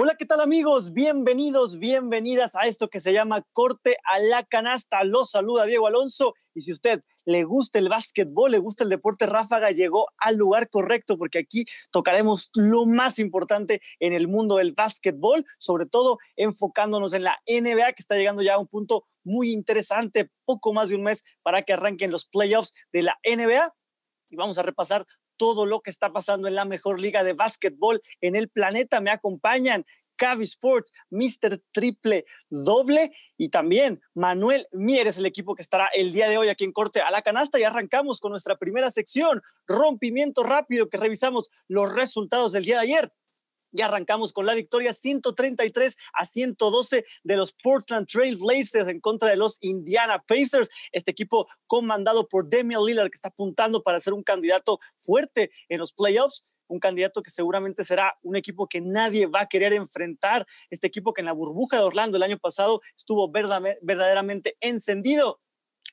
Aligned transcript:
Hola, 0.00 0.14
¿qué 0.16 0.26
tal 0.26 0.40
amigos? 0.40 0.92
Bienvenidos, 0.92 1.80
bienvenidas 1.80 2.54
a 2.54 2.68
esto 2.68 2.88
que 2.88 3.00
se 3.00 3.12
llama 3.12 3.42
Corte 3.50 3.96
a 4.04 4.20
la 4.20 4.44
Canasta. 4.44 5.02
Los 5.02 5.32
saluda 5.32 5.66
Diego 5.66 5.88
Alonso 5.88 6.34
y 6.54 6.60
si 6.60 6.70
usted 6.70 7.02
le 7.24 7.42
gusta 7.42 7.80
el 7.80 7.88
básquetbol, 7.88 8.52
le 8.52 8.58
gusta 8.58 8.84
el 8.84 8.90
deporte 8.90 9.26
ráfaga, 9.26 9.72
llegó 9.72 10.06
al 10.18 10.36
lugar 10.36 10.70
correcto 10.70 11.18
porque 11.18 11.40
aquí 11.40 11.64
tocaremos 11.90 12.50
lo 12.54 12.86
más 12.86 13.18
importante 13.18 13.80
en 13.98 14.12
el 14.12 14.28
mundo 14.28 14.58
del 14.58 14.72
básquetbol, 14.72 15.44
sobre 15.58 15.86
todo 15.86 16.18
enfocándonos 16.36 17.12
en 17.12 17.24
la 17.24 17.36
NBA 17.48 17.94
que 17.94 18.02
está 18.02 18.14
llegando 18.14 18.42
ya 18.42 18.54
a 18.54 18.60
un 18.60 18.68
punto 18.68 19.04
muy 19.24 19.50
interesante, 19.50 20.30
poco 20.44 20.72
más 20.72 20.90
de 20.90 20.94
un 20.94 21.02
mes 21.02 21.24
para 21.42 21.62
que 21.62 21.72
arranquen 21.72 22.12
los 22.12 22.24
playoffs 22.24 22.72
de 22.92 23.02
la 23.02 23.18
NBA 23.24 23.74
y 24.30 24.36
vamos 24.36 24.58
a 24.58 24.62
repasar 24.62 25.06
todo 25.38 25.64
lo 25.64 25.80
que 25.80 25.90
está 25.90 26.12
pasando 26.12 26.48
en 26.48 26.54
la 26.54 26.66
mejor 26.66 27.00
liga 27.00 27.24
de 27.24 27.32
básquetbol 27.32 28.02
en 28.20 28.36
el 28.36 28.50
planeta. 28.50 29.00
Me 29.00 29.10
acompañan 29.10 29.86
Cavi 30.18 30.44
Sports, 30.44 30.92
Mr. 31.10 31.62
Triple 31.72 32.24
Doble 32.50 33.12
y 33.38 33.48
también 33.48 34.02
Manuel 34.14 34.66
Mier 34.72 35.06
es 35.06 35.16
el 35.16 35.24
equipo 35.24 35.54
que 35.54 35.62
estará 35.62 35.88
el 35.94 36.12
día 36.12 36.28
de 36.28 36.36
hoy 36.36 36.48
aquí 36.48 36.64
en 36.64 36.72
Corte 36.72 37.00
a 37.00 37.10
la 37.10 37.22
Canasta 37.22 37.58
y 37.58 37.62
arrancamos 37.62 38.20
con 38.20 38.32
nuestra 38.32 38.58
primera 38.58 38.90
sección, 38.90 39.40
rompimiento 39.66 40.42
rápido, 40.42 40.90
que 40.90 40.98
revisamos 40.98 41.50
los 41.68 41.94
resultados 41.94 42.52
del 42.52 42.64
día 42.64 42.76
de 42.76 42.82
ayer. 42.82 43.12
Y 43.72 43.82
arrancamos 43.82 44.32
con 44.32 44.46
la 44.46 44.54
victoria 44.54 44.92
133 44.92 45.96
a 46.14 46.24
112 46.24 47.04
de 47.22 47.36
los 47.36 47.52
Portland 47.52 48.06
Trail 48.06 48.36
Blazers 48.36 48.88
en 48.88 49.00
contra 49.00 49.30
de 49.30 49.36
los 49.36 49.58
Indiana 49.60 50.22
Pacers. 50.26 50.68
Este 50.92 51.10
equipo 51.10 51.46
comandado 51.66 52.28
por 52.28 52.48
Damian 52.48 52.84
Lillard 52.84 53.10
que 53.10 53.16
está 53.16 53.28
apuntando 53.28 53.82
para 53.82 54.00
ser 54.00 54.12
un 54.12 54.22
candidato 54.22 54.78
fuerte 54.96 55.50
en 55.68 55.78
los 55.78 55.92
playoffs 55.92 56.44
un 56.68 56.78
candidato 56.78 57.22
que 57.22 57.30
seguramente 57.30 57.82
será 57.82 58.18
un 58.22 58.36
equipo 58.36 58.68
que 58.68 58.80
nadie 58.80 59.26
va 59.26 59.42
a 59.42 59.48
querer 59.48 59.72
enfrentar, 59.72 60.46
este 60.70 60.86
equipo 60.86 61.12
que 61.12 61.22
en 61.22 61.26
la 61.26 61.32
burbuja 61.32 61.78
de 61.78 61.84
Orlando 61.84 62.16
el 62.16 62.22
año 62.22 62.38
pasado 62.38 62.82
estuvo 62.94 63.30
verdaderamente 63.30 64.56
encendido. 64.60 65.40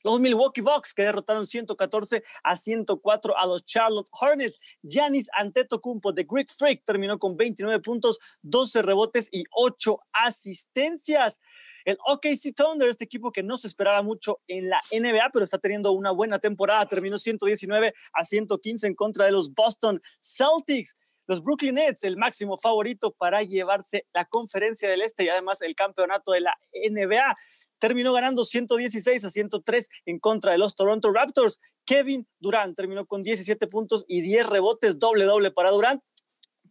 Los 0.03 0.19
Milwaukee 0.19 0.61
Bucks 0.61 0.93
que 0.93 1.03
derrotaron 1.03 1.45
114 1.45 2.23
a 2.43 2.57
104 2.57 3.37
a 3.37 3.45
los 3.45 3.65
Charlotte 3.65 4.09
Hornets. 4.11 4.59
Giannis 4.83 5.29
Antetokounmpo 5.33 6.13
de 6.13 6.25
Greek 6.29 6.51
Freak 6.51 6.83
terminó 6.85 7.17
con 7.17 7.35
29 7.37 7.79
puntos, 7.81 8.19
12 8.43 8.81
rebotes 8.81 9.29
y 9.31 9.45
8 9.51 9.99
asistencias. 10.13 11.41
El 11.85 11.97
OKC 12.03 12.53
Thunder, 12.55 12.89
este 12.89 13.03
equipo 13.03 13.31
que 13.31 13.43
no 13.43 13.57
se 13.57 13.67
esperaba 13.67 14.01
mucho 14.01 14.39
en 14.47 14.69
la 14.69 14.81
NBA, 14.91 15.29
pero 15.31 15.45
está 15.45 15.59
teniendo 15.59 15.91
una 15.91 16.09
buena 16.11 16.39
temporada, 16.39 16.87
terminó 16.87 17.19
119 17.19 17.93
a 18.13 18.23
115 18.23 18.87
en 18.87 18.95
contra 18.95 19.25
de 19.25 19.31
los 19.31 19.53
Boston 19.53 20.01
Celtics. 20.19 20.95
Los 21.27 21.43
Brooklyn 21.43 21.75
Nets, 21.75 22.03
el 22.03 22.17
máximo 22.17 22.57
favorito 22.57 23.11
para 23.11 23.41
llevarse 23.41 24.05
la 24.13 24.25
conferencia 24.25 24.89
del 24.89 25.01
Este 25.01 25.23
y 25.23 25.29
además 25.29 25.61
el 25.61 25.75
campeonato 25.75 26.31
de 26.31 26.41
la 26.41 26.55
NBA 26.73 27.35
terminó 27.79 28.13
ganando 28.13 28.45
116 28.45 29.25
a 29.25 29.29
103 29.29 29.89
en 30.05 30.19
contra 30.19 30.51
de 30.51 30.57
los 30.57 30.75
Toronto 30.75 31.11
Raptors. 31.11 31.59
Kevin 31.85 32.27
Durant 32.39 32.75
terminó 32.75 33.05
con 33.05 33.21
17 33.21 33.67
puntos 33.67 34.05
y 34.07 34.21
10 34.21 34.47
rebotes, 34.47 34.99
doble 34.99 35.25
doble 35.25 35.51
para 35.51 35.71
Durant 35.71 36.01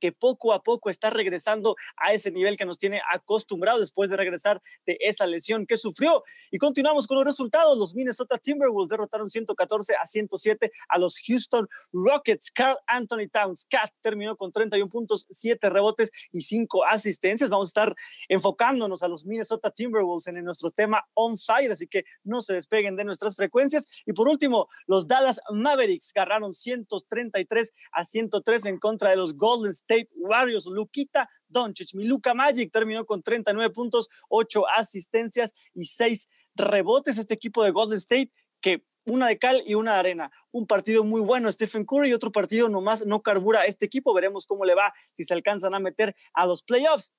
que 0.04 0.12
poco 0.12 0.52
a 0.52 0.62
poco 0.62 0.90
está 0.90 1.08
regresando 1.08 1.76
a 1.96 2.12
ese 2.12 2.30
nivel 2.30 2.58
que 2.58 2.66
nos 2.66 2.76
tiene 2.76 3.00
acostumbrados 3.10 3.80
después 3.80 4.10
de 4.10 4.18
regresar 4.18 4.60
de 4.84 4.98
esa 5.00 5.26
lesión 5.26 5.64
que 5.64 5.78
sufrió. 5.78 6.22
Y 6.50 6.58
continuamos 6.58 7.06
con 7.06 7.16
los 7.16 7.24
resultados. 7.24 7.78
Los 7.78 7.94
Minnesota 7.94 8.36
Timberwolves 8.36 8.90
derrotaron 8.90 9.30
114 9.30 9.94
a 9.94 10.04
107 10.04 10.70
a 10.90 10.98
los 10.98 11.18
Houston 11.26 11.66
Rockets. 11.90 12.50
Carl 12.50 12.76
Anthony 12.86 13.30
Towns, 13.32 13.64
Cat, 13.64 13.92
terminó 14.02 14.36
con 14.36 14.52
31 14.52 14.90
puntos, 14.90 15.26
7 15.30 15.70
rebotes 15.70 16.10
y 16.32 16.42
5 16.42 16.84
asistencias. 16.84 17.48
Vamos 17.48 17.68
a 17.68 17.72
estar 17.72 17.94
enfocándonos 18.28 19.02
a 19.02 19.08
los 19.08 19.24
Minnesota 19.24 19.70
Timberwolves 19.70 20.26
en 20.26 20.44
nuestro 20.44 20.70
tema 20.70 21.02
on 21.14 21.38
fire, 21.38 21.72
así 21.72 21.86
que 21.86 22.04
no 22.24 22.42
se 22.42 22.52
despeguen 22.52 22.94
de 22.96 23.04
nuestras 23.04 23.36
frecuencias. 23.36 23.88
Y 24.04 24.12
por 24.12 24.28
último, 24.28 24.68
los 24.86 25.08
Dallas 25.08 25.40
Mavericks 25.50 26.12
ganaron 26.12 26.52
133 26.52 27.72
a 27.92 28.04
103 28.04 28.66
en 28.66 28.78
contra 28.78 29.08
de 29.08 29.16
los 29.16 29.34
Golden 29.34 29.70
State 29.70 29.93
State 29.94 30.10
Warriors. 30.16 30.66
Luquita 30.66 31.28
Doncic, 31.48 31.94
mi 31.94 32.04
Luca 32.04 32.34
Magic 32.34 32.72
terminó 32.72 33.04
con 33.06 33.22
39 33.22 33.72
puntos, 33.72 34.08
8 34.28 34.64
asistencias 34.76 35.54
y 35.72 35.84
6 35.84 36.28
rebotes. 36.54 37.18
Este 37.18 37.34
equipo 37.34 37.62
de 37.62 37.70
Golden 37.70 37.98
State 37.98 38.32
que 38.60 38.84
una 39.06 39.28
de 39.28 39.38
cal 39.38 39.62
y 39.66 39.74
una 39.74 39.94
de 39.94 39.98
arena. 39.98 40.30
Un 40.50 40.66
partido 40.66 41.04
muy 41.04 41.20
bueno, 41.20 41.52
Stephen 41.52 41.84
Curry, 41.84 42.10
y 42.10 42.14
otro 42.14 42.32
partido 42.32 42.68
nomás 42.68 43.04
no 43.06 43.22
carbura 43.22 43.66
este 43.66 43.86
equipo. 43.86 44.14
Veremos 44.14 44.46
cómo 44.46 44.64
le 44.64 44.74
va 44.74 44.92
si 45.12 45.24
se 45.24 45.34
alcanzan 45.34 45.74
a 45.74 45.78
meter 45.78 46.16
a 46.32 46.46
los 46.46 46.62
playoffs. 46.62 47.12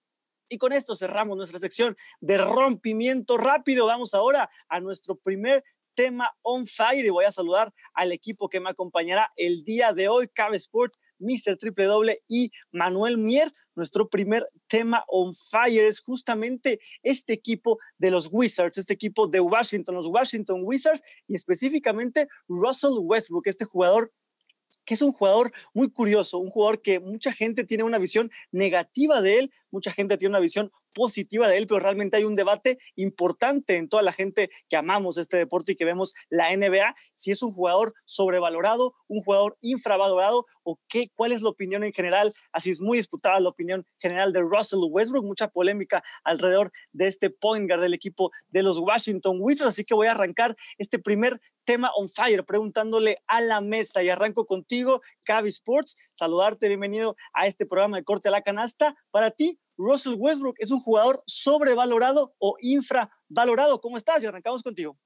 Y 0.48 0.58
con 0.58 0.74
esto 0.74 0.96
cerramos 0.96 1.38
nuestra 1.38 1.60
sección 1.60 1.96
de 2.20 2.38
rompimiento 2.38 3.38
rápido. 3.38 3.88
Vamos 3.88 4.14
ahora 4.14 4.50
a 4.70 4.80
nuestro 4.80 5.16
primer 5.16 5.64
tema 5.96 6.32
on 6.42 6.68
fire 6.68 7.06
y 7.06 7.10
voy 7.10 7.26
a 7.26 7.32
saludar 7.32 7.74
al 7.94 8.12
equipo 8.12 8.50
que 8.50 8.60
me 8.60 8.70
acompañará 8.70 9.32
el 9.36 9.64
día 9.64 9.94
de 9.94 10.08
hoy, 10.08 10.28
Cabe 10.28 10.58
Sports, 10.58 11.00
Mr. 11.20 11.58
Triple 11.58 11.86
Doble 11.86 12.24
y 12.28 12.52
Manuel 12.72 13.18
Mier. 13.18 13.52
Nuestro 13.76 14.10
primer 14.10 14.48
tema 14.68 15.04
on 15.08 15.34
fire 15.34 15.86
es 15.86 16.02
justamente 16.02 16.80
este 17.02 17.34
equipo 17.34 17.80
de 17.98 18.12
los 18.12 18.30
Wizards, 18.32 18.78
este 18.78 18.94
equipo 18.94 19.28
de 19.28 19.40
Washington, 19.40 19.96
los 19.96 20.08
Washington 20.08 20.62
Wizards 20.64 21.02
y 21.28 21.36
específicamente 21.36 22.28
Russell 22.48 23.00
Westbrook, 23.00 23.48
este 23.48 23.66
jugador 23.66 24.12
que 24.86 24.94
es 24.94 25.02
un 25.02 25.12
jugador 25.12 25.52
muy 25.74 25.92
curioso, 25.92 26.38
un 26.38 26.52
jugador 26.52 26.82
que 26.82 27.00
mucha 27.00 27.34
gente 27.34 27.64
tiene 27.64 27.84
una 27.84 27.98
visión 27.98 28.32
negativa 28.52 29.22
de 29.22 29.40
él, 29.40 29.54
mucha 29.72 29.92
gente 29.92 30.16
tiene 30.18 30.34
una 30.34 30.40
visión 30.40 30.72
positiva 30.96 31.48
de 31.48 31.58
él, 31.58 31.68
pero 31.68 31.82
realmente 31.82 32.18
hay 32.18 32.24
un 32.24 32.34
debate 32.34 32.80
importante 32.96 33.76
en 33.76 33.90
toda 33.90 34.02
la 34.02 34.14
gente 34.14 34.50
que 34.70 34.78
amamos 34.78 35.18
este 35.18 35.38
deporte 35.38 35.74
y 35.74 35.76
que 35.76 35.86
vemos 35.86 36.16
la 36.30 36.56
NBA, 36.56 36.96
si 37.14 37.30
es 37.30 37.44
un 37.44 37.52
jugador 37.52 37.94
sobrevalorado, 38.06 38.96
un 39.08 39.22
jugador 39.22 39.58
infravalorado 39.62 40.46
qué, 40.88 41.08
cuál 41.16 41.32
es 41.32 41.42
la 41.42 41.50
opinión 41.50 41.84
en 41.84 41.94
general. 41.94 42.34
Así 42.52 42.72
es 42.72 42.82
muy 42.82 42.98
disputada 42.98 43.40
la 43.40 43.50
opinión 43.50 43.86
general 44.00 44.34
de 44.34 44.42
Russell 44.42 44.80
Westbrook, 44.90 45.26
mucha 45.26 45.48
polémica 45.48 46.04
alrededor 46.24 46.72
de 46.92 47.08
este 47.08 47.30
point 47.30 47.70
guard 47.70 47.82
del 47.82 47.94
equipo 47.94 48.32
de 48.50 48.64
los 48.64 48.80
Washington 48.80 49.38
Wizards, 49.40 49.70
así 49.70 49.86
que 49.86 49.94
voy 49.94 50.08
a 50.08 50.12
arrancar 50.12 50.56
este 50.78 51.00
primer 51.00 51.40
tema 51.66 51.92
on 51.96 52.10
fire, 52.10 52.44
preguntándole 52.46 53.22
a 53.28 53.42
la 53.42 53.62
mesa 53.62 54.04
y 54.04 54.10
arranco 54.10 54.46
contigo, 54.46 55.02
Cavi 55.24 55.50
Sports, 55.50 55.96
saludarte, 56.14 56.68
bienvenido 56.68 57.16
a 57.34 57.48
este 57.48 57.66
programa 57.66 57.98
de 57.98 58.04
corte 58.04 58.30
a 58.30 58.32
la 58.32 58.42
canasta. 58.42 58.96
Para 59.12 59.32
ti, 59.32 59.60
Russell 59.78 60.16
Westbrook 60.18 60.56
es 60.60 60.72
un 60.72 60.80
jugador 60.80 61.24
sobrevalorado 61.26 62.34
o 62.38 62.56
infravalorado. 62.62 63.82
¿Cómo 63.82 63.98
estás? 63.98 64.24
Y 64.24 64.28
arrancamos 64.28 64.64
contigo. 64.64 64.98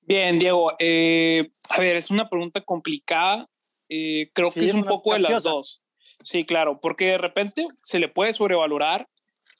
Bien, 0.00 0.38
Diego. 0.38 0.72
Eh, 0.78 1.52
a 1.70 1.80
ver, 1.80 1.96
es 1.96 2.10
una 2.10 2.28
pregunta 2.28 2.60
complicada. 2.60 3.48
Eh, 3.88 4.30
creo 4.32 4.50
que 4.50 4.64
es, 4.64 4.74
un 4.74 4.84
poco 4.84 5.12
de 5.12 5.20
las 5.20 5.42
dos. 5.42 5.82
Sí, 6.22 6.44
claro, 6.44 6.80
porque 6.80 7.06
de 7.06 7.18
repente 7.18 7.66
se 7.82 7.98
le 7.98 8.08
puede 8.08 8.32
sobrevalorar, 8.32 9.08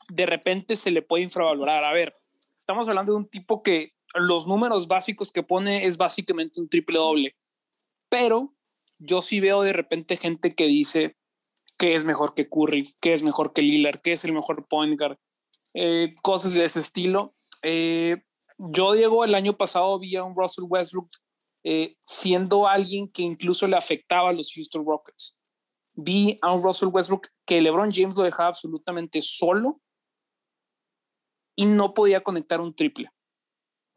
de 0.09 0.27
repente 0.27 0.77
se 0.77 0.91
le 0.91 1.03
puede 1.03 1.25
infravalorar. 1.25 1.85
A 1.85 1.93
ver, 1.93 2.15
estamos 2.57 2.89
hablando 2.89 3.13
de 3.13 3.19
un 3.19 3.29
tipo 3.29 3.63
que 3.63 3.95
los 4.15 4.47
números 4.47 4.89
básicos 4.89 5.33
que 5.33 5.43
pone 5.43 5.87
es 5.87 5.97
básicamente 5.97 6.61
un 6.61 6.69
triple 6.69 6.99
doble, 6.99 7.37
pero 8.09 8.55
yo 8.99 9.21
sí 9.23 9.41
veo 9.41 9.63
de 9.63 9.73
repente 9.73 10.17
gente 10.17 10.53
que 10.53 10.67
dice, 10.67 11.17
qué 11.79 11.95
es 11.95 12.05
mejor 12.05 12.35
que 12.35 12.49
Curry, 12.49 12.95
qué 13.01 13.13
es 13.13 13.23
mejor 13.23 13.53
que 13.53 13.63
Lillard, 13.63 14.01
qué 14.01 14.13
es 14.13 14.25
el 14.25 14.33
mejor 14.33 14.67
point 14.69 14.99
guard, 14.99 15.19
eh, 15.75 16.15
cosas 16.23 16.55
de 16.55 16.65
ese 16.65 16.81
estilo. 16.81 17.35
Eh, 17.63 18.23
yo, 18.59 18.93
Diego, 18.93 19.25
el 19.25 19.35
año 19.35 19.57
pasado 19.57 19.99
vi 19.99 20.15
a 20.17 20.23
un 20.23 20.37
Russell 20.37 20.67
Westbrook 20.69 21.11
eh, 21.65 21.97
siendo 22.01 22.67
alguien 22.67 23.09
que 23.09 23.23
incluso 23.23 23.67
le 23.67 23.77
afectaba 23.77 24.31
a 24.31 24.33
los 24.33 24.53
Houston 24.55 24.85
Rockets. 24.85 25.39
Vi 25.95 26.39
a 26.43 26.53
un 26.53 26.63
Russell 26.63 26.89
Westbrook 26.89 27.29
que 27.47 27.61
LeBron 27.61 27.91
James 27.93 28.17
lo 28.17 28.23
dejaba 28.23 28.49
absolutamente 28.49 29.21
solo 29.23 29.81
y 31.55 31.67
no 31.67 31.95
podía 31.95 32.21
conectar 32.21 32.61
un 32.61 32.75
triple. 32.75 33.11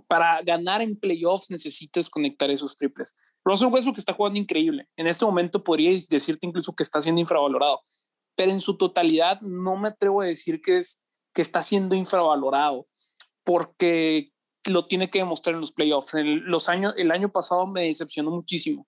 Para 0.08 0.42
ganar 0.44 0.82
en 0.82 1.00
playoffs 1.00 1.50
necesitas 1.50 2.10
conectar 2.10 2.50
esos 2.52 2.76
triples. 2.76 3.16
Russell 3.44 3.70
Westbrook 3.72 3.98
está 3.98 4.14
jugando 4.14 4.38
increíble. 4.38 4.88
En 4.96 5.08
este 5.08 5.26
momento 5.26 5.64
podríais 5.64 6.08
decirte 6.08 6.46
incluso 6.46 6.76
que 6.76 6.84
está 6.84 7.02
siendo 7.02 7.22
infravalorado, 7.22 7.82
pero 8.36 8.52
en 8.52 8.60
su 8.60 8.78
totalidad 8.78 9.40
no 9.42 9.78
me 9.78 9.88
atrevo 9.88 10.22
a 10.22 10.26
decir 10.26 10.62
que, 10.62 10.78
es, 10.78 11.02
que 11.34 11.42
está 11.42 11.64
siendo 11.64 11.96
infravalorado 11.96 12.88
porque 13.44 14.32
lo 14.68 14.86
tiene 14.86 15.10
que 15.10 15.20
demostrar 15.20 15.56
en 15.56 15.62
los 15.62 15.72
playoffs. 15.72 16.14
El, 16.14 16.40
los 16.40 16.70
años, 16.70 16.94
el 16.98 17.12
año 17.12 17.32
pasado 17.32 17.68
me 17.68 17.84
decepcionó 17.84 18.32
muchísimo. 18.32 18.88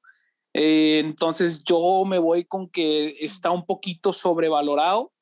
Eh, 0.53 0.99
entonces 1.03 1.63
yo 1.63 2.03
me 2.05 2.17
voy 2.19 2.45
con 2.45 2.69
que 2.69 3.15
está 3.19 3.51
un 3.51 3.65
poquito 3.65 4.13
sobrevalorado 4.13 5.13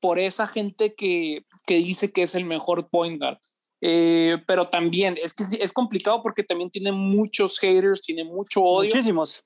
por 0.00 0.18
esa 0.18 0.46
gente 0.46 0.94
que, 0.94 1.44
que 1.66 1.76
dice 1.76 2.12
que 2.12 2.22
es 2.22 2.34
el 2.34 2.44
mejor 2.44 2.88
point 2.88 3.20
guard. 3.20 3.38
Eh, 3.80 4.38
pero 4.46 4.64
también 4.64 5.14
es 5.22 5.34
que 5.34 5.44
es 5.60 5.72
complicado 5.72 6.22
porque 6.22 6.42
también 6.42 6.70
tiene 6.70 6.92
muchos 6.92 7.58
haters, 7.58 8.02
tiene 8.02 8.24
mucho 8.24 8.62
odio. 8.62 8.90
Muchísimos. 8.90 9.44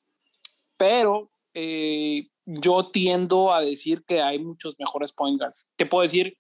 Pero 0.77 1.31
eh, 1.55 2.29
yo 2.47 2.91
tiendo 2.91 3.53
a 3.53 3.61
decir 3.61 4.05
que 4.07 4.23
hay 4.23 4.39
muchos 4.39 4.77
mejores 4.79 5.13
point 5.13 5.39
guards. 5.39 5.71
Te 5.77 5.87
puedo 5.87 6.03
decir 6.03 6.39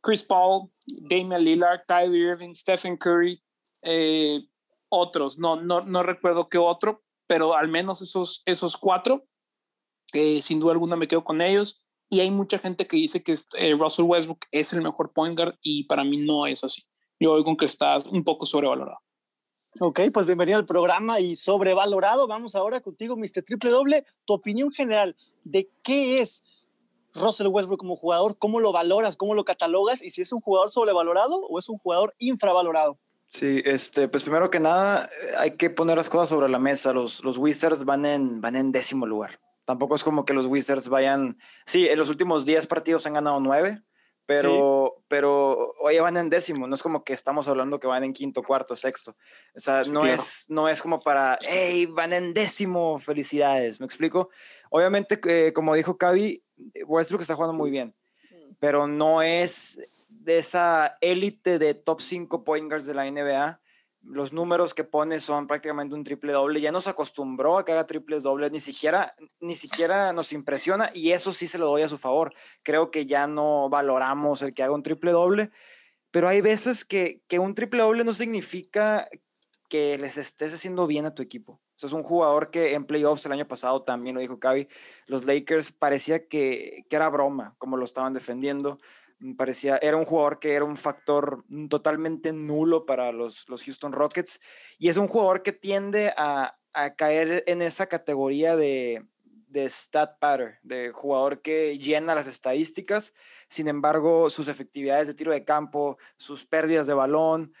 Chris 0.00 0.24
Paul, 0.24 0.70
Damian 0.86 1.42
Lillard, 1.42 1.82
Kyrie 1.86 2.30
Irving, 2.30 2.54
Stephen 2.54 2.96
Curry, 2.96 3.42
eh, 3.82 4.40
otros, 4.88 5.38
no, 5.38 5.56
no, 5.56 5.82
no 5.82 6.02
recuerdo 6.02 6.48
qué 6.48 6.58
otro, 6.58 7.02
pero 7.26 7.54
al 7.54 7.68
menos 7.68 8.00
esos, 8.00 8.42
esos 8.46 8.76
cuatro, 8.76 9.26
eh, 10.12 10.40
sin 10.40 10.60
duda 10.60 10.72
alguna 10.72 10.96
me 10.96 11.08
quedo 11.08 11.24
con 11.24 11.40
ellos. 11.40 11.84
Y 12.10 12.20
hay 12.20 12.30
mucha 12.30 12.58
gente 12.58 12.86
que 12.86 12.96
dice 12.96 13.22
que 13.22 13.34
eh, 13.58 13.74
Russell 13.78 14.06
Westbrook 14.06 14.46
es 14.50 14.72
el 14.72 14.80
mejor 14.80 15.12
point 15.12 15.36
guard 15.36 15.58
y 15.60 15.84
para 15.84 16.04
mí 16.04 16.16
no 16.16 16.46
es 16.46 16.64
así. 16.64 16.84
Yo 17.20 17.32
oigo 17.32 17.56
que 17.56 17.66
está 17.66 17.98
un 17.98 18.24
poco 18.24 18.46
sobrevalorado. 18.46 19.00
Ok, 19.80 20.00
pues 20.12 20.24
bienvenido 20.24 20.58
al 20.58 20.64
programa 20.64 21.20
y 21.20 21.36
sobrevalorado. 21.36 22.26
Vamos 22.26 22.54
ahora 22.54 22.80
contigo, 22.80 23.16
Mr. 23.16 23.42
Triple 23.44 23.70
Doble. 23.70 24.06
Tu 24.24 24.32
opinión 24.32 24.72
general 24.72 25.14
de 25.44 25.70
qué 25.82 26.20
es 26.20 26.42
Russell 27.14 27.48
Westbrook 27.48 27.80
como 27.80 27.96
jugador, 27.96 28.38
cómo 28.38 28.60
lo 28.60 28.72
valoras, 28.72 29.16
cómo 29.16 29.34
lo 29.34 29.44
catalogas 29.44 30.02
y 30.02 30.10
si 30.10 30.22
es 30.22 30.32
un 30.32 30.40
jugador 30.40 30.70
sobrevalorado 30.70 31.40
o 31.40 31.58
es 31.58 31.68
un 31.68 31.78
jugador 31.78 32.14
infravalorado. 32.18 32.98
Sí, 33.28 33.62
este, 33.64 34.08
pues 34.08 34.22
primero 34.22 34.50
que 34.50 34.58
nada 34.58 35.10
hay 35.36 35.52
que 35.52 35.68
poner 35.68 35.96
las 35.96 36.08
cosas 36.08 36.30
sobre 36.30 36.48
la 36.48 36.58
mesa. 36.58 36.92
Los, 36.92 37.22
los 37.22 37.36
Wizards 37.36 37.84
van 37.84 38.06
en, 38.06 38.40
van 38.40 38.56
en 38.56 38.72
décimo 38.72 39.06
lugar. 39.06 39.38
Tampoco 39.64 39.94
es 39.94 40.02
como 40.02 40.24
que 40.24 40.32
los 40.32 40.46
Wizards 40.46 40.88
vayan. 40.88 41.38
Sí, 41.66 41.86
en 41.86 41.98
los 41.98 42.08
últimos 42.08 42.46
10 42.46 42.66
partidos 42.66 43.06
han 43.06 43.12
ganado 43.12 43.38
9, 43.38 43.82
pero, 44.24 45.02
pero 45.08 45.74
oye, 45.80 46.00
van 46.00 46.16
en 46.16 46.30
décimo. 46.30 46.66
No 46.66 46.74
es 46.74 46.82
como 46.82 47.04
que 47.04 47.12
estamos 47.12 47.48
hablando 47.48 47.78
que 47.78 47.86
van 47.86 48.02
en 48.02 48.14
quinto, 48.14 48.42
cuarto, 48.42 48.76
sexto. 48.76 49.14
O 49.54 49.60
sea, 49.60 49.82
no, 49.90 50.06
es, 50.06 50.46
no 50.48 50.70
es 50.70 50.80
como 50.80 51.00
para, 51.00 51.38
hey, 51.46 51.84
van 51.84 52.14
en 52.14 52.32
décimo, 52.32 52.98
felicidades. 52.98 53.78
¿Me 53.78 53.84
explico? 53.84 54.30
Obviamente, 54.70 55.20
eh, 55.26 55.52
como 55.52 55.74
dijo 55.74 55.98
Cavi, 55.98 56.42
Westbrook 56.86 57.22
está 57.22 57.34
jugando 57.34 57.54
muy 57.54 57.70
bien, 57.70 57.94
pero 58.58 58.86
no 58.86 59.22
es 59.22 59.80
de 60.08 60.38
esa 60.38 60.96
élite 61.00 61.58
de 61.58 61.74
top 61.74 62.00
5 62.00 62.44
point 62.44 62.68
guards 62.68 62.86
de 62.86 62.94
la 62.94 63.10
NBA 63.10 63.60
los 64.02 64.32
números 64.32 64.74
que 64.74 64.84
pone 64.84 65.20
son 65.20 65.46
prácticamente 65.46 65.94
un 65.94 66.04
triple 66.04 66.32
doble. 66.32 66.60
Ya 66.60 66.72
nos 66.72 66.88
acostumbró 66.88 67.58
a 67.58 67.64
que 67.64 67.72
haga 67.72 67.86
triples 67.86 68.22
dobles, 68.22 68.50
ni 68.50 68.60
siquiera, 68.60 69.14
ni 69.40 69.56
siquiera 69.56 70.12
nos 70.12 70.32
impresiona 70.32 70.90
y 70.94 71.12
eso 71.12 71.32
sí 71.32 71.46
se 71.46 71.58
lo 71.58 71.66
doy 71.66 71.82
a 71.82 71.88
su 71.88 71.98
favor. 71.98 72.32
Creo 72.62 72.90
que 72.90 73.06
ya 73.06 73.26
no 73.26 73.68
valoramos 73.68 74.42
el 74.42 74.54
que 74.54 74.62
haga 74.62 74.72
un 74.72 74.82
triple 74.82 75.12
doble, 75.12 75.50
pero 76.10 76.28
hay 76.28 76.40
veces 76.40 76.84
que, 76.84 77.22
que 77.28 77.38
un 77.38 77.54
triple 77.54 77.82
doble 77.82 78.04
no 78.04 78.14
significa 78.14 79.08
que 79.68 79.98
les 79.98 80.16
estés 80.16 80.54
haciendo 80.54 80.86
bien 80.86 81.04
a 81.04 81.14
tu 81.14 81.22
equipo. 81.22 81.60
O 81.78 81.80
sea, 81.80 81.86
es 81.86 81.92
un 81.92 82.02
jugador 82.02 82.50
que 82.50 82.74
en 82.74 82.84
playoffs 82.84 83.24
el 83.24 83.30
año 83.30 83.46
pasado 83.46 83.84
también 83.84 84.16
lo 84.16 84.20
dijo 84.20 84.40
Cavi, 84.40 84.66
los 85.06 85.24
Lakers 85.24 85.70
parecía 85.70 86.26
que, 86.26 86.84
que 86.90 86.96
era 86.96 87.08
broma 87.08 87.54
como 87.58 87.76
lo 87.76 87.84
estaban 87.84 88.12
defendiendo 88.12 88.78
parecía, 89.36 89.78
era 89.78 89.96
un 89.96 90.04
jugador 90.04 90.40
que 90.40 90.54
era 90.54 90.64
un 90.64 90.76
factor 90.76 91.44
totalmente 91.68 92.32
nulo 92.32 92.84
para 92.84 93.12
los, 93.12 93.48
los 93.48 93.62
Houston 93.62 93.92
Rockets 93.92 94.40
y 94.76 94.88
es 94.88 94.96
un 94.96 95.06
jugador 95.06 95.44
que 95.44 95.52
tiende 95.52 96.12
a, 96.16 96.58
a 96.72 96.94
caer 96.94 97.44
en 97.46 97.62
esa 97.62 97.86
categoría 97.86 98.56
de, 98.56 99.04
de 99.48 99.68
stat 99.68 100.18
pattern, 100.18 100.56
de 100.62 100.90
jugador 100.90 101.42
que 101.42 101.78
llena 101.78 102.14
las 102.14 102.26
estadísticas, 102.26 103.14
sin 103.48 103.68
embargo 103.68 104.30
sus 104.30 104.48
efectividades 104.48 105.06
de 105.06 105.14
tiro 105.14 105.32
de 105.32 105.44
campo, 105.44 105.96
sus 106.16 106.44
pérdidas 106.44 106.86
de 106.86 106.94
balón, 106.94 107.52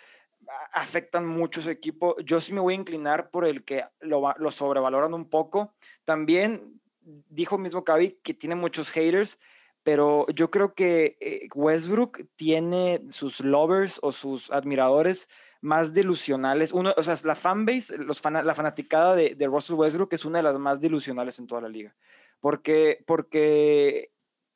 afectan 0.72 1.26
mucho 1.26 1.62
su 1.62 1.70
equipo. 1.70 2.16
Yo 2.20 2.40
sí 2.40 2.52
me 2.52 2.60
voy 2.60 2.74
a 2.74 2.78
inclinar 2.78 3.30
por 3.30 3.44
el 3.44 3.64
que 3.64 3.84
lo, 4.00 4.32
lo 4.36 4.50
sobrevaloran 4.50 5.14
un 5.14 5.28
poco. 5.28 5.74
También 6.04 6.80
dijo 7.00 7.58
mismo 7.58 7.84
Cavi 7.84 8.18
que 8.22 8.34
tiene 8.34 8.54
muchos 8.54 8.90
haters, 8.90 9.38
pero 9.82 10.26
yo 10.34 10.50
creo 10.50 10.74
que 10.74 11.16
eh, 11.20 11.48
Westbrook 11.54 12.26
tiene 12.36 13.02
sus 13.08 13.40
lovers 13.40 13.98
o 14.02 14.12
sus 14.12 14.50
admiradores 14.50 15.28
más 15.60 15.92
delusionales. 15.92 16.72
Uno, 16.72 16.92
o 16.96 17.02
sea, 17.02 17.16
la 17.24 17.34
fanbase, 17.34 17.98
los 17.98 18.22
la 18.24 18.54
fanaticada 18.54 19.14
de, 19.14 19.46
Russell 19.46 19.76
Westbrook 19.76 20.12
es 20.12 20.24
una 20.24 20.38
de 20.38 20.44
las 20.44 20.58
más 20.58 20.80
delusionales 20.80 21.38
en 21.38 21.46
toda 21.46 21.62
la 21.62 21.68
liga. 21.68 21.96
Porque, 22.40 23.02
porque 23.06 24.12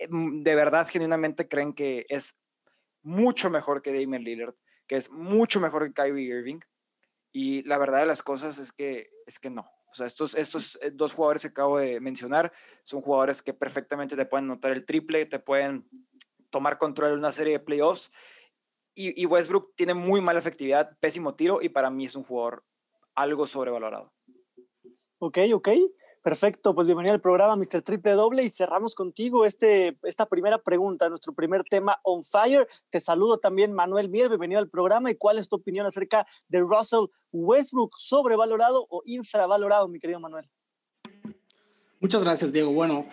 mm, 0.08 0.42
de 0.42 0.54
verdad, 0.54 0.86
genuinamente 0.88 1.48
creen 1.48 1.72
que 1.72 2.06
es 2.08 2.36
mucho 3.02 3.50
mejor 3.50 3.82
que 3.82 3.92
Damian 3.92 4.22
Lillard, 4.22 4.54
que 4.92 4.98
es 4.98 5.10
mucho 5.10 5.58
mejor 5.58 5.86
que 5.86 5.94
Kyrie 5.94 6.36
Irving. 6.36 6.60
Y 7.32 7.62
la 7.62 7.78
verdad 7.78 8.00
de 8.00 8.06
las 8.06 8.22
cosas 8.22 8.58
es 8.58 8.72
que, 8.72 9.08
es 9.26 9.38
que 9.38 9.48
no. 9.48 9.62
O 9.90 9.94
sea, 9.94 10.04
estos, 10.04 10.34
estos 10.34 10.78
eh, 10.82 10.90
dos 10.90 11.14
jugadores 11.14 11.40
que 11.40 11.48
acabo 11.48 11.78
de 11.78 11.98
mencionar 11.98 12.52
son 12.82 13.00
jugadores 13.00 13.42
que 13.42 13.54
perfectamente 13.54 14.16
te 14.16 14.26
pueden 14.26 14.48
notar 14.48 14.70
el 14.70 14.84
triple, 14.84 15.24
te 15.24 15.38
pueden 15.38 15.88
tomar 16.50 16.76
control 16.76 17.12
de 17.12 17.16
una 17.16 17.32
serie 17.32 17.54
de 17.54 17.60
playoffs. 17.60 18.12
Y, 18.94 19.24
Westbrook 19.24 19.74
tiene 19.76 19.94
muy 19.94 20.20
mala 20.20 20.40
efectividad, 20.40 20.98
pésimo 21.00 21.34
tiro 21.36 21.62
y 21.62 21.70
para 21.70 21.88
mí 21.88 22.04
es 22.04 22.14
un 22.14 22.24
jugador 22.24 22.62
algo 23.14 23.46
sobrevalorado. 23.46 24.12
Ok, 25.20 25.38
ok. 25.54 25.70
Perfecto, 26.22 26.72
pues 26.72 26.86
bienvenido 26.86 27.14
al 27.14 27.20
programa 27.20 27.56
Mr. 27.56 27.82
Triple 27.82 28.12
Doble 28.12 28.44
y 28.44 28.50
cerramos 28.50 28.94
contigo 28.94 29.44
este, 29.44 29.98
esta 30.04 30.26
primera 30.26 30.58
pregunta, 30.58 31.08
nuestro 31.08 31.32
primer 31.32 31.64
tema 31.64 31.98
on 32.04 32.22
fire. 32.22 32.69
Te 32.90 33.00
saludo 33.00 33.38
también 33.38 33.72
Manuel 33.72 34.08
Mier, 34.08 34.28
bienvenido 34.28 34.60
al 34.60 34.69
programa 34.69 35.10
y 35.10 35.16
cuál 35.16 35.40
es 35.40 35.48
tu 35.48 35.56
opinión 35.56 35.84
acerca 35.84 36.24
de 36.46 36.60
Russell 36.60 37.06
Westbrook, 37.32 37.96
sobrevalorado 37.98 38.86
o 38.88 39.02
infravalorado, 39.04 39.88
mi 39.88 39.98
querido 39.98 40.20
Manuel. 40.20 40.48
Muchas 41.98 42.22
gracias, 42.22 42.52
Diego. 42.52 42.72
Bueno, 42.72 43.06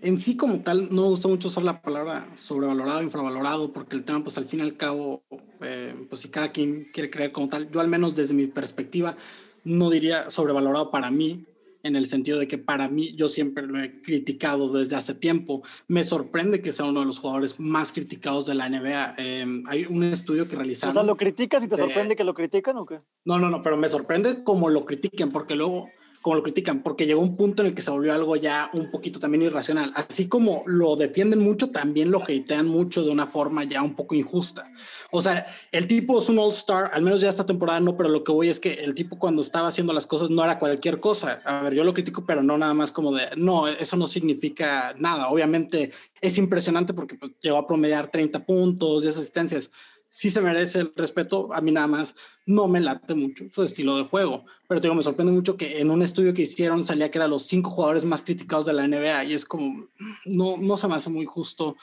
en 0.00 0.18
sí 0.18 0.34
como 0.34 0.62
tal 0.62 0.88
no 0.90 1.02
me 1.02 1.08
gustó 1.08 1.28
mucho 1.28 1.48
usar 1.48 1.64
la 1.64 1.82
palabra 1.82 2.26
sobrevalorado, 2.36 3.02
infravalorado, 3.02 3.74
porque 3.74 3.94
el 3.94 4.06
tema 4.06 4.24
pues 4.24 4.38
al 4.38 4.46
fin 4.46 4.60
y 4.60 4.62
al 4.62 4.78
cabo, 4.78 5.22
eh, 5.60 5.94
pues 6.08 6.22
si 6.22 6.30
cada 6.30 6.50
quien 6.50 6.90
quiere 6.94 7.10
creer 7.10 7.30
como 7.30 7.46
tal, 7.46 7.70
yo 7.70 7.80
al 7.80 7.88
menos 7.88 8.14
desde 8.14 8.32
mi 8.32 8.46
perspectiva 8.46 9.18
no 9.64 9.90
diría 9.90 10.30
sobrevalorado 10.30 10.90
para 10.90 11.10
mí, 11.10 11.44
en 11.84 11.96
el 11.96 12.06
sentido 12.06 12.38
de 12.38 12.48
que 12.48 12.58
para 12.58 12.88
mí, 12.88 13.14
yo 13.14 13.28
siempre 13.28 13.66
lo 13.66 13.78
he 13.78 14.00
criticado 14.00 14.72
desde 14.72 14.96
hace 14.96 15.14
tiempo. 15.14 15.62
Me 15.86 16.02
sorprende 16.02 16.62
que 16.62 16.72
sea 16.72 16.86
uno 16.86 17.00
de 17.00 17.06
los 17.06 17.18
jugadores 17.18 17.60
más 17.60 17.92
criticados 17.92 18.46
de 18.46 18.54
la 18.54 18.68
NBA. 18.68 19.14
Em, 19.18 19.62
hay 19.66 19.84
un 19.84 20.02
estudio 20.02 20.48
que 20.48 20.56
realizaron. 20.56 20.90
O 20.90 20.94
sea, 20.94 21.02
¿lo 21.02 21.16
criticas 21.16 21.62
y 21.62 21.68
te 21.68 21.76
sorprende 21.76 22.16
que 22.16 22.24
lo 22.24 22.34
critican 22.34 22.76
o 22.78 22.86
qué? 22.86 22.98
No, 23.24 23.38
no, 23.38 23.50
no, 23.50 23.62
pero 23.62 23.76
me 23.76 23.88
sorprende 23.88 24.42
cómo 24.42 24.70
lo 24.70 24.86
critiquen, 24.86 25.30
porque 25.30 25.54
luego 25.54 25.90
como 26.24 26.36
lo 26.36 26.42
critican, 26.42 26.82
porque 26.82 27.04
llegó 27.04 27.20
un 27.20 27.36
punto 27.36 27.60
en 27.60 27.68
el 27.68 27.74
que 27.74 27.82
se 27.82 27.90
volvió 27.90 28.14
algo 28.14 28.34
ya 28.34 28.70
un 28.72 28.90
poquito 28.90 29.20
también 29.20 29.42
irracional. 29.42 29.92
Así 29.94 30.26
como 30.26 30.62
lo 30.64 30.96
defienden 30.96 31.40
mucho, 31.40 31.68
también 31.68 32.10
lo 32.10 32.22
hatean 32.22 32.66
mucho 32.66 33.04
de 33.04 33.10
una 33.10 33.26
forma 33.26 33.64
ya 33.64 33.82
un 33.82 33.94
poco 33.94 34.14
injusta. 34.14 34.72
O 35.10 35.20
sea, 35.20 35.44
el 35.70 35.86
tipo 35.86 36.18
es 36.18 36.30
un 36.30 36.38
all-star, 36.38 36.92
al 36.94 37.02
menos 37.02 37.20
ya 37.20 37.28
esta 37.28 37.44
temporada 37.44 37.78
no, 37.78 37.94
pero 37.94 38.08
lo 38.08 38.24
que 38.24 38.32
voy 38.32 38.48
es 38.48 38.58
que 38.58 38.72
el 38.72 38.94
tipo 38.94 39.18
cuando 39.18 39.42
estaba 39.42 39.68
haciendo 39.68 39.92
las 39.92 40.06
cosas 40.06 40.30
no 40.30 40.42
era 40.42 40.58
cualquier 40.58 40.98
cosa. 40.98 41.42
A 41.44 41.60
ver, 41.60 41.74
yo 41.74 41.84
lo 41.84 41.92
critico, 41.92 42.24
pero 42.24 42.42
no 42.42 42.56
nada 42.56 42.72
más 42.72 42.90
como 42.90 43.14
de, 43.14 43.28
no, 43.36 43.68
eso 43.68 43.98
no 43.98 44.06
significa 44.06 44.94
nada. 44.96 45.28
Obviamente 45.28 45.90
es 46.22 46.38
impresionante 46.38 46.94
porque 46.94 47.16
pues, 47.16 47.32
llegó 47.42 47.58
a 47.58 47.66
promediar 47.66 48.10
30 48.10 48.46
puntos, 48.46 49.04
y 49.04 49.08
asistencias 49.08 49.70
sí 50.14 50.30
se 50.30 50.40
merece 50.40 50.78
el 50.78 50.92
respeto, 50.94 51.52
a 51.52 51.60
mí 51.60 51.72
nada 51.72 51.88
más 51.88 52.14
no 52.46 52.68
me 52.68 52.78
late 52.78 53.16
mucho 53.16 53.46
su 53.50 53.64
estilo 53.64 53.96
de 53.96 54.04
juego, 54.04 54.44
pero 54.68 54.80
te 54.80 54.86
digo, 54.86 54.94
me 54.94 55.02
sorprende 55.02 55.32
mucho 55.32 55.56
que 55.56 55.80
en 55.80 55.90
un 55.90 56.02
estudio 56.02 56.32
que 56.32 56.42
hicieron 56.42 56.84
salía 56.84 57.10
que 57.10 57.18
eran 57.18 57.30
los 57.30 57.42
cinco 57.42 57.68
jugadores 57.68 58.04
más 58.04 58.22
criticados 58.22 58.64
de 58.66 58.74
la 58.74 58.86
NBA 58.86 59.24
y 59.24 59.34
es 59.34 59.44
como, 59.44 59.88
no, 60.24 60.56
no 60.56 60.76
se 60.76 60.86
me 60.86 60.94
hace 60.94 61.10
muy 61.10 61.24
justo, 61.24 61.76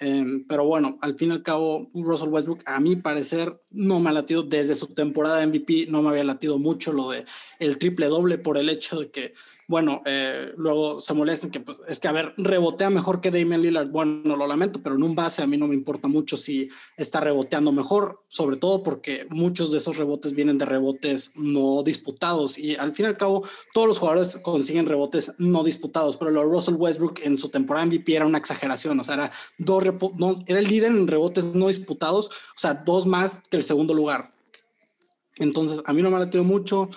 em, 0.00 0.46
pero 0.46 0.66
bueno, 0.66 0.98
al 1.00 1.14
fin 1.14 1.30
y 1.30 1.32
al 1.32 1.42
cabo, 1.42 1.90
Russell 1.94 2.28
Westbrook, 2.28 2.60
a 2.66 2.78
mi 2.78 2.96
parecer, 2.96 3.58
no 3.70 4.00
me 4.00 4.10
ha 4.10 4.12
latido 4.12 4.42
desde 4.42 4.74
su 4.74 4.88
temporada 4.88 5.46
MVP, 5.46 5.86
no 5.88 6.02
me 6.02 6.10
había 6.10 6.24
latido 6.24 6.58
mucho 6.58 6.92
lo 6.92 7.08
de 7.08 7.24
el 7.58 7.78
triple 7.78 8.08
doble 8.08 8.36
por 8.36 8.58
el 8.58 8.68
hecho 8.68 9.00
de 9.00 9.10
que 9.10 9.32
bueno, 9.72 10.02
eh, 10.04 10.52
luego 10.58 11.00
se 11.00 11.14
molestan 11.14 11.50
que 11.50 11.60
pues, 11.60 11.78
es 11.88 11.98
que, 11.98 12.06
a 12.06 12.12
ver, 12.12 12.34
rebotea 12.36 12.90
mejor 12.90 13.22
que 13.22 13.30
Damian 13.30 13.62
Lillard. 13.62 13.88
Bueno, 13.88 14.36
lo 14.36 14.46
lamento, 14.46 14.82
pero 14.82 14.96
en 14.96 15.02
un 15.02 15.14
base 15.14 15.40
a 15.40 15.46
mí 15.46 15.56
no 15.56 15.66
me 15.66 15.74
importa 15.74 16.08
mucho 16.08 16.36
si 16.36 16.68
está 16.94 17.20
reboteando 17.20 17.72
mejor, 17.72 18.22
sobre 18.28 18.58
todo 18.58 18.82
porque 18.82 19.26
muchos 19.30 19.70
de 19.70 19.78
esos 19.78 19.96
rebotes 19.96 20.34
vienen 20.34 20.58
de 20.58 20.66
rebotes 20.66 21.32
no 21.36 21.82
disputados 21.82 22.58
y 22.58 22.76
al 22.76 22.92
fin 22.92 23.06
y 23.06 23.08
al 23.08 23.16
cabo 23.16 23.46
todos 23.72 23.88
los 23.88 23.98
jugadores 23.98 24.36
consiguen 24.42 24.84
rebotes 24.84 25.32
no 25.38 25.64
disputados, 25.64 26.18
pero 26.18 26.30
lo 26.30 26.44
Russell 26.44 26.74
Westbrook 26.74 27.20
en 27.22 27.38
su 27.38 27.48
temporada 27.48 27.86
MVP 27.86 28.14
era 28.14 28.26
una 28.26 28.36
exageración, 28.36 29.00
o 29.00 29.04
sea, 29.04 29.14
era, 29.14 29.32
dos 29.56 29.82
no, 30.18 30.36
era 30.46 30.58
el 30.58 30.68
líder 30.68 30.92
en 30.92 31.08
rebotes 31.08 31.54
no 31.54 31.68
disputados, 31.68 32.28
o 32.28 32.58
sea, 32.58 32.74
dos 32.74 33.06
más 33.06 33.40
que 33.48 33.56
el 33.56 33.64
segundo 33.64 33.94
lugar. 33.94 34.34
Entonces, 35.38 35.82
a 35.86 35.94
mí 35.94 36.02
no 36.02 36.10
me 36.10 36.16
ha 36.16 36.20
latido 36.20 36.44
mucho 36.44 36.90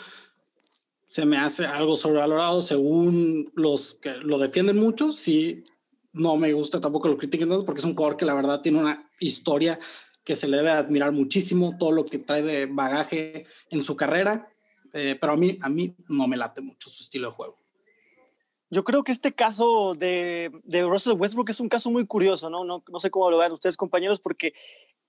se 1.16 1.26
me 1.26 1.38
hace 1.38 1.66
algo 1.66 1.96
sobrevalorado 1.96 2.62
según 2.62 3.50
los 3.56 3.94
que 3.94 4.16
lo 4.18 4.38
defienden 4.38 4.76
mucho. 4.76 5.14
Sí, 5.14 5.64
no 6.12 6.36
me 6.36 6.52
gusta 6.52 6.82
tampoco 6.82 7.08
lo 7.08 7.18
critiquen 7.18 7.48
tanto 7.48 7.64
porque 7.64 7.80
es 7.80 7.86
un 7.86 7.96
jugador 7.96 8.18
que 8.18 8.26
la 8.26 8.34
verdad 8.34 8.60
tiene 8.60 8.80
una 8.80 9.10
historia 9.22 9.80
que 10.26 10.36
se 10.36 10.50
le 10.50 10.58
debe 10.58 10.72
admirar 10.72 11.14
muchísimo, 11.14 11.78
todo 11.80 11.94
lo 11.94 12.06
que 12.06 12.20
trae 12.20 12.42
de 12.42 12.66
bagaje 12.66 13.46
en 13.70 13.82
su 13.82 13.96
carrera, 13.96 14.50
eh, 14.92 15.18
pero 15.18 15.32
a 15.32 15.36
mí, 15.38 15.58
a 15.62 15.70
mí 15.70 15.96
no 16.10 16.28
me 16.28 16.36
late 16.36 16.60
mucho 16.60 16.90
su 16.90 17.04
estilo 17.04 17.30
de 17.30 17.34
juego. 17.34 17.56
Yo 18.70 18.84
creo 18.84 19.06
que 19.06 19.14
este 19.14 19.34
caso 19.34 19.96
de, 19.96 20.52
de 20.66 20.84
Russell 20.84 21.14
Westbrook 21.14 21.50
es 21.50 21.62
un 21.62 21.70
caso 21.70 21.90
muy 21.90 22.06
curioso, 22.06 22.50
¿no? 22.50 22.66
¿no? 22.66 22.84
No 22.92 23.00
sé 23.00 23.10
cómo 23.10 23.32
lo 23.32 23.38
vean 23.38 23.54
ustedes, 23.54 23.78
compañeros, 23.78 24.20
porque 24.20 24.54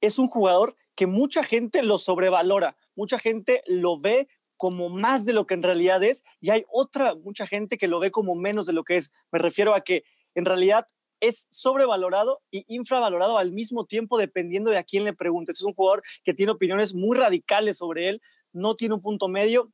es 0.00 0.20
un 0.20 0.28
jugador 0.28 0.76
que 0.94 1.08
mucha 1.08 1.42
gente 1.42 1.82
lo 1.82 1.98
sobrevalora, 1.98 2.76
mucha 2.94 3.18
gente 3.18 3.64
lo 3.66 3.98
ve 3.98 4.28
como 4.56 4.88
más 4.88 5.25
de 5.25 5.32
lo 5.32 5.46
que 5.46 5.54
en 5.54 5.62
realidad 5.62 6.02
es 6.02 6.25
y 6.40 6.50
hay 6.50 6.64
otra, 6.70 7.14
mucha 7.14 7.46
gente 7.46 7.78
que 7.78 7.88
lo 7.88 8.00
ve 8.00 8.10
como 8.10 8.34
menos 8.34 8.66
de 8.66 8.72
lo 8.72 8.84
que 8.84 8.96
es. 8.96 9.12
Me 9.32 9.38
refiero 9.38 9.75
a 9.75 9.82
que 9.82 10.04
en 10.34 10.44
realidad 10.44 10.86
es 11.20 11.46
sobrevalorado 11.50 12.42
y 12.50 12.64
infravalorado 12.68 13.38
al 13.38 13.52
mismo 13.52 13.86
tiempo 13.86 14.18
dependiendo 14.18 14.70
de 14.70 14.78
a 14.78 14.84
quién 14.84 15.04
le 15.04 15.14
preguntes. 15.14 15.56
Es 15.56 15.64
un 15.64 15.75
jugador 15.75 16.02
que 16.25 16.34
tiene 16.34 16.52
opiniones 16.52 16.94
muy 16.94 17.16
radicales 17.16 17.78
sobre 17.78 18.08
él, 18.08 18.22
no 18.52 18.75
tiene 18.75 18.94
un 18.94 19.02
punto 19.02 19.28
medio 19.28 19.72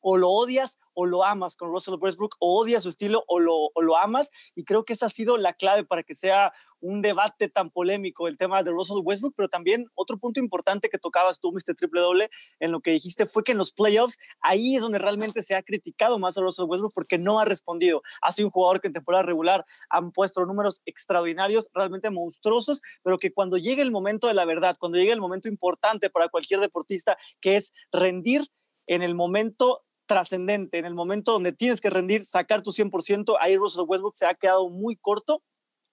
o 0.00 0.16
lo 0.16 0.30
odias 0.30 0.78
o 0.94 1.06
lo 1.06 1.24
amas 1.24 1.56
con 1.56 1.70
Russell 1.70 1.94
Westbrook, 1.98 2.36
o 2.40 2.60
odias 2.60 2.82
su 2.82 2.90
estilo 2.90 3.24
o 3.26 3.38
lo, 3.38 3.70
lo 3.80 3.96
amas. 3.96 4.30
Y 4.54 4.64
creo 4.64 4.84
que 4.84 4.92
esa 4.92 5.06
ha 5.06 5.10
sido 5.10 5.36
la 5.36 5.54
clave 5.54 5.84
para 5.84 6.02
que 6.02 6.14
sea 6.14 6.52
un 6.80 7.02
debate 7.02 7.48
tan 7.48 7.70
polémico 7.70 8.26
el 8.28 8.38
tema 8.38 8.62
de 8.62 8.70
Russell 8.70 9.02
Westbrook, 9.02 9.34
pero 9.36 9.48
también 9.48 9.86
otro 9.94 10.18
punto 10.18 10.40
importante 10.40 10.88
que 10.88 10.98
tocabas 10.98 11.40
tú, 11.40 11.52
Mr. 11.52 11.74
Triple 11.76 12.00
Doble, 12.00 12.30
en 12.58 12.72
lo 12.72 12.80
que 12.80 12.90
dijiste 12.90 13.26
fue 13.26 13.44
que 13.44 13.52
en 13.52 13.58
los 13.58 13.72
playoffs 13.72 14.18
ahí 14.40 14.76
es 14.76 14.82
donde 14.82 14.98
realmente 14.98 15.42
se 15.42 15.54
ha 15.54 15.62
criticado 15.62 16.18
más 16.18 16.38
a 16.38 16.40
Russell 16.40 16.66
Westbrook 16.66 16.94
porque 16.94 17.18
no 17.18 17.38
ha 17.38 17.44
respondido. 17.44 18.02
Ha 18.22 18.32
sido 18.32 18.48
un 18.48 18.52
jugador 18.52 18.80
que 18.80 18.88
en 18.88 18.94
temporada 18.94 19.22
regular 19.22 19.64
han 19.88 20.10
puesto 20.10 20.44
números 20.46 20.80
extraordinarios, 20.86 21.68
realmente 21.74 22.10
monstruosos, 22.10 22.80
pero 23.02 23.18
que 23.18 23.32
cuando 23.32 23.58
llegue 23.58 23.82
el 23.82 23.90
momento 23.90 24.26
de 24.26 24.34
la 24.34 24.44
verdad, 24.44 24.76
cuando 24.78 24.98
llegue 24.98 25.12
el 25.12 25.20
momento 25.20 25.48
importante 25.48 26.10
para 26.10 26.28
cualquier 26.28 26.60
deportista, 26.60 27.18
que 27.40 27.56
es 27.56 27.72
rendir 27.92 28.50
en 28.90 29.02
el 29.02 29.14
momento 29.14 29.84
trascendente, 30.06 30.78
en 30.78 30.84
el 30.84 30.94
momento 30.94 31.30
donde 31.30 31.52
tienes 31.52 31.80
que 31.80 31.90
rendir, 31.90 32.24
sacar 32.24 32.60
tu 32.60 32.72
100%, 32.72 33.36
ahí 33.38 33.56
Russell 33.56 33.84
Westbrook 33.86 34.16
se 34.16 34.26
ha 34.26 34.34
quedado 34.34 34.68
muy 34.68 34.96
corto. 34.96 35.44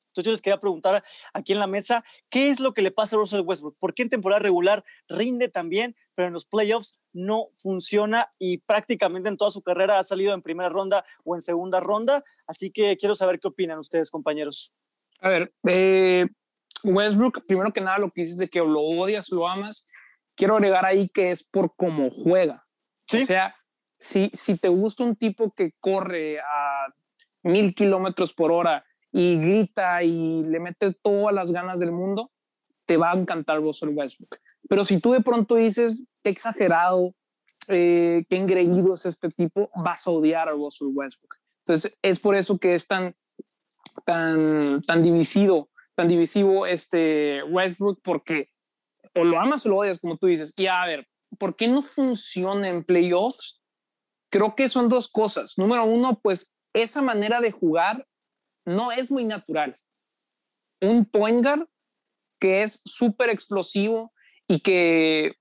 Entonces 0.07 0.25
yo 0.25 0.31
les 0.31 0.41
quería 0.41 0.59
preguntar 0.59 1.03
aquí 1.31 1.53
en 1.53 1.59
la 1.59 1.67
mesa, 1.67 2.03
¿qué 2.31 2.49
es 2.49 2.59
lo 2.59 2.73
que 2.73 2.81
le 2.81 2.89
pasa 2.89 3.15
a 3.15 3.19
Russell 3.19 3.41
Westbrook? 3.41 3.77
¿Por 3.77 3.93
qué 3.93 4.01
en 4.01 4.09
temporada 4.09 4.39
regular 4.39 4.83
rinde 5.07 5.47
también, 5.47 5.95
pero 6.15 6.27
en 6.27 6.33
los 6.33 6.45
playoffs 6.45 6.97
no 7.13 7.49
funciona 7.53 8.33
y 8.39 8.57
prácticamente 8.57 9.29
en 9.29 9.37
toda 9.37 9.51
su 9.51 9.61
carrera 9.61 9.99
ha 9.99 10.03
salido 10.03 10.33
en 10.33 10.41
primera 10.41 10.69
ronda 10.69 11.05
o 11.23 11.35
en 11.35 11.41
segunda 11.41 11.79
ronda? 11.79 12.23
Así 12.47 12.71
que 12.71 12.97
quiero 12.97 13.13
saber 13.13 13.39
qué 13.39 13.49
opinan 13.49 13.77
ustedes, 13.77 14.09
compañeros. 14.09 14.73
A 15.19 15.29
ver, 15.29 15.53
eh, 15.67 16.25
Westbrook, 16.83 17.45
primero 17.45 17.71
que 17.71 17.81
nada, 17.81 17.99
lo 17.99 18.09
que 18.09 18.21
dices 18.21 18.37
de 18.37 18.49
que 18.49 18.57
lo 18.57 18.81
odias, 18.81 19.29
lo 19.29 19.47
amas, 19.47 19.87
quiero 20.35 20.55
agregar 20.55 20.83
ahí 20.83 21.09
que 21.09 21.29
es 21.29 21.43
por 21.43 21.75
cómo 21.75 22.09
juega. 22.09 22.66
O 23.13 23.25
sea, 23.25 23.55
si, 23.99 24.29
si 24.33 24.57
te 24.57 24.69
gusta 24.69 25.03
un 25.03 25.15
tipo 25.15 25.51
que 25.51 25.71
corre 25.79 26.39
a 26.39 26.87
mil 27.43 27.73
kilómetros 27.73 28.33
por 28.33 28.51
hora 28.51 28.85
y 29.11 29.37
grita 29.37 30.03
y 30.03 30.43
le 30.43 30.59
mete 30.59 30.93
todas 30.93 31.33
las 31.33 31.51
ganas 31.51 31.79
del 31.79 31.91
mundo, 31.91 32.31
te 32.85 32.97
va 32.97 33.11
a 33.11 33.15
encantar 33.15 33.61
Russell 33.61 33.89
Westbrook. 33.89 34.37
Pero 34.69 34.83
si 34.83 34.99
tú 34.99 35.11
de 35.13 35.21
pronto 35.21 35.55
dices, 35.55 36.03
qué 36.23 36.29
exagerado, 36.29 37.13
eh, 37.67 38.25
qué 38.29 38.37
engreído 38.37 38.93
es 38.93 39.05
este 39.05 39.29
tipo, 39.29 39.69
vas 39.75 40.07
a 40.07 40.11
odiar 40.11 40.47
a 40.49 40.51
Russell 40.51 40.89
Westbrook. 40.91 41.35
Entonces, 41.65 41.97
es 42.01 42.19
por 42.19 42.35
eso 42.35 42.57
que 42.57 42.75
es 42.75 42.87
tan, 42.87 43.15
tan, 44.05 44.81
tan 44.83 45.03
divisivo, 45.03 45.69
tan 45.95 46.07
divisivo 46.07 46.65
este 46.65 47.43
Westbrook, 47.43 47.99
porque 48.01 48.49
o 49.15 49.23
lo 49.23 49.39
amas 49.39 49.65
o 49.65 49.69
lo 49.69 49.77
odias, 49.77 49.99
como 49.99 50.17
tú 50.17 50.27
dices. 50.27 50.53
Y 50.55 50.67
a 50.67 50.85
ver, 50.85 51.07
¿por 51.37 51.55
qué 51.55 51.67
no 51.67 51.81
funciona 51.81 52.69
en 52.69 52.83
playoffs? 52.83 53.61
Creo 54.29 54.55
que 54.55 54.69
son 54.69 54.89
dos 54.89 55.07
cosas. 55.07 55.57
Número 55.57 55.85
uno, 55.85 56.19
pues 56.21 56.55
esa 56.73 57.01
manera 57.01 57.41
de 57.41 57.51
jugar 57.51 58.07
no 58.65 58.91
es 58.91 59.09
muy 59.11 59.23
natural. 59.23 59.75
Un 60.81 61.05
point 61.05 61.43
guard 61.43 61.67
que 62.39 62.63
es 62.63 62.81
súper 62.85 63.29
explosivo 63.29 64.13
y 64.47 64.59
que, 64.59 65.35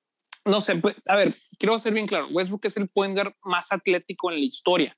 no 0.45 0.61
sé, 0.61 0.77
pues, 0.77 0.97
a 1.09 1.17
ver, 1.17 1.35
quiero 1.59 1.79
ser 1.79 1.93
bien 1.93 2.07
claro, 2.07 2.29
Westbrook 2.29 2.65
es 2.65 2.77
el 2.77 2.89
point 2.89 3.15
guard 3.15 3.35
más 3.43 3.71
atlético 3.73 4.31
en 4.31 4.39
la 4.39 4.47
historia, 4.47 4.95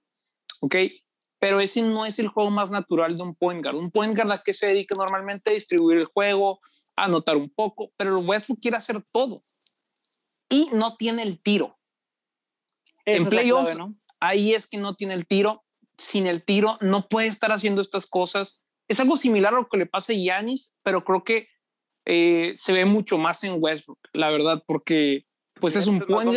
¿ok? 0.61 0.77
Pero 1.41 1.61
ese 1.61 1.83
no 1.83 2.07
es 2.07 2.19
el 2.19 2.29
juego 2.29 2.51
más 2.51 2.71
natural 2.71 3.17
de 3.17 3.23
un 3.23 3.35
point 3.35 3.63
guard. 3.63 3.77
Un 3.77 3.91
point 3.91 4.17
guard 4.17 4.33
a 4.33 4.43
que 4.43 4.53
se 4.53 4.69
dedica 4.69 4.95
normalmente 4.97 5.51
a 5.51 5.55
distribuir 5.55 5.99
el 5.99 6.07
juego, 6.07 6.61
a 6.97 7.05
anotar 7.05 7.37
un 7.37 7.51
poco, 7.51 7.93
pero 7.97 8.19
Westbrook 8.19 8.61
quiere 8.61 8.77
hacer 8.77 9.03
todo 9.11 9.41
y 10.49 10.69
no 10.73 10.97
tiene 10.97 11.23
el 11.23 11.41
tiro 11.41 11.79
en 13.05 13.27
playoffs, 13.27 13.77
ahí 14.21 14.55
es 14.55 14.67
que 14.67 14.77
no 14.77 14.95
tiene 14.95 15.15
el 15.15 15.27
tiro. 15.27 15.65
Sin 15.97 16.27
el 16.29 16.45
tiro, 16.45 16.79
no 16.81 17.09
puede 17.09 17.27
estar 17.27 17.51
haciendo 17.51 17.81
estas 17.81 18.07
cosas. 18.07 18.65
Es 18.87 19.01
algo 19.01 19.17
similar 19.17 19.53
a 19.53 19.57
lo 19.57 19.69
que 19.69 19.79
le 19.79 19.87
pasa 19.87 20.13
a 20.13 20.17
Yanis, 20.17 20.77
pero 20.85 21.05
creo 21.05 21.25
que 21.25 21.49
eh, 22.07 22.53
se 22.55 22.73
ve 22.73 22.85
mucho 22.85 23.19
más 23.19 23.43
en 23.43 23.57
Westbrook, 23.59 23.99
la 24.13 24.31
verdad, 24.31 24.63
porque 24.67 25.27
pues 25.61 25.75
es 25.75 25.89
un 25.89 25.97
es 25.97 26.05
point 26.05 26.31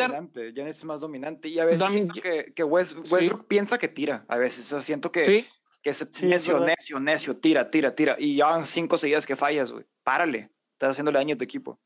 Giannis 0.53 0.77
es 0.77 0.86
más 0.86 1.01
dominante 1.01 1.48
y 1.48 1.60
a 1.60 1.65
veces 1.65 1.91
siento 1.91 2.13
que, 2.20 2.53
que 2.56 2.63
Westbrook 2.63 3.48
piensa 3.48 3.77
que 3.77 3.88
tira. 3.88 4.25
A 4.27 4.38
veces 4.38 4.84
siento 4.84 5.12
que, 5.12 5.46
que 5.84 5.89
es 5.91 6.24
necio, 6.24 6.60
necio, 6.60 7.00
necio, 7.00 7.38
tira, 7.38 7.70
tira, 7.70 7.94
tira. 7.94 8.15
Y 8.18 8.38
ya 8.38 8.48
van 8.48 8.65
cinco 8.65 8.98
seguidas 8.98 9.27
que 9.27 9.36
fallas, 9.36 9.72
güey. 9.72 9.86
Párale. 10.03 10.50
Estás 10.74 10.91
haciéndole 10.91 11.20
daño 11.20 11.36
a 11.36 11.38
tu 11.38 11.44
equipo. 11.44 11.80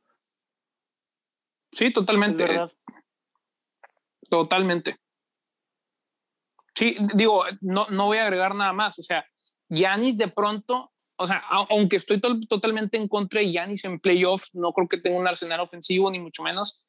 Sí, 1.75 1.91
totalmente. 1.91 2.47
Totalmente. 4.29 4.97
Sí, 6.73 6.97
digo, 7.13 7.43
no, 7.61 7.87
no 7.89 8.05
voy 8.05 8.17
a 8.17 8.23
agregar 8.23 8.55
nada 8.55 8.71
más. 8.71 8.97
O 8.97 9.01
sea, 9.01 9.25
Yanis 9.69 10.17
de 10.17 10.29
pronto, 10.29 10.93
o 11.17 11.27
sea, 11.27 11.43
aunque 11.69 11.97
estoy 11.97 12.21
totalmente 12.47 12.97
en 12.97 13.09
contra 13.09 13.41
de 13.41 13.51
Yanis 13.51 13.83
en 13.83 13.99
playoffs, 13.99 14.49
no 14.53 14.71
creo 14.71 14.87
que 14.87 14.97
tenga 14.97 15.19
un 15.19 15.27
arsenal 15.27 15.59
ofensivo, 15.59 16.09
ni 16.09 16.19
mucho 16.19 16.43
menos. 16.43 16.87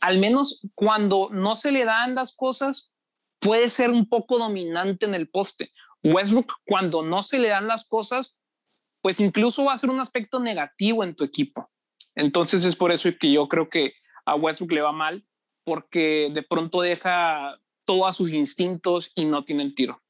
Al 0.00 0.18
menos 0.18 0.66
cuando 0.74 1.28
no 1.30 1.54
se 1.54 1.70
le 1.70 1.84
dan 1.84 2.14
las 2.14 2.34
cosas, 2.34 2.96
puede 3.40 3.68
ser 3.68 3.90
un 3.90 4.08
poco 4.08 4.38
dominante 4.38 5.04
en 5.04 5.14
el 5.14 5.28
poste. 5.28 5.70
Westbrook, 6.02 6.50
cuando 6.66 7.02
no 7.02 7.22
se 7.22 7.38
le 7.38 7.48
dan 7.48 7.66
las 7.66 7.86
cosas, 7.86 8.40
pues 9.02 9.20
incluso 9.20 9.64
va 9.64 9.74
a 9.74 9.78
ser 9.78 9.90
un 9.90 10.00
aspecto 10.00 10.40
negativo 10.40 11.04
en 11.04 11.14
tu 11.14 11.24
equipo. 11.24 11.70
Entonces 12.14 12.64
es 12.64 12.74
por 12.74 12.90
eso 12.90 13.10
que 13.20 13.30
yo 13.30 13.48
creo 13.48 13.68
que 13.68 13.92
a 14.24 14.34
Westbrook 14.34 14.72
le 14.72 14.80
va 14.80 14.92
mal 14.92 15.24
porque 15.64 16.30
de 16.32 16.42
pronto 16.42 16.80
deja 16.80 17.58
todos 17.84 18.16
sus 18.16 18.32
instintos 18.32 19.12
y 19.14 19.24
no 19.24 19.44
tiene 19.44 19.62
el 19.62 19.74
tiro. 19.74 20.00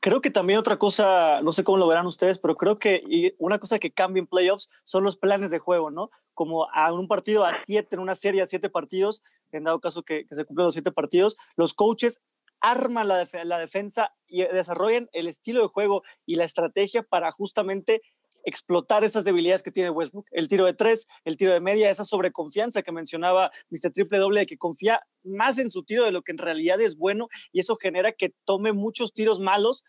Creo 0.00 0.20
que 0.20 0.30
también 0.30 0.60
otra 0.60 0.78
cosa, 0.78 1.42
no 1.42 1.50
sé 1.50 1.64
cómo 1.64 1.78
lo 1.78 1.88
verán 1.88 2.06
ustedes, 2.06 2.38
pero 2.38 2.56
creo 2.56 2.76
que 2.76 3.34
una 3.38 3.58
cosa 3.58 3.80
que 3.80 3.90
cambia 3.90 4.20
en 4.20 4.28
playoffs 4.28 4.68
son 4.84 5.02
los 5.02 5.16
planes 5.16 5.50
de 5.50 5.58
juego, 5.58 5.90
¿no? 5.90 6.10
Como 6.34 6.68
a 6.72 6.92
un 6.92 7.08
partido 7.08 7.44
a 7.44 7.52
siete, 7.54 7.96
en 7.96 8.00
una 8.00 8.14
serie 8.14 8.42
a 8.42 8.46
siete 8.46 8.70
partidos, 8.70 9.22
en 9.50 9.64
dado 9.64 9.80
caso 9.80 10.04
que, 10.04 10.24
se 10.30 10.44
cumplen 10.44 10.66
los 10.66 10.74
siete 10.74 10.92
partidos, 10.92 11.36
los 11.56 11.74
coaches 11.74 12.22
arman 12.60 13.08
la, 13.08 13.26
la 13.44 13.58
defensa 13.58 14.14
y 14.28 14.42
desarrollan 14.42 15.08
el 15.12 15.26
estilo 15.26 15.62
de 15.62 15.68
juego 15.68 16.02
y 16.26 16.36
la 16.36 16.44
estrategia 16.44 17.02
para 17.02 17.32
justamente 17.32 18.02
explotar 18.44 19.04
esas 19.04 19.24
debilidades 19.24 19.62
que 19.62 19.70
tiene 19.70 19.90
Westbrook. 19.90 20.26
El 20.30 20.48
tiro 20.48 20.64
de 20.64 20.74
tres, 20.74 21.06
el 21.24 21.36
tiro 21.36 21.52
de 21.52 21.60
media, 21.60 21.90
esa 21.90 22.04
sobreconfianza 22.04 22.82
que 22.82 22.92
mencionaba 22.92 23.50
Mr. 23.70 23.92
Triple 23.92 24.18
Doble, 24.18 24.40
de 24.40 24.46
que 24.46 24.58
confía 24.58 25.00
más 25.24 25.58
en 25.58 25.70
su 25.70 25.84
tiro 25.84 26.04
de 26.04 26.12
lo 26.12 26.22
que 26.22 26.32
en 26.32 26.38
realidad 26.38 26.80
es 26.80 26.96
bueno 26.96 27.28
y 27.52 27.60
eso 27.60 27.76
genera 27.76 28.12
que 28.12 28.34
tome 28.44 28.72
muchos 28.72 29.12
tiros 29.12 29.40
malos 29.40 29.84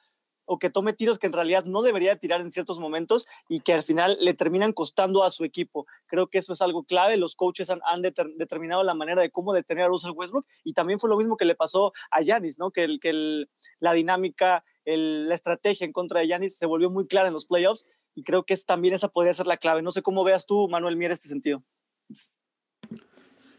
o 0.51 0.57
que 0.57 0.71
tome 0.71 0.93
tiros 0.93 1.19
que 1.19 1.27
en 1.27 1.33
realidad 1.33 1.65
no 1.65 1.83
debería 1.83 2.15
tirar 2.15 2.41
en 2.41 2.49
ciertos 2.49 2.79
momentos 2.79 3.27
y 3.47 3.59
que 3.59 3.71
al 3.71 3.83
final 3.83 4.17
le 4.19 4.33
terminan 4.33 4.73
costando 4.73 5.23
a 5.23 5.29
su 5.29 5.43
equipo. 5.43 5.85
Creo 6.07 6.25
que 6.25 6.39
eso 6.39 6.53
es 6.53 6.61
algo 6.61 6.83
clave. 6.85 7.17
Los 7.17 7.35
coaches 7.35 7.69
han, 7.69 8.01
determinado 8.01 8.81
la 8.81 8.95
manera 8.95 9.21
de 9.21 9.29
cómo 9.29 9.53
detener 9.53 9.83
a 9.83 9.87
Russell 9.89 10.13
Westbrook 10.15 10.47
y 10.63 10.73
también 10.73 10.97
fue 10.97 11.07
lo 11.07 11.17
mismo 11.17 11.37
que 11.37 11.45
le 11.45 11.53
pasó 11.53 11.93
a 12.09 12.21
Yanis, 12.21 12.57
¿no? 12.57 12.71
Que, 12.71 12.83
el, 12.83 12.99
que 12.99 13.45
la 13.79 13.93
dinámica, 13.93 14.65
la 14.85 15.35
estrategia 15.35 15.85
en 15.85 15.93
contra 15.93 16.21
de 16.21 16.27
Yanis 16.29 16.57
se 16.57 16.65
volvió 16.65 16.89
muy 16.89 17.05
clara 17.05 17.27
en 17.27 17.35
los 17.35 17.45
playoffs 17.45 17.85
y 18.15 18.23
creo 18.23 18.43
que 18.43 18.55
es, 18.55 18.65
también 18.65 18.95
esa 18.95 19.09
podría 19.09 19.35
ser 19.35 19.45
la 19.45 19.57
clave. 19.57 19.83
No 19.83 19.91
sé 19.91 20.01
cómo 20.01 20.23
veas 20.23 20.47
tú, 20.47 20.67
Manuel 20.67 20.97
Mier, 20.97 21.11
este 21.11 21.27
sentido. 21.27 21.63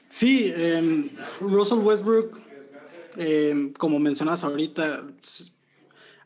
Sí, 0.08 0.52
em, 0.56 1.08
Russell 1.38 1.78
Westbrook, 1.78 2.36
em, 3.16 3.72
como 3.74 4.00
mencionas 4.00 4.42
ahorita, 4.42 5.04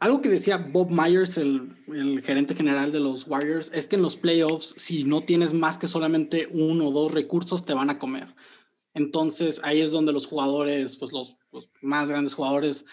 algo 0.01 0.21
que 0.21 0.29
decía 0.29 0.59
Bob 0.59 0.91
Myers, 0.91 1.39
el, 1.39 1.77
el, 1.89 2.23
gerente 2.23 2.55
general 2.55 2.93
de 2.93 3.01
los 3.01 3.27
Warriors, 3.27 3.71
es 3.75 3.87
que 3.87 3.97
en 3.97 4.03
los 4.03 4.17
playoffs, 4.17 4.75
si 4.77 5.05
no 5.05 5.23
tienes 5.23 5.55
más 5.55 5.79
que 5.79 5.89
solamente 5.89 6.49
uno 6.51 6.89
o 6.89 6.93
dos 6.93 7.13
recursos, 7.13 7.65
te 7.65 7.75
van 7.75 7.91
a 7.91 7.99
comer. 7.99 8.35
Entonces 8.95 9.61
ahí 9.65 9.81
es 9.81 9.91
donde 9.91 10.13
los 10.13 10.27
jugadores, 10.27 10.97
pues 10.97 11.13
los, 11.13 11.37
más 11.83 12.09
grandes 12.09 12.35
jugadores, 12.35 12.87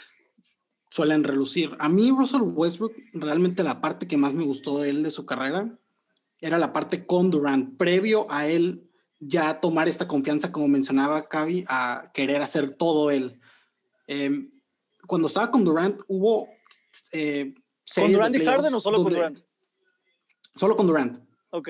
suelen 0.89 1.23
relucir. 1.23 1.75
A 1.79 1.87
mí, 1.87 2.09
Russell 2.11 2.41
Westbrook, 2.41 2.93
realmente 3.13 3.63
la 3.63 3.79
parte 3.79 4.07
que 4.07 4.17
más 4.17 4.33
me 4.33 4.43
gustó 4.43 4.79
de 4.79 4.89
él, 4.89 5.03
de 5.03 5.11
su 5.11 5.25
carrera, 5.25 5.77
era 6.41 6.57
la 6.57 6.73
parte 6.73 7.05
con 7.05 7.29
Durant, 7.29 7.77
previo 7.77 8.25
a 8.29 8.47
él 8.47 8.89
ya 9.19 9.59
tomar 9.59 9.87
esta 9.87 10.07
confianza, 10.07 10.51
como 10.51 10.67
mencionaba 10.67 11.29
Cavi, 11.29 11.63
a 11.67 12.09
querer 12.13 12.41
hacer 12.41 12.71
todo 12.71 13.11
él. 13.11 13.39
Em, 14.07 14.51
cuando 15.05 15.27
estaba 15.27 15.51
con 15.51 15.63
Durant, 15.63 16.01
hubo 16.07 16.49
Eh, 17.11 17.53
¿Con 17.95 18.11
Durant 18.11 18.35
y 18.35 18.45
Harden 18.45 18.73
o 18.73 18.79
solo 18.79 19.03
con 19.03 19.13
Durant? 19.13 19.39
Solo 20.55 20.75
con 20.75 20.87
Durant. 20.87 21.19
Ok. 21.51 21.69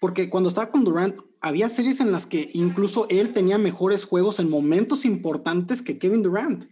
Porque 0.00 0.30
cuando 0.30 0.48
estaba 0.48 0.70
con 0.70 0.84
Durant, 0.84 1.20
había 1.40 1.68
series 1.68 2.00
en 2.00 2.12
las 2.12 2.26
que 2.26 2.50
incluso 2.52 3.06
él 3.10 3.32
tenía 3.32 3.58
mejores 3.58 4.04
juegos 4.04 4.38
en 4.38 4.48
momentos 4.48 5.04
importantes 5.04 5.82
que 5.82 5.98
Kevin 5.98 6.22
Durant. 6.22 6.66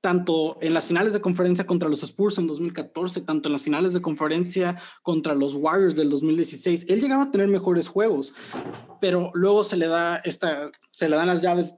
Tanto 0.00 0.58
en 0.60 0.74
las 0.74 0.86
finales 0.86 1.12
de 1.12 1.20
conferencia 1.20 1.64
contra 1.64 1.88
los 1.88 2.02
Spurs 2.02 2.36
en 2.38 2.48
2014, 2.48 3.20
tanto 3.20 3.48
en 3.48 3.52
las 3.52 3.62
finales 3.62 3.92
de 3.92 4.02
conferencia 4.02 4.76
contra 5.02 5.34
los 5.36 5.54
Warriors 5.54 5.94
del 5.94 6.10
2016. 6.10 6.86
Él 6.88 7.00
llegaba 7.00 7.22
a 7.22 7.30
tener 7.30 7.46
mejores 7.46 7.86
juegos, 7.86 8.34
pero 9.00 9.30
luego 9.34 9.62
se 9.62 9.76
le 9.76 9.86
da 9.86 10.16
esta, 10.16 10.68
se 10.90 11.08
le 11.08 11.14
dan 11.14 11.28
las 11.28 11.40
llaves 11.40 11.76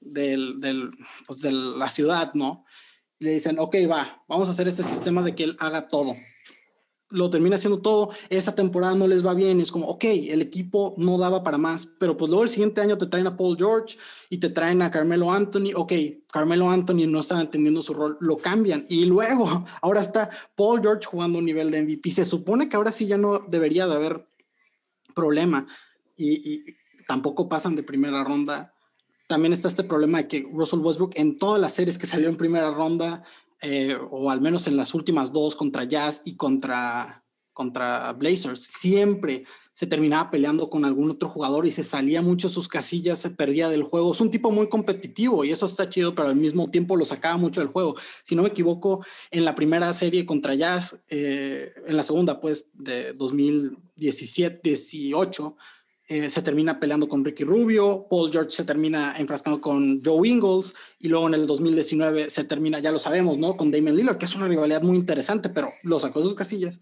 del, 0.00 0.60
del, 0.60 0.90
pues 1.26 1.40
de 1.40 1.52
la 1.52 1.88
ciudad, 1.88 2.34
¿no? 2.34 2.64
Le 3.22 3.32
dicen, 3.32 3.58
ok, 3.58 3.76
va, 3.90 4.22
vamos 4.28 4.48
a 4.48 4.50
hacer 4.52 4.68
este 4.68 4.82
sistema 4.82 5.22
de 5.22 5.34
que 5.34 5.44
él 5.44 5.56
haga 5.60 5.88
todo 5.88 6.14
lo 7.12 7.30
termina 7.30 7.56
haciendo 7.56 7.80
todo, 7.80 8.10
esa 8.30 8.54
temporada 8.54 8.94
no 8.94 9.06
les 9.06 9.24
va 9.24 9.34
bien, 9.34 9.60
es 9.60 9.70
como, 9.70 9.86
ok, 9.86 10.04
el 10.04 10.40
equipo 10.40 10.94
no 10.96 11.18
daba 11.18 11.42
para 11.42 11.58
más, 11.58 11.86
pero 11.86 12.16
pues 12.16 12.30
luego 12.30 12.44
el 12.44 12.48
siguiente 12.48 12.80
año 12.80 12.98
te 12.98 13.06
traen 13.06 13.26
a 13.26 13.36
Paul 13.36 13.56
George 13.56 13.98
y 14.30 14.38
te 14.38 14.48
traen 14.48 14.82
a 14.82 14.90
Carmelo 14.90 15.30
Anthony, 15.30 15.72
ok, 15.74 15.92
Carmelo 16.30 16.70
Anthony 16.70 17.06
no 17.06 17.20
está 17.20 17.40
entendiendo 17.40 17.82
su 17.82 17.94
rol, 17.94 18.16
lo 18.20 18.38
cambian 18.38 18.84
y 18.88 19.04
luego 19.04 19.64
ahora 19.82 20.00
está 20.00 20.30
Paul 20.56 20.80
George 20.80 21.06
jugando 21.06 21.38
un 21.38 21.44
nivel 21.44 21.70
de 21.70 21.82
MVP, 21.82 22.10
se 22.12 22.24
supone 22.24 22.68
que 22.68 22.76
ahora 22.76 22.92
sí 22.92 23.06
ya 23.06 23.18
no 23.18 23.40
debería 23.40 23.86
de 23.86 23.94
haber 23.94 24.26
problema 25.14 25.66
y, 26.16 26.50
y 26.50 26.64
tampoco 27.06 27.48
pasan 27.48 27.76
de 27.76 27.82
primera 27.82 28.24
ronda. 28.24 28.71
También 29.32 29.54
está 29.54 29.68
este 29.68 29.82
problema 29.82 30.18
de 30.18 30.28
que 30.28 30.46
Russell 30.52 30.80
Westbrook 30.80 31.12
en 31.14 31.38
todas 31.38 31.58
las 31.58 31.72
series 31.72 31.96
que 31.96 32.06
salió 32.06 32.28
en 32.28 32.36
primera 32.36 32.70
ronda 32.70 33.22
eh, 33.62 33.96
o 34.10 34.30
al 34.30 34.42
menos 34.42 34.66
en 34.66 34.76
las 34.76 34.92
últimas 34.92 35.32
dos 35.32 35.56
contra 35.56 35.84
Jazz 35.84 36.20
y 36.26 36.36
contra, 36.36 37.24
contra 37.54 38.12
Blazers, 38.12 38.62
siempre 38.62 39.44
se 39.72 39.86
terminaba 39.86 40.30
peleando 40.30 40.68
con 40.68 40.84
algún 40.84 41.12
otro 41.12 41.30
jugador 41.30 41.64
y 41.64 41.70
se 41.70 41.82
salía 41.82 42.20
mucho 42.20 42.50
sus 42.50 42.68
casillas, 42.68 43.20
se 43.20 43.30
perdía 43.30 43.70
del 43.70 43.84
juego. 43.84 44.12
Es 44.12 44.20
un 44.20 44.30
tipo 44.30 44.50
muy 44.50 44.68
competitivo 44.68 45.46
y 45.46 45.50
eso 45.50 45.64
está 45.64 45.88
chido, 45.88 46.14
pero 46.14 46.28
al 46.28 46.36
mismo 46.36 46.70
tiempo 46.70 46.94
lo 46.94 47.06
sacaba 47.06 47.38
mucho 47.38 47.62
del 47.62 47.70
juego. 47.70 47.94
Si 48.22 48.34
no 48.34 48.42
me 48.42 48.50
equivoco, 48.50 49.02
en 49.30 49.46
la 49.46 49.54
primera 49.54 49.90
serie 49.94 50.26
contra 50.26 50.54
Jazz, 50.54 51.00
eh, 51.08 51.72
en 51.86 51.96
la 51.96 52.02
segunda, 52.02 52.38
pues, 52.38 52.68
de 52.74 53.16
2017-18, 53.16 55.56
eh, 56.08 56.28
se 56.28 56.42
termina 56.42 56.80
peleando 56.80 57.08
con 57.08 57.24
Ricky 57.24 57.44
Rubio, 57.44 58.06
Paul 58.10 58.30
George 58.32 58.50
se 58.50 58.64
termina 58.64 59.14
enfrascando 59.18 59.60
con 59.60 60.02
Joe 60.04 60.28
Ingles 60.28 60.74
y 60.98 61.08
luego 61.08 61.28
en 61.28 61.34
el 61.34 61.46
2019 61.46 62.28
se 62.28 62.44
termina, 62.44 62.80
ya 62.80 62.90
lo 62.90 62.98
sabemos, 62.98 63.38
¿no? 63.38 63.56
Con 63.56 63.70
Damon 63.70 63.94
Lillard, 63.94 64.18
que 64.18 64.24
es 64.24 64.34
una 64.34 64.48
rivalidad 64.48 64.82
muy 64.82 64.96
interesante, 64.96 65.48
pero 65.48 65.72
lo 65.84 66.00
sacó 66.00 66.20
de 66.20 66.26
sus 66.26 66.34
casillas, 66.34 66.80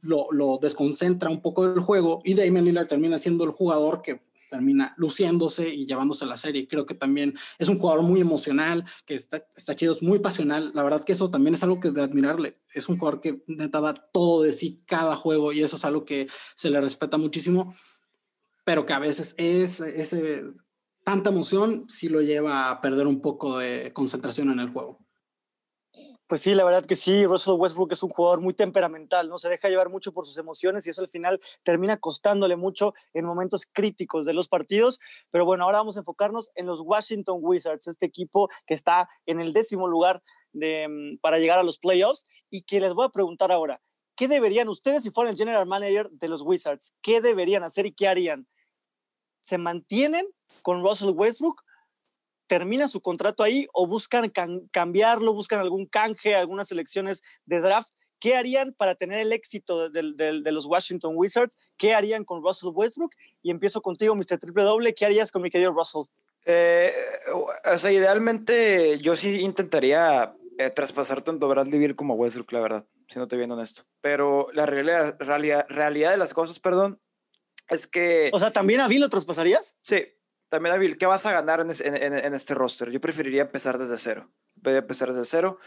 lo, 0.00 0.58
desconcentra 0.60 1.28
un 1.28 1.42
poco 1.42 1.68
del 1.68 1.80
juego 1.80 2.22
y 2.24 2.34
Damon 2.34 2.64
Lillard 2.64 2.88
termina 2.88 3.18
siendo 3.18 3.44
el 3.44 3.50
jugador 3.50 4.00
que 4.00 4.22
termina 4.48 4.94
luciéndose 4.96 5.68
y 5.68 5.84
llevándose 5.84 6.24
la 6.24 6.38
serie. 6.38 6.66
Creo 6.66 6.86
que 6.86 6.94
también 6.94 7.34
es 7.58 7.68
un 7.68 7.78
jugador 7.78 8.02
muy 8.02 8.20
emocional, 8.20 8.82
que 9.04 9.14
está, 9.14 9.46
está 9.54 9.76
chido, 9.76 9.92
es 9.92 10.02
muy 10.02 10.20
pasional. 10.20 10.72
La 10.74 10.82
verdad 10.82 11.04
que 11.04 11.12
eso 11.12 11.30
también 11.30 11.54
es 11.54 11.62
algo 11.62 11.80
que 11.80 11.90
de 11.90 12.00
admirarle. 12.00 12.58
Es 12.72 12.88
un 12.88 12.96
jugador 12.96 13.20
que 13.20 13.42
neta 13.46 13.82
da 13.82 13.92
todo 13.92 14.42
de 14.42 14.54
sí 14.54 14.78
cada 14.86 15.16
juego 15.16 15.52
y 15.52 15.60
eso 15.60 15.76
es 15.76 15.84
algo 15.84 16.06
que 16.06 16.28
se 16.56 16.70
le 16.70 16.80
respeta 16.80 17.18
muchísimo 17.18 17.74
pero 18.68 18.84
que 18.84 18.92
a 18.92 18.98
veces 18.98 19.34
es, 19.38 19.80
ese, 19.80 20.42
tanta 21.02 21.30
emoción 21.30 21.88
sí 21.88 22.10
lo 22.10 22.20
lleva 22.20 22.70
a 22.70 22.82
perder 22.82 23.06
un 23.06 23.22
poco 23.22 23.56
de 23.56 23.94
concentración 23.94 24.50
en 24.50 24.60
el 24.60 24.68
juego. 24.68 24.98
Pues 26.26 26.42
sí, 26.42 26.54
la 26.54 26.64
verdad 26.64 26.84
que 26.84 26.94
sí, 26.94 27.24
Russell 27.24 27.54
Westbrook 27.54 27.92
es 27.92 28.02
un 28.02 28.10
jugador 28.10 28.42
muy 28.42 28.52
temperamental, 28.52 29.30
¿no? 29.30 29.38
Se 29.38 29.48
deja 29.48 29.70
llevar 29.70 29.88
mucho 29.88 30.12
por 30.12 30.26
sus 30.26 30.36
emociones 30.36 30.86
y 30.86 30.90
eso 30.90 31.00
al 31.00 31.08
final 31.08 31.40
termina 31.62 31.96
costándole 31.96 32.56
mucho 32.56 32.92
en 33.14 33.24
momentos 33.24 33.64
críticos 33.64 34.26
de 34.26 34.34
los 34.34 34.48
partidos. 34.48 35.00
Pero 35.30 35.46
bueno, 35.46 35.64
ahora 35.64 35.78
vamos 35.78 35.96
a 35.96 36.00
enfocarnos 36.00 36.50
en 36.54 36.66
los 36.66 36.82
Washington 36.82 37.38
Wizards, 37.40 37.88
este 37.88 38.04
equipo 38.04 38.50
que 38.66 38.74
está 38.74 39.08
en 39.24 39.40
el 39.40 39.54
décimo 39.54 39.88
lugar 39.88 40.22
de, 40.52 40.88
mm, 40.88 41.20
para 41.22 41.38
llegar 41.38 41.58
a 41.58 41.62
los 41.62 41.78
playoffs 41.78 42.26
y 42.50 42.64
que 42.64 42.80
les 42.80 42.92
voy 42.92 43.06
a 43.06 43.08
preguntar 43.08 43.50
ahora, 43.50 43.80
¿qué 44.14 44.28
deberían 44.28 44.68
ustedes 44.68 45.04
si 45.04 45.10
fueran 45.10 45.32
el 45.32 45.38
general 45.38 45.66
manager 45.66 46.10
de 46.10 46.28
los 46.28 46.42
Wizards? 46.42 46.92
¿Qué 47.00 47.22
deberían 47.22 47.62
hacer 47.62 47.86
y 47.86 47.94
qué 47.94 48.08
harían? 48.08 48.46
Se 49.40 49.58
mantienen 49.58 50.26
con 50.62 50.82
Russell 50.82 51.10
Westbrook, 51.10 51.62
termina 52.46 52.88
su 52.88 53.00
contrato 53.00 53.42
ahí 53.42 53.66
o 53.72 53.86
buscan 53.86 54.32
cambiarlo, 54.72 55.34
buscan 55.34 55.60
algún 55.60 55.86
canje, 55.86 56.34
algunas 56.34 56.68
selecciones 56.68 57.22
de 57.44 57.60
draft. 57.60 57.90
¿Qué 58.18 58.34
harían 58.34 58.72
para 58.72 58.96
tener 58.96 59.20
el 59.20 59.32
éxito 59.32 59.90
de, 59.90 60.50
los 60.50 60.66
Washington 60.66 61.12
Wizards? 61.14 61.56
¿Qué 61.76 61.94
harían 61.94 62.24
con 62.24 62.42
Russell 62.42 62.70
Westbrook? 62.72 63.12
Y 63.42 63.50
empiezo 63.50 63.80
contigo, 63.80 64.16
Mr. 64.16 64.38
Triple 64.40 64.64
Doble. 64.64 64.94
¿Qué 64.94 65.04
harías 65.04 65.30
con 65.30 65.42
mi 65.42 65.50
querido 65.50 65.72
Russell? 65.72 66.02
Eh, 66.44 66.92
o 67.32 67.76
sea, 67.76 67.92
idealmente 67.92 68.98
yo 68.98 69.14
sí 69.14 69.40
intentaría 69.40 70.34
eh, 70.58 70.70
traspasar 70.70 71.22
tanto 71.22 71.46
Bradley 71.46 71.78
Beal 71.78 71.94
como 71.94 72.14
Westbrook, 72.14 72.50
la 72.52 72.60
verdad, 72.60 72.86
siéndote 73.06 73.36
bien 73.36 73.52
honesto. 73.52 73.82
Pero 74.00 74.48
la 74.52 74.66
realidad, 74.66 75.16
realidad, 75.20 75.66
realidad 75.68 76.10
de 76.10 76.16
las 76.16 76.34
cosas, 76.34 76.58
perdón, 76.58 77.00
es 77.68 77.86
que... 77.86 78.30
O 78.32 78.38
sea, 78.38 78.52
¿también 78.52 78.80
a 78.80 78.88
Bill 78.88 79.02
lo 79.02 79.08
traspasarías? 79.08 79.76
Sí, 79.82 80.04
también 80.48 80.74
a 80.74 80.78
Bill. 80.78 80.96
¿Qué 80.96 81.06
vas 81.06 81.26
a 81.26 81.32
ganar 81.32 81.60
en, 81.60 81.70
en, 81.70 82.34
este 82.34 82.54
roster? 82.54 82.90
Yo 82.90 83.00
preferiría 83.00 83.42
empezar 83.42 83.78
desde 83.78 83.98
cero. 83.98 84.30
Empezar 84.64 85.08
desde 85.08 85.24
cero. 85.24 85.58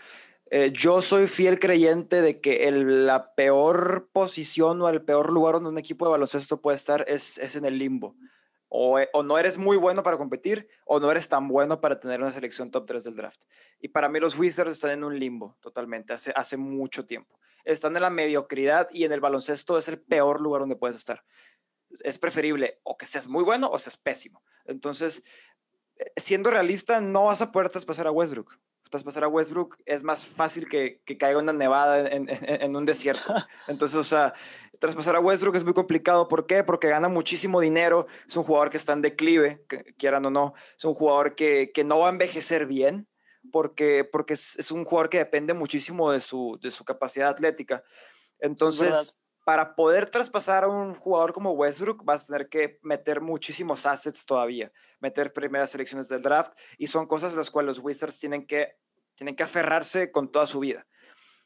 Eh, 0.49 0.71
yo 0.73 1.01
soy 1.01 1.27
fiel 1.27 1.59
creyente 1.59 2.21
de 2.21 2.41
que 2.41 2.67
el, 2.67 3.05
la 3.05 3.33
peor 3.35 4.09
posición 4.11 4.81
o 4.81 4.89
el 4.89 5.01
peor 5.01 5.31
lugar 5.31 5.55
donde 5.55 5.69
un 5.69 5.77
equipo 5.77 6.05
de 6.05 6.11
baloncesto 6.11 6.59
puede 6.59 6.75
estar 6.75 7.05
es, 7.07 7.37
es 7.37 7.55
en 7.55 7.65
el 7.65 7.77
limbo. 7.77 8.15
O, 8.67 8.99
eh, 8.99 9.09
o, 9.13 9.23
no 9.23 9.37
eres 9.37 9.57
muy 9.57 9.77
bueno 9.77 10.01
para 10.01 10.17
competir 10.17 10.67
o 10.85 10.99
no 10.99 11.11
eres 11.11 11.29
tan 11.29 11.47
bueno 11.47 11.79
para 11.79 11.99
tener 11.99 12.19
una 12.19 12.31
selección 12.31 12.71
top 12.71 12.85
3 12.85 13.03
del 13.03 13.15
draft. 13.15 13.43
Y 13.79 13.89
para 13.89 14.09
mí 14.09 14.19
los 14.19 14.37
Wizards 14.37 14.71
están 14.71 14.91
en 14.91 15.03
un 15.03 15.17
limbo 15.17 15.57
totalmente, 15.61 16.13
hace, 16.13 16.33
hace 16.35 16.57
mucho 16.57 17.05
tiempo. 17.05 17.39
Están 17.63 17.95
en 17.95 18.01
la 18.01 18.09
mediocridad 18.09 18.89
y 18.91 19.05
en 19.05 19.11
el 19.11 19.19
baloncesto 19.19 19.77
es 19.77 19.87
el 19.87 20.01
peor 20.01 20.41
lugar 20.41 20.61
donde 20.61 20.75
puedes 20.75 20.97
estar 20.97 21.23
es 22.03 22.17
preferible 22.17 22.79
o 22.83 22.97
que 22.97 23.05
seas 23.05 23.27
muy 23.27 23.43
bueno 23.43 23.69
o 23.69 23.79
seas 23.79 23.97
pésimo. 23.97 24.43
Entonces, 24.65 25.23
eh, 25.97 26.11
siendo 26.17 26.49
realista, 26.49 27.01
no 27.01 27.25
vas 27.25 27.41
a 27.41 27.51
poder 27.51 27.69
traspasar 27.69 28.07
a 28.07 28.11
Westbrook. 28.11 28.57
Traspasar 28.89 29.23
a 29.23 29.29
Westbrook 29.29 29.77
es 29.85 30.03
más 30.03 30.25
fácil 30.25 30.67
que, 30.67 31.01
que 31.05 31.17
caiga 31.17 31.39
una 31.39 31.53
nevada 31.53 32.09
en, 32.09 32.27
en, 32.29 32.75
un 32.75 32.85
desierto. 32.85 33.33
Entonces, 33.67 33.97
o 33.97 34.03
sea, 34.03 34.33
traspasar 34.79 35.15
a 35.15 35.19
Westbrook 35.21 35.55
es 35.55 35.63
muy 35.63 35.73
complicado. 35.73 36.27
¿Por 36.27 36.45
qué? 36.45 36.63
Porque 36.63 36.89
gana 36.89 37.07
muchísimo 37.07 37.61
dinero. 37.61 38.07
Es 38.27 38.35
un 38.35 38.43
jugador 38.43 38.69
que 38.69 38.77
está 38.77 38.91
en 38.91 39.01
declive, 39.01 39.65
quieran 39.97 40.25
o 40.25 40.29
no. 40.29 40.53
Es 40.77 40.83
un 40.83 40.93
jugador 40.93 41.35
que, 41.35 41.71
que 41.73 41.85
no 41.85 41.99
va 41.99 42.07
a 42.07 42.11
envejecer 42.11 42.65
bien 42.65 43.07
porque, 43.49 44.03
porque 44.03 44.33
es, 44.33 44.57
es, 44.57 44.71
un 44.71 44.83
jugador 44.83 45.09
que 45.09 45.17
depende 45.19 45.53
muchísimo 45.53 46.11
de 46.11 46.19
su, 46.19 46.59
de 46.61 46.69
su 46.69 46.83
capacidad 46.83 47.29
atlética. 47.29 47.83
Entonces, 48.39 49.17
para 49.43 49.75
poder 49.75 50.09
traspasar 50.09 50.63
a 50.63 50.67
un 50.67 50.93
jugador 50.93 51.33
como 51.33 51.51
Westbrook, 51.53 52.03
vas 52.03 52.23
a 52.23 52.27
tener 52.27 52.49
que 52.49 52.79
meter 52.83 53.21
muchísimos 53.21 53.85
assets 53.85 54.25
todavía, 54.25 54.71
meter 54.99 55.33
primeras 55.33 55.71
selecciones 55.71 56.07
del 56.07 56.21
draft, 56.21 56.53
y 56.77 56.87
son 56.87 57.07
cosas 57.07 57.31
de 57.31 57.39
las 57.39 57.49
cuales 57.49 57.77
los 57.77 57.79
Wizards 57.79 58.19
tienen 58.19 58.45
que, 58.45 58.75
tienen 59.15 59.35
que 59.35 59.43
aferrarse 59.43 60.11
con 60.11 60.31
toda 60.31 60.45
su 60.45 60.59
vida. 60.59 60.85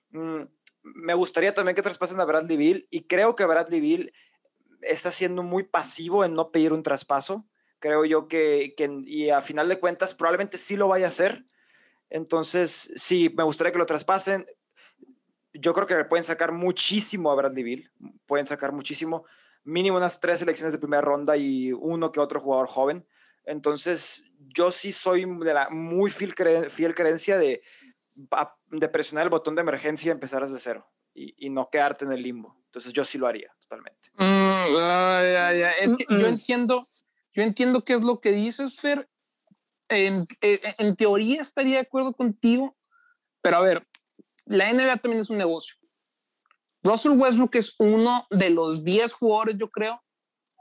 Mm, 0.09 0.41
me 0.83 1.13
gustaría 1.13 1.53
también 1.53 1.75
que 1.75 1.81
traspasen 1.81 2.19
a 2.19 2.25
Bradley 2.25 2.57
Bill, 2.57 2.87
y 2.91 3.07
creo 3.07 3.35
que 3.35 3.45
Bradley 3.45 3.79
Bill 3.79 4.13
está 4.81 5.11
siendo 5.11 5.41
muy 5.41 5.63
pasivo 5.63 6.25
en 6.25 6.33
no 6.33 6.51
pedir 6.51 6.73
un 6.73 6.83
traspaso. 6.83 7.45
Creo 7.79 8.05
yo 8.05 8.27
que, 8.27 8.73
que 8.77 8.89
y 9.05 9.29
a 9.29 9.41
final 9.41 9.69
de 9.69 9.79
cuentas, 9.79 10.13
probablemente 10.13 10.57
sí 10.57 10.75
lo 10.75 10.87
vaya 10.87 11.05
a 11.05 11.09
hacer. 11.09 11.43
Entonces, 12.09 12.91
sí, 12.95 13.33
me 13.35 13.43
gustaría 13.43 13.71
que 13.71 13.79
lo 13.79 13.85
traspasen 13.85 14.45
yo 15.59 15.73
creo 15.73 15.87
que 15.87 16.05
pueden 16.05 16.23
sacar 16.23 16.51
muchísimo 16.51 17.31
a 17.31 17.35
Bradley 17.35 17.63
Bill, 17.63 17.91
pueden 18.25 18.45
sacar 18.45 18.71
muchísimo, 18.71 19.25
mínimo 19.63 19.97
unas 19.97 20.19
tres 20.19 20.39
selecciones 20.39 20.73
de 20.73 20.79
primera 20.79 21.01
ronda 21.01 21.37
y 21.37 21.71
uno 21.71 22.11
que 22.11 22.19
otro 22.19 22.39
jugador 22.39 22.67
joven. 22.67 23.05
Entonces, 23.45 24.23
yo 24.39 24.71
sí 24.71 24.91
soy 24.91 25.25
de 25.39 25.53
la 25.53 25.69
muy 25.69 26.09
fiel, 26.09 26.33
fiel 26.69 26.95
creencia 26.95 27.37
de, 27.37 27.61
de 28.13 28.89
presionar 28.89 29.25
el 29.25 29.29
botón 29.29 29.55
de 29.55 29.61
emergencia 29.61 30.09
y 30.09 30.11
empezar 30.11 30.41
desde 30.41 30.59
cero 30.59 30.87
y, 31.13 31.49
no 31.49 31.69
quedarte 31.69 32.05
en 32.05 32.11
el 32.11 32.21
limbo. 32.21 32.57
Entonces, 32.65 32.91
yo 32.91 33.03
sí 33.03 33.17
lo 33.17 33.27
haría 33.27 33.55
totalmente. 33.61 34.09
Mm, 34.17 34.75
es 35.79 35.93
que 35.93 36.05
yo 36.09 36.27
entiendo, 36.27 36.89
yo 37.33 37.43
entiendo 37.43 37.83
qué 37.85 37.93
es 37.93 38.03
lo 38.03 38.19
que 38.19 38.31
dices, 38.31 38.79
Fer. 38.81 39.07
En, 39.87 40.25
en, 40.41 40.59
en 40.79 40.95
teoría 40.95 41.43
estaría 41.43 41.75
de 41.75 41.81
acuerdo 41.81 42.13
contigo, 42.13 42.75
pero 43.41 43.57
a 43.57 43.61
ver, 43.61 43.87
la 44.45 44.71
NBA 44.71 44.97
también 44.97 45.21
es 45.21 45.29
un 45.29 45.37
negocio. 45.37 45.75
Russell 46.83 47.17
Westbrook 47.17 47.55
es 47.55 47.75
uno 47.79 48.27
de 48.29 48.51
los 48.51 48.83
10 48.83 49.11
jugadores, 49.13 49.57
yo 49.57 49.69
creo, 49.69 50.01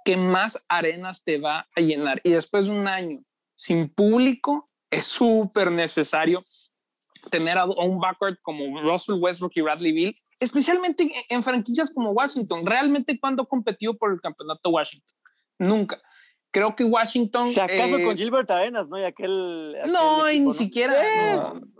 que 0.05 0.17
más 0.17 0.65
arenas 0.69 1.23
te 1.23 1.39
va 1.39 1.67
a 1.77 1.81
llenar. 1.81 2.21
Y 2.25 2.31
después 2.31 2.67
de 2.67 2.73
un 2.73 2.89
año 2.89 3.21
sin 3.55 3.89
público, 3.89 4.71
es 4.91 5.07
súper 5.07 5.71
necesario 5.71 6.39
tener 7.31 7.59
a, 7.59 7.65
un 7.65 7.99
backcourt 8.01 8.39
como 8.43 8.81
Russell 8.83 9.17
Westbrook 9.19 9.53
y 9.55 9.61
Bradley 9.61 9.93
Bill, 9.93 10.17
especialmente 10.41 11.11
en, 11.29 11.43
franquicias 11.43 11.93
como 11.93 12.11
Washington. 12.11 12.65
Realmente, 12.65 13.19
cuando 13.19 13.47
competió 13.47 13.95
por 13.95 14.13
el 14.13 14.21
campeonato 14.21 14.71
Washington? 14.71 15.15
Nunca. 15.59 16.01
Creo 16.55 16.77
que 16.77 16.85
Washington. 16.85 17.51
Si 17.51 17.59
acaso 17.59 17.97
con 18.01 18.13
eh, 18.13 18.17
Gilbert 18.17 18.49
Arenas, 18.49 18.89
¿no? 18.89 18.97
Y 18.97 19.03
aquel. 19.03 19.75
no, 19.93 20.31
y 20.31 20.39
ni 20.39 20.55
siquiera. 20.55 20.95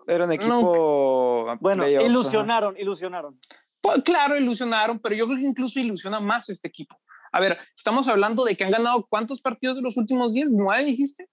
era 0.09 0.25
un 0.25 0.33
equipo. 0.33 1.47
Bueno, 1.61 1.87
ilusionaron, 1.87 2.77
ilusionaron. 2.77 3.39
Pues, 3.81 4.03
claro, 4.03 4.37
ilusionaron, 4.37 4.99
pero 4.99 5.15
yo 5.15 5.27
creo 5.27 5.39
que 5.39 5.47
incluso 5.47 5.79
ilusiona 5.79 6.19
más 6.19 6.49
este 6.49 6.67
equipo. 6.67 6.99
A 7.31 7.39
ver, 7.39 7.57
estamos 7.77 8.09
hablando 8.09 8.45
de 8.45 8.57
que 8.57 8.65
han 8.65 8.73
ganado 8.73 9.07
cuántos 9.09 9.41
partidos 9.41 9.77
de 9.77 9.83
los 9.83 9.97
últimos 9.97 10.33
10? 10.33 10.51
¿Nueve 10.53 10.85
dijiste? 10.85 11.29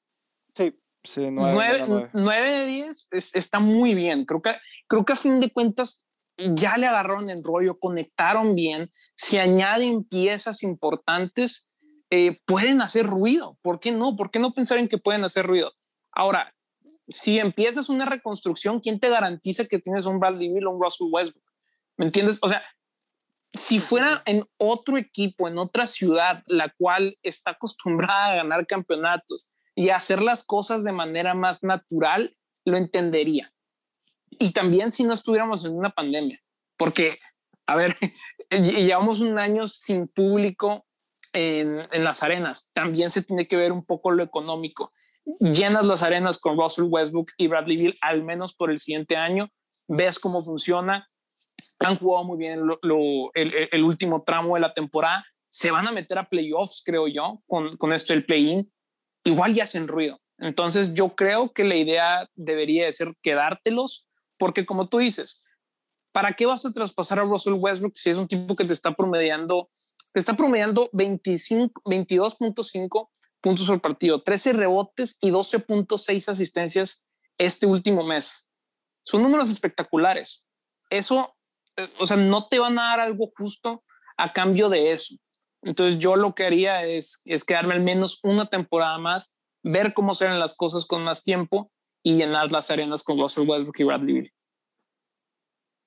Sí. 0.53 0.77
Sí, 1.03 1.31
nueve, 1.31 2.51
de 2.51 2.65
diez 2.67 3.07
está 3.11 3.57
muy 3.57 3.95
bien. 3.95 4.23
Creo 4.25 4.39
que, 4.43 4.55
creo 4.87 5.03
que 5.03 5.13
a 5.13 5.15
fin 5.15 5.39
de 5.39 5.49
cuentas 5.49 6.05
ya 6.37 6.77
le 6.77 6.85
agarraron 6.85 7.27
el 7.31 7.43
rollo, 7.43 7.79
conectaron 7.79 8.53
bien. 8.53 8.87
Si 9.15 9.39
añaden 9.39 10.03
piezas 10.03 10.61
importantes, 10.61 11.70
eh, 12.11 12.39
pueden 12.45 12.81
hacer 12.81 13.07
ruido. 13.07 13.57
¿Por 13.61 13.79
qué 13.79 13.91
no? 13.91 14.15
¿Por 14.15 14.29
qué 14.29 14.39
no 14.39 14.53
pensar 14.53 14.77
en 14.77 14.89
que 14.89 14.97
pueden 14.97 15.23
hacer 15.23 15.47
ruido? 15.47 15.73
Ahora, 16.11 16.53
si 17.07 17.39
empiezas 17.39 17.89
una 17.89 18.05
reconstrucción, 18.05 18.81
¿quién 18.81 18.99
te 18.99 19.09
garantiza 19.09 19.65
que 19.65 19.79
tienes 19.79 20.05
un 20.05 20.19
Bradley 20.19 20.53
Bill 20.53 20.67
o 20.67 20.71
un 20.71 20.81
Russell 20.81 21.07
Westbrook? 21.09 21.45
¿Me 21.97 22.05
entiendes? 22.05 22.37
O 22.41 22.49
sea, 22.49 22.63
si 23.53 23.79
fuera 23.79 24.23
en 24.25 24.45
otro 24.57 24.97
equipo, 24.97 25.47
en 25.47 25.57
otra 25.57 25.87
ciudad, 25.87 26.43
la 26.47 26.73
cual 26.77 27.17
está 27.23 27.51
acostumbrada 27.51 28.31
a 28.31 28.35
ganar 28.35 28.67
campeonatos, 28.67 29.53
y 29.73 29.89
hacer 29.89 30.21
las 30.21 30.43
cosas 30.43 30.83
de 30.83 30.91
manera 30.91 31.33
más 31.33 31.63
natural, 31.63 32.37
lo 32.65 32.77
entendería. 32.77 33.53
Y 34.31 34.51
también 34.51 34.91
si 34.91 35.03
no 35.03 35.13
estuviéramos 35.13 35.63
en 35.65 35.77
una 35.77 35.91
pandemia, 35.91 36.41
porque, 36.77 37.19
a 37.67 37.75
ver, 37.75 37.97
llevamos 38.49 39.21
un 39.21 39.39
año 39.39 39.67
sin 39.67 40.07
público 40.07 40.85
en, 41.33 41.87
en, 41.91 42.03
las 42.03 42.23
arenas, 42.23 42.71
también 42.73 43.09
se 43.09 43.23
tiene 43.23 43.47
que 43.47 43.55
ver 43.55 43.71
un 43.71 43.85
poco 43.85 44.11
lo 44.11 44.23
económico. 44.23 44.91
Llenas 45.39 45.85
las 45.85 46.03
arenas 46.03 46.39
con 46.39 46.57
Russell 46.57 46.85
Westbrook 46.89 47.31
y 47.37 47.47
Bradley 47.47 47.77
Bill, 47.77 47.95
al 48.01 48.23
menos 48.23 48.53
por 48.53 48.71
el 48.71 48.79
siguiente 48.79 49.15
año, 49.15 49.49
ves 49.87 50.19
cómo 50.19 50.41
funciona, 50.41 51.07
han 51.79 51.95
jugado 51.95 52.23
muy 52.23 52.37
bien 52.37 52.59
el, 53.33 53.69
el, 53.71 53.83
último 53.83 54.23
tramo 54.23 54.55
de 54.55 54.61
la 54.61 54.73
temporada, 54.73 55.25
se 55.49 55.71
van 55.71 55.87
a 55.87 55.91
meter 55.91 56.17
a 56.17 56.29
playoffs, 56.29 56.81
creo 56.85 57.07
yo, 57.07 57.41
con, 57.47 57.75
con 57.77 57.93
esto 57.93 58.13
del 58.13 58.25
play-in. 58.25 58.71
Igual 59.23 59.53
ya 59.53 59.63
hacen 59.63 59.87
ruido. 59.87 60.19
Entonces 60.37 60.93
yo 60.93 61.09
creo 61.09 61.51
que 61.53 61.63
la 61.63 61.75
idea 61.75 62.27
debería 62.35 62.85
de 62.85 62.91
ser 62.91 63.13
quedártelos, 63.21 64.07
porque 64.37 64.65
como 64.65 64.89
tú 64.89 64.99
dices, 64.99 65.43
¿para 66.11 66.33
qué 66.33 66.45
vas 66.45 66.65
a 66.65 66.73
traspasar 66.73 67.19
a 67.19 67.23
Russell 67.23 67.53
Westbrook 67.53 67.93
si 67.95 68.09
es 68.09 68.17
un 68.17 68.27
tipo 68.27 68.55
que 68.55 68.65
te 68.65 68.73
está 68.73 68.93
promediando, 68.93 69.69
te 70.13 70.19
está 70.19 70.35
promediando 70.35 70.89
22.5 70.91 73.09
puntos 73.41 73.67
por 73.67 73.81
partido, 73.81 74.21
13 74.21 74.53
rebotes 74.53 75.17
y 75.21 75.31
12.6 75.31 76.29
asistencias 76.29 77.07
este 77.37 77.65
último 77.65 78.03
mes? 78.03 78.51
Son 79.03 79.23
números 79.23 79.49
espectaculares. 79.49 80.45
Eso, 80.89 81.35
eh, 81.77 81.89
o 81.99 82.05
sea, 82.05 82.17
no 82.17 82.47
te 82.47 82.59
van 82.59 82.77
a 82.77 82.83
dar 82.83 82.99
algo 82.99 83.31
justo 83.35 83.83
a 84.17 84.33
cambio 84.33 84.69
de 84.69 84.91
eso. 84.91 85.15
Entonces 85.63 85.99
yo 85.99 86.15
lo 86.15 86.35
que 86.35 86.45
haría 86.45 86.85
es, 86.85 87.21
es 87.25 87.43
quedarme 87.43 87.73
al 87.73 87.81
menos 87.81 88.19
una 88.23 88.47
temporada 88.47 88.97
más, 88.97 89.37
ver 89.63 89.93
cómo 89.93 90.13
serán 90.13 90.39
las 90.39 90.55
cosas 90.55 90.85
con 90.85 91.03
más 91.03 91.23
tiempo 91.23 91.71
y 92.03 92.15
llenar 92.15 92.51
las 92.51 92.71
arenas 92.71 93.03
con 93.03 93.19
Russell 93.19 93.47
Westbrook 93.47 93.79
y 93.79 93.83
Bradley. 93.83 94.31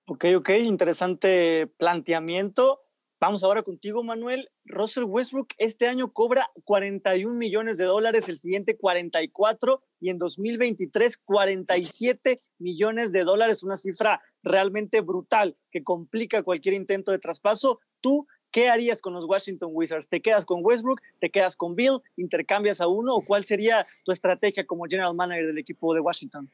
Ok, 0.06 0.26
ok, 0.36 0.50
interesante 0.62 1.66
planteamiento. 1.78 2.83
Vamos 3.26 3.42
ahora 3.42 3.62
contigo, 3.62 4.04
Manuel. 4.04 4.50
Russell 4.66 5.04
Westbrook 5.04 5.54
este 5.56 5.86
año 5.86 6.12
cobra 6.12 6.50
41 6.64 7.34
millones 7.34 7.78
de 7.78 7.86
dólares, 7.86 8.28
el 8.28 8.38
siguiente 8.38 8.76
44 8.76 9.82
y 9.98 10.10
en 10.10 10.18
2023 10.18 11.16
47 11.24 12.42
millones 12.58 13.12
de 13.12 13.24
dólares, 13.24 13.62
una 13.62 13.78
cifra 13.78 14.20
realmente 14.42 15.00
brutal 15.00 15.56
que 15.72 15.82
complica 15.82 16.42
cualquier 16.42 16.74
intento 16.74 17.12
de 17.12 17.18
traspaso. 17.18 17.80
¿Tú 18.02 18.26
¿Qué 18.50 18.68
harías 18.68 19.00
con 19.00 19.14
los 19.14 19.24
Washington 19.24 19.70
Wizards? 19.72 20.10
¿Te 20.10 20.20
quedas 20.20 20.44
con 20.44 20.60
Westbrook? 20.62 21.00
¿Te 21.18 21.30
quedas 21.30 21.56
con 21.56 21.76
Bill? 21.76 22.00
¿Intercambias 22.16 22.82
a 22.82 22.88
uno? 22.88 23.14
¿O 23.14 23.24
cuál 23.24 23.44
sería 23.44 23.86
tu 24.04 24.12
estrategia 24.12 24.66
como 24.66 24.84
general 24.84 25.14
manager 25.14 25.46
del 25.46 25.58
equipo 25.58 25.94
de 25.94 26.00
Washington? 26.00 26.50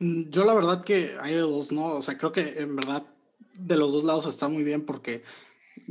Mm, 0.00 0.30
yo 0.30 0.44
la 0.44 0.52
verdad 0.52 0.82
que 0.82 1.14
hay 1.20 1.36
dos, 1.36 1.70
¿no? 1.70 1.94
O 1.94 2.02
sea, 2.02 2.18
creo 2.18 2.32
que 2.32 2.58
en 2.58 2.74
verdad 2.74 3.06
de 3.54 3.76
los 3.76 3.92
dos 3.92 4.02
lados 4.02 4.26
está 4.26 4.48
muy 4.48 4.64
bien 4.64 4.84
porque 4.84 5.22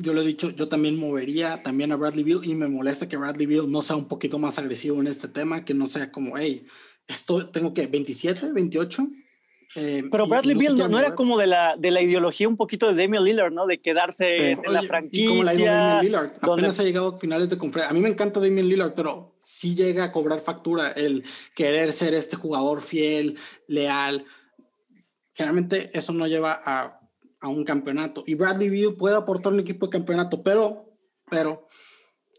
yo 0.02 0.14
lo 0.14 0.22
he 0.22 0.26
dicho, 0.26 0.50
yo 0.50 0.68
también 0.68 0.98
movería 0.98 1.62
también 1.64 1.92
a 1.92 1.96
Bradley 1.96 2.24
Bill 2.24 2.42
y 2.44 2.56
me 2.56 2.68
molesta 2.68 3.08
que 3.08 3.18
Bradley 3.18 3.46
Bill 3.46 3.72
no 3.72 3.82
sea 3.82 3.96
un 3.96 4.08
poquito 4.08 4.40
más 4.40 4.58
agresivo 4.58 5.00
en 5.00 5.08
este 5.08 5.28
tema, 5.28 5.66
que 5.66 5.74
no 5.74 5.88
sea 5.88 6.12
como, 6.12 6.38
hey, 6.38 6.66
esto 7.08 7.48
tengo 7.50 7.74
que 7.74 7.88
27, 7.88 8.52
28 8.54 9.08
eh, 9.76 10.04
Pero 10.12 10.28
Bradley 10.28 10.56
Beal 10.56 10.76
no, 10.90 11.00
era 11.00 11.14
como 11.14 11.38
de 11.38 11.46
la, 11.46 11.76
de 11.78 11.92
la 11.92 12.02
ideología 12.02 12.48
un 12.48 12.58
poquito 12.58 12.92
de 12.92 13.02
Damian 13.02 13.24
Lillard, 13.24 13.54
¿no? 13.54 13.68
De 13.68 13.80
quedarse 13.80 14.52
en 14.52 14.62
la 14.66 14.82
franquicia. 14.82 15.30
como 15.30 15.44
la 15.44 15.54
de 15.54 15.64
Damian 15.64 16.06
Lillard. 16.06 16.32
Apenas 16.42 16.80
ha 16.80 16.84
llegado 16.84 17.16
a 17.16 17.20
finales 17.20 17.50
de 17.50 17.58
conferencia. 17.58 17.92
A 17.92 17.94
mí 17.94 18.00
me 18.00 18.10
encanta 18.10 18.40
Damian 18.40 18.68
Lillard, 18.68 18.94
pero 18.96 19.36
sí 19.40 19.76
llega 19.76 20.06
a 20.06 20.12
cobrar 20.12 20.40
factura 20.40 20.92
el 20.92 21.24
querer 21.54 21.94
ser 21.94 22.16
este 22.16 22.36
jugador 22.36 22.82
fiel, 22.82 23.38
leal. 23.68 24.26
Generalmente 25.36 25.92
eso 25.94 26.14
no 26.14 26.26
lleva 26.26 26.60
a, 26.66 26.99
a 27.41 27.47
un 27.47 27.63
campeonato. 27.63 28.23
Y 28.25 28.36
Bradley 28.36 28.69
Beal 28.69 28.95
puede 28.95 29.15
aportar 29.15 29.54
un 29.54 29.60
equipo 29.60 29.88
de 29.88 29.91
campeonato, 29.91 30.43
pero, 30.43 30.95
pero 31.30 31.67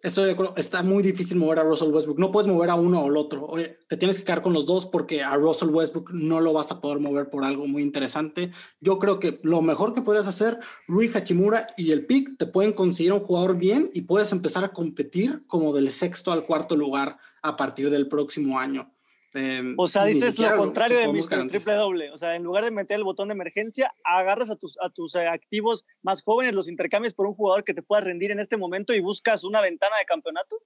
Estoy 0.03 0.25
de 0.25 0.31
acuerdo. 0.33 0.55
Está 0.57 0.83
muy 0.83 1.03
difícil 1.03 1.37
mover 1.37 1.59
a 1.59 1.63
Russell 1.63 1.91
Westbrook. 1.91 2.19
No 2.19 2.33
puedes 2.33 2.51
mover 2.51 2.71
a 2.71 2.75
uno 2.75 3.03
o 3.03 3.07
al 3.07 3.17
otro. 3.19 3.49
Te 3.89 3.97
tienes 3.99 4.19
que 4.19 4.25
quedar 4.25 4.41
con 4.41 4.55
los 4.55 4.65
dos 4.65 4.87
porque 4.87 5.23
a 5.23 5.37
Russell 5.37 5.69
Westbrook 5.69 6.11
no 6.13 6.41
lo 6.41 6.55
vas 6.55 6.73
a 6.73 6.81
poder 6.81 7.01
mover 7.01 7.29
por 7.29 7.45
algo 7.45 7.67
muy 7.67 7.83
interesante. 7.83 8.51
Yo 8.81 8.99
creo 8.99 9.19
que 9.19 9.41
lo 9.43 9.61
mejor 9.61 9.95
que 9.95 10.01
podrías 10.01 10.27
hacer, 10.27 10.59
Rui 10.89 11.11
Hachimura 11.13 11.69
y 11.77 11.91
el 11.91 12.07
pick 12.07 12.39
te 12.39 12.47
pueden 12.47 12.73
conseguir 12.73 13.13
un 13.13 13.21
jugador 13.21 13.59
bien 13.59 13.91
y 13.93 14.03
puedes 14.03 14.33
empezar 14.33 14.65
a 14.65 14.73
competir 14.73 15.45
como 15.47 15.75
del 15.75 15.91
sexto 15.91 16.33
al 16.33 16.47
cuarto 16.47 16.77
lugar 16.77 17.19
a 17.43 17.57
partir 17.57 17.91
del 17.91 18.09
próximo 18.09 18.59
año. 18.59 18.91
Em, 19.33 19.75
o 19.79 19.87
sea, 19.87 20.05
dices 20.05 20.39
lo 20.39 20.57
contrario 20.57 20.99
de 20.99 21.09
Mr. 21.09 21.47
Triple 21.47 21.75
Doble. 21.75 22.11
O 22.11 22.19
sea, 22.19 22.35
en 22.35 22.43
lugar 22.43 22.65
de 22.65 22.71
meter 22.71 22.99
el 22.99 23.05
botón 23.05 23.29
de 23.29 23.35
emergencia, 23.35 23.95
agarras 24.05 24.51
a 24.51 24.57
tus, 24.57 24.77
a 24.81 24.91
tus 24.91 25.15
eh, 25.15 25.29
activos 25.29 25.87
más 26.03 26.23
jóvenes, 26.23 26.55
los 26.55 26.69
intercambias 26.69 27.15
por 27.15 27.27
un 27.27 27.35
jugador 27.35 27.65
que 27.65 27.75
te 27.75 27.83
pueda 27.83 28.03
rendir 28.03 28.33
en 28.33 28.41
este 28.41 28.57
momento 28.57 28.93
y 28.93 29.01
buscas 29.01 29.45
una 29.45 29.61
ventana 29.61 29.97
de 29.99 30.05
campeonato. 30.05 30.57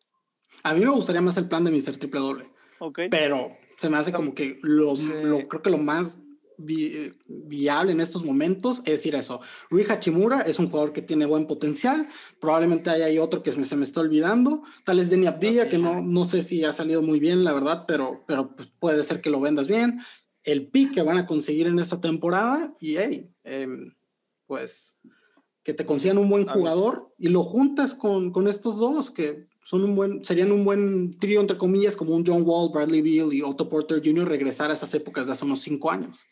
A 0.62 0.72
mí 0.72 0.80
me 0.80 0.90
gustaría 0.90 1.20
más 1.20 1.36
el 1.36 1.48
plan 1.48 1.64
de 1.64 1.70
Mr. 1.70 1.98
Triple 1.98 2.20
Doble. 2.20 2.50
Okay. 2.78 3.08
Pero 3.08 3.56
se 3.76 3.88
me 3.90 3.98
hace 3.98 4.12
como 4.12 4.34
que 4.34 4.58
lo, 4.62 4.94
lo, 4.94 5.48
creo 5.48 5.62
que 5.62 5.70
lo 5.70 5.78
más 5.78 6.18
viable 6.56 7.92
en 7.92 8.00
estos 8.00 8.24
momentos 8.24 8.78
es 8.78 8.92
decir 8.92 9.14
eso. 9.14 9.40
Rui 9.70 9.84
Hachimura 9.88 10.42
es 10.42 10.58
un 10.58 10.70
jugador 10.70 10.92
que 10.92 11.02
tiene 11.02 11.26
buen 11.26 11.46
potencial. 11.46 12.08
Probablemente 12.40 12.90
hay 12.90 13.18
otro 13.18 13.42
que 13.42 13.52
se 13.52 13.58
me, 13.58 13.64
se 13.64 13.76
me 13.76 13.84
está 13.84 14.00
olvidando. 14.00 14.62
Tal 14.84 14.98
es 14.98 15.10
Denny 15.10 15.26
Abdilla, 15.26 15.68
que 15.68 15.78
no, 15.78 16.00
no 16.00 16.24
sé 16.24 16.42
si 16.42 16.64
ha 16.64 16.72
salido 16.72 17.02
muy 17.02 17.20
bien, 17.20 17.44
la 17.44 17.52
verdad, 17.52 17.84
pero, 17.86 18.24
pero 18.26 18.54
pues, 18.54 18.68
puede 18.78 19.04
ser 19.04 19.20
que 19.20 19.30
lo 19.30 19.40
vendas 19.40 19.68
bien. 19.68 20.00
El 20.42 20.68
pick 20.68 20.94
que 20.94 21.02
van 21.02 21.18
a 21.18 21.26
conseguir 21.26 21.66
en 21.66 21.78
esta 21.78 22.00
temporada 22.00 22.74
y 22.80 22.96
hey, 22.96 23.30
em, 23.44 23.94
pues 24.46 24.96
que 25.62 25.72
te 25.72 25.86
consigan 25.86 26.18
un 26.18 26.28
buen 26.28 26.46
jugador 26.46 27.14
y 27.18 27.28
lo 27.28 27.42
juntas 27.42 27.94
con, 27.94 28.30
con 28.30 28.48
estos 28.48 28.76
dos 28.76 29.10
que 29.10 29.48
son 29.64 29.82
un 29.82 29.96
buen, 29.96 30.22
serían 30.22 30.52
un 30.52 30.62
buen 30.62 31.18
trío, 31.18 31.40
entre 31.40 31.56
comillas, 31.56 31.96
como 31.96 32.14
un 32.14 32.24
John 32.24 32.42
Wall, 32.46 32.70
Bradley 32.70 33.00
Beal 33.00 33.32
y 33.32 33.40
Otto 33.40 33.68
Porter 33.68 34.02
Jr. 34.04 34.28
regresar 34.28 34.70
a 34.70 34.74
esas 34.74 34.92
épocas 34.92 35.26
de 35.26 35.32
hace 35.32 35.44
unos 35.46 35.60
cinco 35.60 35.90
años. 35.90 36.26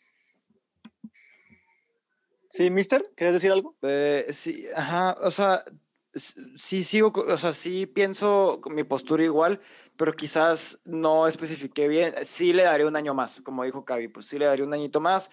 Sí, 2.53 2.69
mister, 2.69 3.01
¿quieres 3.15 3.33
decir 3.33 3.51
algo? 3.51 3.75
Eh, 3.81 4.27
sí, 4.29 4.67
ajá, 4.75 5.17
o 5.21 5.31
sea, 5.31 5.65
sí 6.13 6.83
sigo, 6.83 7.11
o 7.11 7.35
sea, 7.35 7.51
sí 7.51 7.87
pienso 7.87 8.61
mi 8.69 8.83
postura 8.83 9.23
igual, 9.23 9.59
pero 9.97 10.13
quizás 10.13 10.79
no 10.85 11.27
especifiqué 11.27 11.87
bien. 11.87 12.13
Sí 12.21 12.53
le 12.53 12.61
daría 12.61 12.85
un 12.85 12.95
año 12.95 13.15
más, 13.15 13.41
como 13.41 13.63
dijo 13.63 13.83
Cavi, 13.85 14.07
pues 14.07 14.27
sí 14.27 14.37
le 14.37 14.45
daría 14.45 14.65
un 14.65 14.73
añito 14.75 14.99
más. 14.99 15.31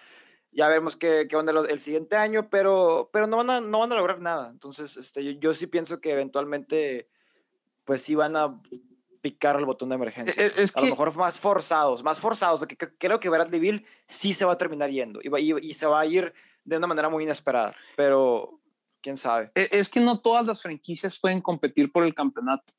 Ya 0.51 0.67
vemos 0.67 0.95
qué, 0.95 1.27
qué 1.29 1.35
onda 1.35 1.53
el 1.69 1.77
siguiente 1.77 2.15
año, 2.15 2.49
pero, 2.49 3.11
pero 3.13 3.27
no, 3.27 3.37
van 3.37 3.51
a, 3.51 3.61
no 3.61 3.77
van 3.77 3.91
a 3.91 3.97
lograr 3.97 4.19
nada. 4.19 4.49
Entonces, 4.49 4.97
este, 4.97 5.23
yo, 5.23 5.39
yo 5.39 5.53
sí 5.53 5.67
pienso 5.67 6.01
que 6.01 6.13
eventualmente, 6.13 7.07
pues 7.83 8.01
sí 8.01 8.15
van 8.15 8.35
a 8.35 8.59
picar 9.21 9.57
el 9.57 9.65
botón 9.65 9.89
de 9.89 9.95
emergencia. 9.95 10.43
E, 10.43 10.51
a 10.73 10.81
lo 10.81 10.87
mejor 10.87 11.15
más 11.15 11.39
forzados, 11.39 12.03
más 12.03 12.19
forzados. 12.19 12.65
Que, 12.65 12.75
creo 12.75 13.19
que 13.19 13.29
Bradley 13.29 13.59
Bill 13.59 13.85
sí 14.07 14.33
se 14.33 14.43
va 14.43 14.53
a 14.53 14.57
terminar 14.57 14.89
yendo 14.89 15.21
y, 15.21 15.29
y, 15.37 15.55
y, 15.61 15.73
se 15.75 15.85
va 15.85 15.99
a 15.99 16.05
ir 16.07 16.33
de 16.63 16.77
una 16.77 16.87
manera 16.87 17.09
muy 17.09 17.23
inesperada, 17.23 17.75
pero 17.95 18.59
quién 19.01 19.17
sabe. 19.17 19.51
E, 19.55 19.69
es 19.71 19.89
que 19.89 19.99
no 19.99 20.19
todas 20.19 20.45
las 20.45 20.61
franquicias 20.61 21.19
pueden 21.19 21.41
competir 21.41 21.91
por 21.91 22.03
el 22.03 22.13
campeonato. 22.13 22.73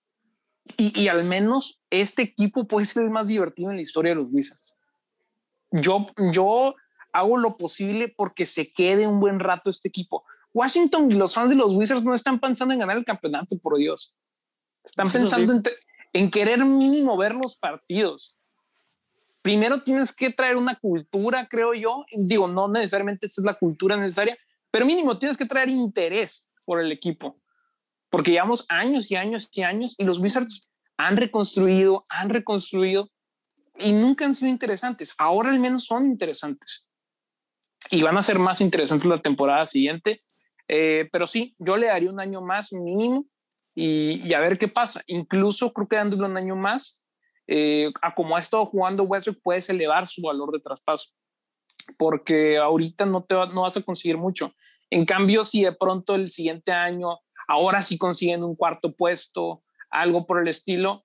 Y, 0.77 0.99
y 0.99 1.09
al 1.09 1.25
menos 1.25 1.83
este 1.91 2.23
equipo 2.23 2.69
puede 2.69 2.87
ser 2.87 3.03
el 3.03 3.11
más 3.11 3.29
divertido 3.29 3.71
en 3.71 3.77
la 3.77 3.83
historia 3.83 4.13
de 4.13 4.17
los 4.17 4.29
Wizards. 4.31 4.79
Yo, 5.73 6.07
yo 6.33 6.77
hago 7.13 7.37
lo 7.37 7.57
posible 7.57 8.09
porque 8.09 8.47
se 8.47 8.73
quede 8.73 9.07
un 9.07 9.21
buen 9.21 9.41
rato 9.41 9.71
este 9.71 9.89
equipo. 9.89 10.25
Washington 10.55 11.11
y 11.11 11.15
los 11.15 11.35
fans 11.35 11.51
de 11.51 11.57
los 11.57 11.73
Wizards 11.73 12.05
no 12.05 12.15
están 12.15 12.39
pensando 12.39 12.75
en 12.75 12.81
ganar 12.81 12.97
el 12.97 13.05
campeonato, 13.05 13.59
por 13.59 13.77
Dios. 13.79 14.17
Están 14.85 15.11
pensando 15.11 15.53
en, 15.53 15.63
en 16.13 16.31
querer 16.31 16.65
mínimo 16.65 17.17
ver 17.17 17.35
los 17.35 17.57
partidos. 17.57 18.39
Primero 19.43 19.83
tienes 19.83 20.15
que 20.15 20.31
traer 20.31 20.57
una 20.57 20.77
cultura, 20.77 21.47
creo 21.49 21.75
yo. 21.75 22.05
Digo, 22.13 22.49
no 22.49 22.69
necesariamente 22.69 23.27
esa 23.27 23.41
es 23.41 23.45
la 23.45 23.55
cultura 23.55 23.97
necesaria, 23.97 24.39
pero 24.71 24.87
mínimo 24.87 25.19
tienes 25.19 25.37
que 25.37 25.47
traer 25.47 25.69
interés 25.69 26.51
por 26.65 26.81
el 26.81 26.93
equipo. 26.93 27.41
Porque 28.09 28.31
llevamos 28.31 28.65
años 28.69 29.11
y 29.11 29.17
años 29.17 29.49
y 29.53 29.63
años 29.63 29.95
y 29.99 30.05
los 30.05 30.19
Wizards 30.19 30.69
han 30.97 31.17
reconstruido, 31.17 32.05
han 32.09 32.31
reconstruido 32.31 33.11
y 33.79 33.93
nunca 33.93 34.25
han 34.25 34.35
sido 34.35 34.51
interesantes. 34.51 35.15
Ahora 35.19 35.51
al 35.51 35.59
menos 35.59 35.85
son 35.85 36.05
interesantes 36.05 36.89
y 37.91 38.03
van 38.03 38.17
a 38.17 38.23
ser 38.23 38.39
más 38.39 38.61
interesantes 38.61 39.09
la 39.09 39.19
temporada 39.19 39.65
siguiente. 39.65 40.23
Eh, 40.69 41.09
pero 41.11 41.27
sí, 41.27 41.55
yo 41.59 41.77
le 41.77 41.89
daría 41.89 42.11
un 42.11 42.21
año 42.21 42.41
más 42.41 42.73
mínimo 42.73 43.27
y, 43.75 44.33
a 44.33 44.41
ver 44.41 44.59
qué 44.59 44.69
pasa. 44.69 45.03
Incluso 45.07 45.73
creo 45.73 45.89
que 45.89 45.97
dándole 45.97 46.27
un 46.27 46.37
año 46.37 46.57
más, 46.57 47.02
eh, 47.55 47.93
a 48.01 48.15
como 48.15 48.35
ha 48.35 48.41
estado 48.41 48.65
jugando 48.65 49.03
Westbrook, 49.03 49.43
puedes 49.43 49.69
elevar 49.69 50.09
su 50.09 50.23
valor 50.23 50.53
de 50.53 50.61
traspaso, 50.61 51.11
porque 51.99 52.57
ahorita 52.57 53.05
no, 53.05 53.25
te 53.25 53.35
no 53.35 53.61
vas 53.63 53.77
a 53.77 53.83
conseguir 53.83 54.17
mucho. 54.17 54.55
En 54.89 55.05
cambio, 55.05 55.45
si 55.45 55.63
de 55.63 55.73
pronto 55.73 56.15
el 56.15 56.31
siguiente 56.31 56.73
año, 56.73 57.19
ahora 57.47 57.83
sí 57.83 57.99
consiguen 57.99 58.43
un 58.43 58.57
cuarto 58.57 58.97
puesto, 58.97 59.63
algo 59.91 60.27
por 60.27 60.41
el 60.41 60.49
estilo, 60.49 61.05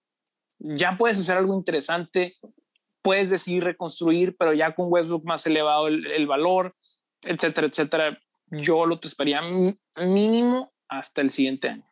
ya 0.57 0.97
puedes 0.97 1.19
hacer 1.19 1.35
algo 1.35 1.53
interesante, 1.53 2.37
puedes 3.01 3.29
decidir 3.29 3.65
reconstruir, 3.65 4.37
pero 4.37 4.53
ya 4.53 4.73
con 4.73 4.87
Westbrook 4.89 5.25
más 5.25 5.45
elevado 5.47 5.87
el, 5.87 6.27
valor, 6.27 6.77
etcétera, 7.23 7.67
etcétera. 7.67 8.19
Yo 8.51 8.85
lo 8.85 8.97
esperaría 9.03 9.41
mínimo 9.97 10.71
hasta 10.87 11.19
el 11.19 11.29
siguiente 11.29 11.67
año. 11.67 11.91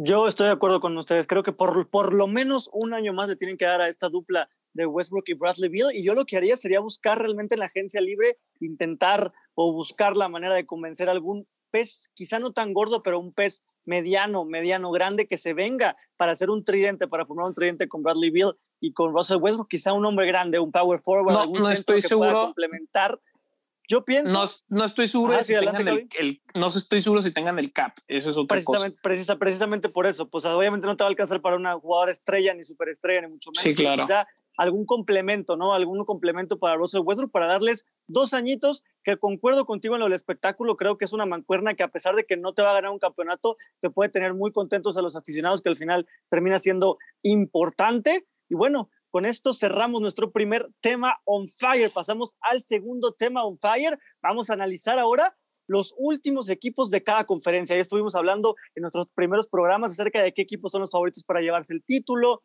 Yo 0.00 0.28
estoy 0.28 0.46
de 0.46 0.52
acuerdo 0.52 0.78
con 0.78 0.96
ustedes. 0.96 1.26
Creo 1.26 1.42
que 1.42 1.50
por, 1.50 1.90
por 1.90 2.14
lo 2.14 2.28
menos 2.28 2.70
un 2.72 2.94
año 2.94 3.12
más 3.12 3.28
le 3.28 3.34
tienen 3.34 3.56
que 3.56 3.64
dar 3.64 3.80
a 3.80 3.88
esta 3.88 4.08
dupla 4.08 4.48
de 4.72 4.86
Westbrook 4.86 5.24
y 5.26 5.34
Bradley 5.34 5.68
Beal. 5.68 5.92
Y 5.92 6.04
yo 6.04 6.14
lo 6.14 6.24
que 6.24 6.36
haría 6.36 6.56
sería 6.56 6.78
buscar 6.78 7.18
realmente 7.18 7.56
en 7.56 7.58
la 7.58 7.66
agencia 7.66 8.00
libre, 8.00 8.38
intentar 8.60 9.32
o 9.54 9.72
buscar 9.72 10.16
la 10.16 10.28
manera 10.28 10.54
de 10.54 10.66
convencer 10.66 11.08
a 11.08 11.12
algún 11.12 11.48
pez, 11.72 12.10
quizá 12.14 12.38
no 12.38 12.52
tan 12.52 12.74
gordo, 12.74 13.02
pero 13.02 13.18
un 13.18 13.32
pez 13.32 13.64
mediano, 13.86 14.44
mediano, 14.44 14.92
grande, 14.92 15.26
que 15.26 15.36
se 15.36 15.52
venga 15.52 15.96
para 16.16 16.30
hacer 16.30 16.48
un 16.48 16.62
tridente, 16.62 17.08
para 17.08 17.26
formar 17.26 17.46
un 17.46 17.54
tridente 17.54 17.88
con 17.88 18.04
Bradley 18.04 18.30
Beal 18.30 18.56
y 18.78 18.92
con 18.92 19.12
Russell 19.12 19.38
Westbrook, 19.40 19.68
quizá 19.68 19.94
un 19.94 20.06
hombre 20.06 20.28
grande, 20.28 20.60
un 20.60 20.70
power 20.70 21.00
forward, 21.00 21.34
no, 21.34 21.40
algún 21.40 21.58
no 21.58 21.70
estoy 21.70 22.02
que 22.02 22.08
seguro. 22.08 22.30
pueda 22.30 22.44
complementar. 22.44 23.20
Yo 23.88 24.04
pienso. 24.04 24.32
No, 24.32 24.46
no 24.68 24.84
estoy 24.84 25.08
seguro 25.08 25.32
ah, 25.32 25.42
si 25.42 25.54
tengan 25.54 25.88
el, 25.88 26.42
no 26.54 26.66
estoy 26.66 27.00
seguro 27.00 27.22
si 27.22 27.30
tengan 27.30 27.58
el 27.58 27.72
cap. 27.72 27.94
Eso 28.06 28.28
es 28.28 28.36
otra 28.36 28.56
precisamente, 28.56 29.00
cosa. 29.02 29.38
precisamente 29.38 29.88
por 29.88 30.06
eso. 30.06 30.28
Pues 30.28 30.44
obviamente 30.44 30.86
no 30.86 30.96
te 30.96 31.04
va 31.04 31.08
a 31.08 31.10
alcanzar 31.10 31.40
para 31.40 31.56
una 31.56 31.74
jugadora 31.74 32.12
estrella, 32.12 32.52
ni 32.52 32.64
superestrella, 32.64 33.22
ni 33.22 33.28
mucho 33.28 33.50
menos. 33.50 33.62
Sí, 33.62 33.74
claro. 33.74 34.02
Quizá 34.02 34.26
algún 34.58 34.84
complemento, 34.84 35.56
¿no? 35.56 35.72
Algún 35.72 36.04
complemento 36.04 36.58
para 36.58 36.76
Russell 36.76 37.00
Westbrook 37.02 37.30
para 37.30 37.46
darles 37.46 37.86
dos 38.08 38.34
añitos, 38.34 38.82
que 39.04 39.16
concuerdo 39.16 39.64
contigo 39.64 39.94
en 39.94 40.00
lo 40.00 40.06
del 40.06 40.14
espectáculo, 40.14 40.76
creo 40.76 40.98
que 40.98 41.04
es 41.04 41.12
una 41.12 41.26
mancuerna 41.26 41.74
que 41.74 41.84
a 41.84 41.88
pesar 41.88 42.16
de 42.16 42.24
que 42.24 42.36
no 42.36 42.52
te 42.52 42.62
va 42.62 42.72
a 42.72 42.74
ganar 42.74 42.90
un 42.90 42.98
campeonato, 42.98 43.56
te 43.80 43.88
puede 43.88 44.10
tener 44.10 44.34
muy 44.34 44.50
contentos 44.52 44.98
a 44.98 45.02
los 45.02 45.16
aficionados, 45.16 45.62
que 45.62 45.68
al 45.70 45.76
final 45.76 46.06
termina 46.28 46.58
siendo 46.58 46.98
importante. 47.22 48.26
Y 48.50 48.54
bueno, 48.54 48.90
con 49.10 49.26
esto 49.26 49.52
cerramos 49.52 50.00
nuestro 50.00 50.30
primer 50.30 50.68
tema 50.80 51.16
on 51.24 51.48
fire. 51.48 51.90
Pasamos 51.90 52.36
al 52.40 52.62
segundo 52.62 53.12
tema 53.12 53.44
on 53.44 53.58
fire. 53.58 53.98
Vamos 54.22 54.50
a 54.50 54.54
analizar 54.54 54.98
ahora 54.98 55.36
los 55.66 55.94
últimos 55.98 56.48
equipos 56.48 56.90
de 56.90 57.02
cada 57.02 57.24
conferencia. 57.24 57.76
Ya 57.76 57.82
estuvimos 57.82 58.14
hablando 58.14 58.56
en 58.74 58.82
nuestros 58.82 59.06
primeros 59.14 59.48
programas 59.48 59.92
acerca 59.92 60.22
de 60.22 60.32
qué 60.32 60.42
equipos 60.42 60.72
son 60.72 60.80
los 60.80 60.90
favoritos 60.90 61.24
para 61.24 61.40
llevarse 61.40 61.74
el 61.74 61.84
título, 61.84 62.42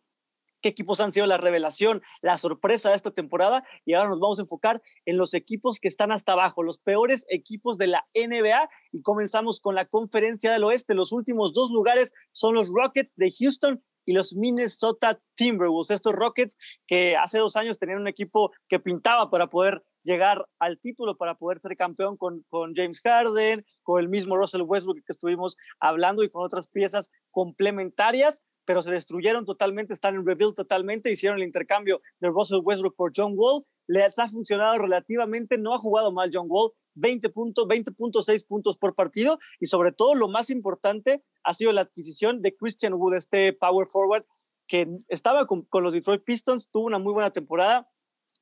qué 0.62 0.70
equipos 0.70 1.00
han 1.02 1.12
sido 1.12 1.26
la 1.26 1.38
revelación, 1.38 2.02
la 2.22 2.38
sorpresa 2.38 2.90
de 2.90 2.96
esta 2.96 3.12
temporada 3.12 3.66
y 3.86 3.94
ahora 3.94 4.10
nos 4.10 4.20
vamos 4.20 4.40
a 4.40 4.44
enfocar 4.44 4.82
en 5.06 5.18
los 5.18 5.34
equipos 5.34 5.80
que 5.80 5.88
están 5.88 6.12
hasta 6.12 6.34
abajo, 6.34 6.64
los 6.64 6.80
peores 6.80 7.26
equipos 7.30 7.78
de 7.78 7.88
la 7.88 8.06
NBA 8.16 8.70
y 8.92 9.02
comenzamos 9.02 9.60
con 9.60 9.76
la 9.76 9.86
conferencia 9.86 10.52
del 10.52 10.64
oeste. 10.64 10.94
Los 10.94 11.12
últimos 11.12 11.54
dos 11.54 11.72
lugares 11.72 12.14
son 12.32 12.56
los 12.56 12.70
Rockets 12.74 13.16
de 13.16 13.32
Houston 13.38 13.84
y 14.06 14.14
los 14.14 14.36
Minnesota 14.36 15.20
Timberwolves, 15.36 15.92
estos 15.92 16.14
Rockets 16.14 16.58
que 16.88 17.16
hace 17.16 17.40
dos 17.40 17.56
años 17.56 17.80
tenían 17.80 18.02
un 18.02 18.08
equipo 18.08 18.52
que 18.68 18.80
pintaba 18.80 19.30
para 19.30 19.48
poder 19.48 19.84
llegar 20.04 20.48
al 20.60 20.80
título, 20.80 21.18
para 21.18 21.36
poder 21.36 21.60
ser 21.60 21.76
campeón 21.76 22.18
con, 22.18 22.44
James 22.76 23.02
Harden, 23.02 23.66
con 23.82 24.02
el 24.02 24.10
mismo 24.10 24.38
Russell 24.38 24.64
Westbrook 24.64 24.98
que 24.98 25.14
estuvimos 25.14 25.58
hablando 25.80 26.24
y 26.24 26.30
con 26.30 26.46
otras 26.46 26.68
piezas 26.68 27.10
complementarias, 27.32 28.44
pero 28.66 28.82
se 28.82 28.92
destruyeron 28.92 29.46
totalmente, 29.46 29.94
están 29.94 30.16
en 30.16 30.26
rebuild 30.26 30.56
totalmente, 30.56 31.12
hicieron 31.12 31.40
el 31.40 31.46
intercambio 31.46 32.02
de 32.20 32.30
Russell 32.30 32.62
Westbrook 32.64 32.96
por 32.96 33.12
John 33.16 33.34
Wall, 33.36 33.64
les 33.88 34.18
ha 34.20 34.28
funcionado 34.28 34.78
relativamente, 34.78 35.58
no 35.58 35.74
ha 35.74 35.80
jugado 35.80 36.12
mal 36.12 36.30
John 36.34 36.48
Wall, 36.50 36.72
20 36.96 37.30
puntos, 37.30 37.68
20.6 37.68 38.48
puntos 38.48 38.78
por 38.78 38.96
partido 38.96 39.40
y 39.60 39.68
sobre 39.68 39.92
todo 39.92 40.16
lo 40.16 40.28
más 40.28 40.50
importante 40.50 41.24
ha 41.44 41.54
sido 41.54 41.72
la 41.72 41.82
adquisición 41.82 42.42
de 42.42 42.56
Christian 42.56 42.94
Wood, 42.94 43.16
este 43.16 43.54
power 43.54 43.88
forward 43.88 44.26
que 44.68 44.88
estaba 45.10 45.46
con, 45.46 45.68
los 45.82 45.94
Detroit 45.94 46.24
Pistons, 46.24 46.70
tuvo 46.70 46.86
una 46.86 47.00
muy 47.00 47.14
buena 47.14 47.32
temporada, 47.32 47.90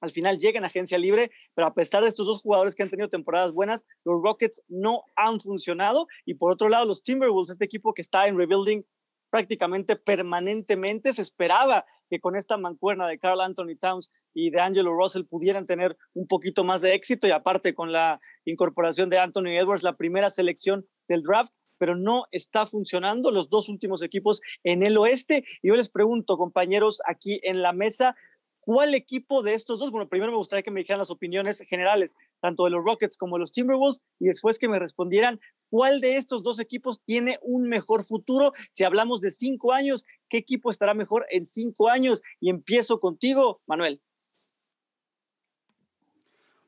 al 0.01 0.11
final 0.11 0.37
llega 0.37 0.57
en 0.57 0.65
agencia 0.65 0.97
libre, 0.97 1.31
pero 1.53 1.67
a 1.67 1.73
pesar 1.73 2.03
de 2.03 2.09
estos 2.09 2.25
dos 2.25 2.41
jugadores 2.41 2.75
que 2.75 2.83
han 2.83 2.89
tenido 2.89 3.09
temporadas 3.09 3.51
buenas, 3.51 3.85
los 4.03 4.21
Rockets 4.21 4.61
no 4.67 5.03
han 5.15 5.39
funcionado. 5.39 6.07
Y 6.25 6.33
por 6.33 6.51
otro 6.51 6.69
lado, 6.69 6.85
los 6.85 7.03
Timberwolves, 7.03 7.51
este 7.51 7.65
equipo 7.65 7.93
que 7.93 8.01
está 8.01 8.27
en 8.27 8.35
rebuilding 8.35 8.83
prácticamente 9.31 9.95
permanentemente, 9.95 11.13
se 11.13 11.23
esperaba 11.23 11.85
que 12.09 12.19
con 12.19 12.35
esta 12.35 12.57
mancuerna 12.57 13.07
de 13.07 13.17
Carl 13.17 13.41
Anthony 13.41 13.77
Towns 13.79 14.11
y 14.33 14.51
de 14.51 14.59
Angelo 14.59 14.93
Russell 14.93 15.23
pudieran 15.23 15.65
tener 15.65 15.97
un 16.13 16.27
poquito 16.27 16.63
más 16.63 16.81
de 16.81 16.93
éxito 16.93 17.25
y 17.25 17.31
aparte 17.31 17.73
con 17.73 17.91
la 17.91 18.19
incorporación 18.45 19.09
de 19.09 19.17
Anthony 19.17 19.57
Edwards, 19.57 19.83
la 19.83 19.95
primera 19.95 20.29
selección 20.29 20.85
del 21.07 21.21
draft, 21.23 21.53
pero 21.77 21.95
no 21.95 22.25
está 22.31 22.65
funcionando 22.65 23.31
los 23.31 23.49
dos 23.49 23.69
últimos 23.69 24.03
equipos 24.03 24.41
en 24.63 24.83
el 24.83 24.97
oeste. 24.97 25.45
Y 25.63 25.69
yo 25.69 25.75
les 25.75 25.89
pregunto, 25.89 26.37
compañeros, 26.37 27.01
aquí 27.07 27.39
en 27.41 27.61
la 27.61 27.73
mesa, 27.73 28.15
¿Cuál 28.63 28.93
equipo 28.93 29.41
de 29.41 29.55
estos 29.55 29.79
dos? 29.79 29.89
Bueno, 29.89 30.07
primero 30.07 30.31
me 30.31 30.37
gustaría 30.37 30.61
que 30.61 30.69
me 30.69 30.81
dijeran 30.81 30.99
las 30.99 31.09
opiniones 31.09 31.63
generales, 31.67 32.15
tanto 32.41 32.65
de 32.65 32.69
los 32.69 32.85
Rockets 32.85 33.17
como 33.17 33.35
de 33.35 33.39
los 33.39 33.51
Timberwolves, 33.51 34.03
y 34.19 34.27
después 34.27 34.59
que 34.59 34.67
me 34.69 34.77
respondieran 34.77 35.39
cuál 35.71 36.01
de 36.01 36.17
estos 36.17 36.43
dos 36.43 36.59
equipos 36.59 37.01
tiene 37.03 37.39
un 37.41 37.67
mejor 37.67 38.03
futuro. 38.03 38.51
Si 38.71 38.83
hablamos 38.83 39.21
de 39.21 39.31
cinco 39.31 39.71
años, 39.71 40.05
¿qué 40.29 40.37
equipo 40.37 40.69
estará 40.69 40.93
mejor 40.93 41.25
en 41.31 41.45
cinco 41.45 41.89
años? 41.89 42.21
Y 42.41 42.49
empiezo 42.49 42.99
contigo, 42.99 43.61
Manuel. 43.65 44.01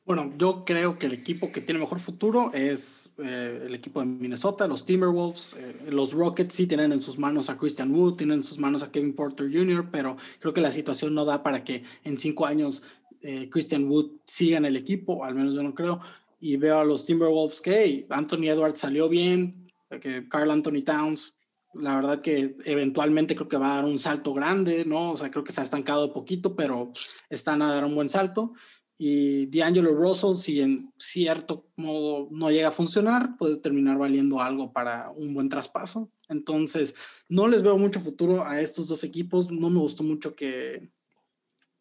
Bueno, 0.05 0.33
yo 0.37 0.65
creo 0.65 0.97
que 0.97 1.05
el 1.05 1.13
equipo 1.13 1.51
que 1.51 1.61
tiene 1.61 1.79
mejor 1.79 1.99
futuro 1.99 2.51
es 2.53 3.09
eh, 3.17 3.63
el 3.65 3.75
equipo 3.75 4.01
de 4.01 4.05
Minnesota, 4.05 4.67
los 4.67 4.85
Timberwolves. 4.85 5.55
Eh, 5.57 5.91
los 5.91 6.13
Rockets 6.13 6.55
sí 6.55 6.67
tienen 6.67 6.91
en 6.91 7.01
sus 7.01 7.17
manos 7.17 7.49
a 7.49 7.57
Christian 7.57 7.93
Wood, 7.93 8.15
tienen 8.15 8.39
en 8.39 8.43
sus 8.43 8.57
manos 8.57 8.83
a 8.83 8.91
Kevin 8.91 9.13
Porter 9.13 9.49
Jr., 9.51 9.89
pero 9.91 10.17
creo 10.39 10.53
que 10.53 10.59
la 10.59 10.73
situación 10.73 11.13
no 11.13 11.23
da 11.23 11.41
para 11.41 11.63
que 11.63 11.83
en 12.03 12.17
cinco 12.17 12.45
años 12.45 12.83
eh, 13.21 13.49
Christian 13.49 13.89
Wood 13.89 14.17
siga 14.25 14.57
en 14.57 14.65
el 14.65 14.75
equipo, 14.75 15.23
al 15.23 15.35
menos 15.35 15.53
yo 15.53 15.63
no 15.63 15.73
creo. 15.73 16.01
Y 16.43 16.57
veo 16.57 16.79
a 16.79 16.83
los 16.83 17.05
Timberwolves 17.05 17.61
que 17.61 18.05
Anthony 18.09 18.49
Edwards 18.49 18.81
salió 18.81 19.07
bien, 19.07 19.63
que 20.01 20.27
Carl 20.27 20.51
Anthony 20.51 20.83
Towns 20.83 21.37
la 21.73 21.95
verdad 21.95 22.21
que 22.21 22.57
eventualmente 22.65 23.33
creo 23.33 23.47
que 23.47 23.57
va 23.57 23.73
a 23.73 23.75
dar 23.77 23.85
un 23.85 23.97
salto 23.97 24.33
grande, 24.33 24.85
¿no? 24.85 25.11
O 25.11 25.17
sea, 25.17 25.31
creo 25.31 25.43
que 25.43 25.51
se 25.51 25.61
ha 25.61 25.63
estancado 25.63 26.13
poquito, 26.13 26.55
pero 26.55 26.91
están 27.29 27.61
a 27.61 27.73
dar 27.73 27.85
un 27.85 27.95
buen 27.95 28.09
salto. 28.09 28.53
Y 28.97 29.47
D'Angelo 29.47 29.95
Russell, 29.95 30.35
si 30.35 30.61
en 30.61 30.93
cierto 30.97 31.65
modo 31.75 32.27
no 32.29 32.51
llega 32.51 32.67
a 32.67 32.71
funcionar, 32.71 33.37
puede 33.37 33.55
terminar 33.55 33.97
valiendo 33.97 34.39
algo 34.39 34.71
para 34.71 35.09
un 35.11 35.33
buen 35.33 35.49
traspaso. 35.49 36.11
Entonces, 36.29 36.93
no 37.27 37.47
les 37.47 37.63
veo 37.63 37.77
mucho 37.77 37.99
futuro 37.99 38.45
a 38.45 38.61
estos 38.61 38.87
dos 38.87 39.03
equipos. 39.03 39.49
No 39.49 39.69
me 39.69 39.79
gustó 39.79 40.03
mucho 40.03 40.35
que 40.35 40.91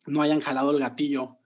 no 0.07 0.22
hayan 0.22 0.40
jalado 0.40 0.70
el 0.70 0.79
gatillo 0.79 1.37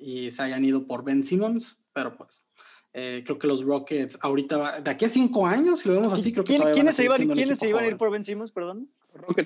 y 0.00 0.30
se 0.30 0.42
hayan 0.42 0.64
ido 0.64 0.86
por 0.86 1.04
Ben 1.04 1.24
Simmons, 1.24 1.78
pero 1.94 2.16
pues 2.16 2.44
eh, 2.92 3.22
creo 3.24 3.38
que 3.38 3.46
los 3.46 3.64
Rockets 3.64 4.18
ahorita, 4.20 4.80
de 4.80 4.90
aquí 4.90 5.04
a 5.04 5.08
cinco 5.08 5.46
años, 5.46 5.80
si 5.80 5.88
lo 5.88 5.96
vemos 5.96 6.12
así, 6.12 6.32
creo 6.32 6.44
que 6.44 6.58
¿Quiénes 6.72 6.94
se, 6.94 7.04
iban, 7.04 7.26
¿quiénes 7.28 7.58
se 7.58 7.68
iban 7.68 7.84
a 7.84 7.86
ir 7.88 7.96
por 7.96 8.10
Ben 8.10 8.24
Simmons, 8.24 8.52
perdón? 8.52 8.88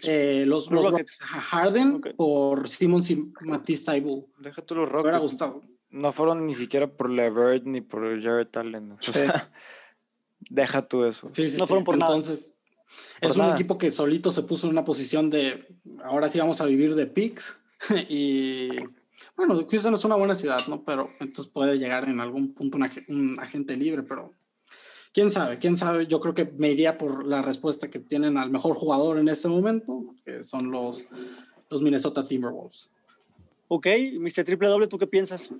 Eh, 0.06 0.44
los, 0.46 0.68
Rockets. 0.68 1.18
Harden 1.20 2.00
por 2.16 2.68
Simmons 2.68 3.10
y 3.10 3.32
Matisse 3.40 3.84
Taibull. 3.84 4.26
Deja 4.38 4.62
tú 4.62 4.74
los 4.74 4.88
Rockets. 4.88 5.20
gustado. 5.20 5.62
No 5.90 6.12
fueron 6.12 6.46
ni 6.46 6.54
siquiera 6.54 6.86
por 6.86 7.08
Levert 7.08 7.64
ni 7.64 7.80
por 7.80 8.20
Jared 8.20 8.48
Allen. 8.54 8.92
O 8.92 9.12
sea, 9.12 9.50
deja 10.40 10.86
tú 10.86 11.04
eso. 11.04 11.30
no 11.58 11.66
fueron 11.66 11.84
por 11.84 11.94
Entonces, 11.94 12.54
es 13.20 13.36
un 13.36 13.50
equipo 13.52 13.78
que 13.78 13.90
solito 13.90 14.30
se 14.30 14.42
puso 14.42 14.66
en 14.66 14.72
una 14.72 14.84
posición 14.84 15.30
de 15.30 15.66
ahora 16.04 16.28
sí 16.28 16.38
vamos 16.38 16.60
a 16.60 16.66
vivir 16.66 16.94
de 16.94 17.06
picks 17.06 17.58
y 18.08 18.68
Bueno, 19.38 19.64
Houston 19.70 19.94
es 19.94 20.04
una 20.04 20.16
buena 20.16 20.34
ciudad, 20.34 20.66
¿no? 20.66 20.82
Pero 20.82 21.12
entonces 21.20 21.46
puede 21.46 21.78
llegar 21.78 22.08
en 22.08 22.20
algún 22.20 22.54
punto 22.54 22.76
un 23.06 23.38
agente 23.38 23.76
libre, 23.76 24.02
pero 24.02 24.34
quién 25.12 25.30
sabe, 25.30 25.58
quién 25.58 25.76
sabe. 25.76 26.08
Yo 26.08 26.18
creo 26.18 26.34
que 26.34 26.46
me 26.56 26.72
iría 26.72 26.98
por 26.98 27.24
la 27.24 27.40
respuesta 27.40 27.88
que 27.88 28.00
tienen 28.00 28.36
al 28.36 28.50
mejor 28.50 28.74
jugador 28.74 29.16
en 29.16 29.28
este 29.28 29.46
momento, 29.46 30.16
que 30.24 30.42
son 30.42 30.72
los, 30.72 31.06
los 31.70 31.80
Minnesota 31.80 32.24
Timberwolves. 32.24 32.90
Ok, 33.68 33.86
Mr. 34.18 34.42
Triple 34.42 34.70
W, 34.70 34.88
¿tú 34.88 34.98
qué 34.98 35.06
piensas? 35.06 35.50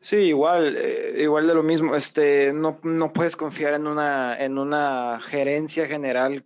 Sí, 0.00 0.16
igual, 0.16 0.76
eh, 0.76 1.22
igual 1.22 1.46
de 1.46 1.54
lo 1.54 1.62
mismo. 1.62 1.94
Este, 1.94 2.52
no, 2.52 2.80
no 2.82 3.12
puedes 3.12 3.36
confiar 3.36 3.74
en 3.74 3.86
una, 3.86 4.36
en 4.44 4.58
una 4.58 5.20
gerencia 5.20 5.86
general 5.86 6.44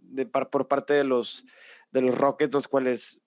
de, 0.00 0.26
por 0.26 0.66
parte 0.66 0.94
de 0.94 1.04
los, 1.04 1.44
de 1.92 2.00
los 2.00 2.18
Rockets, 2.18 2.52
los 2.52 2.66
cuales 2.66 3.20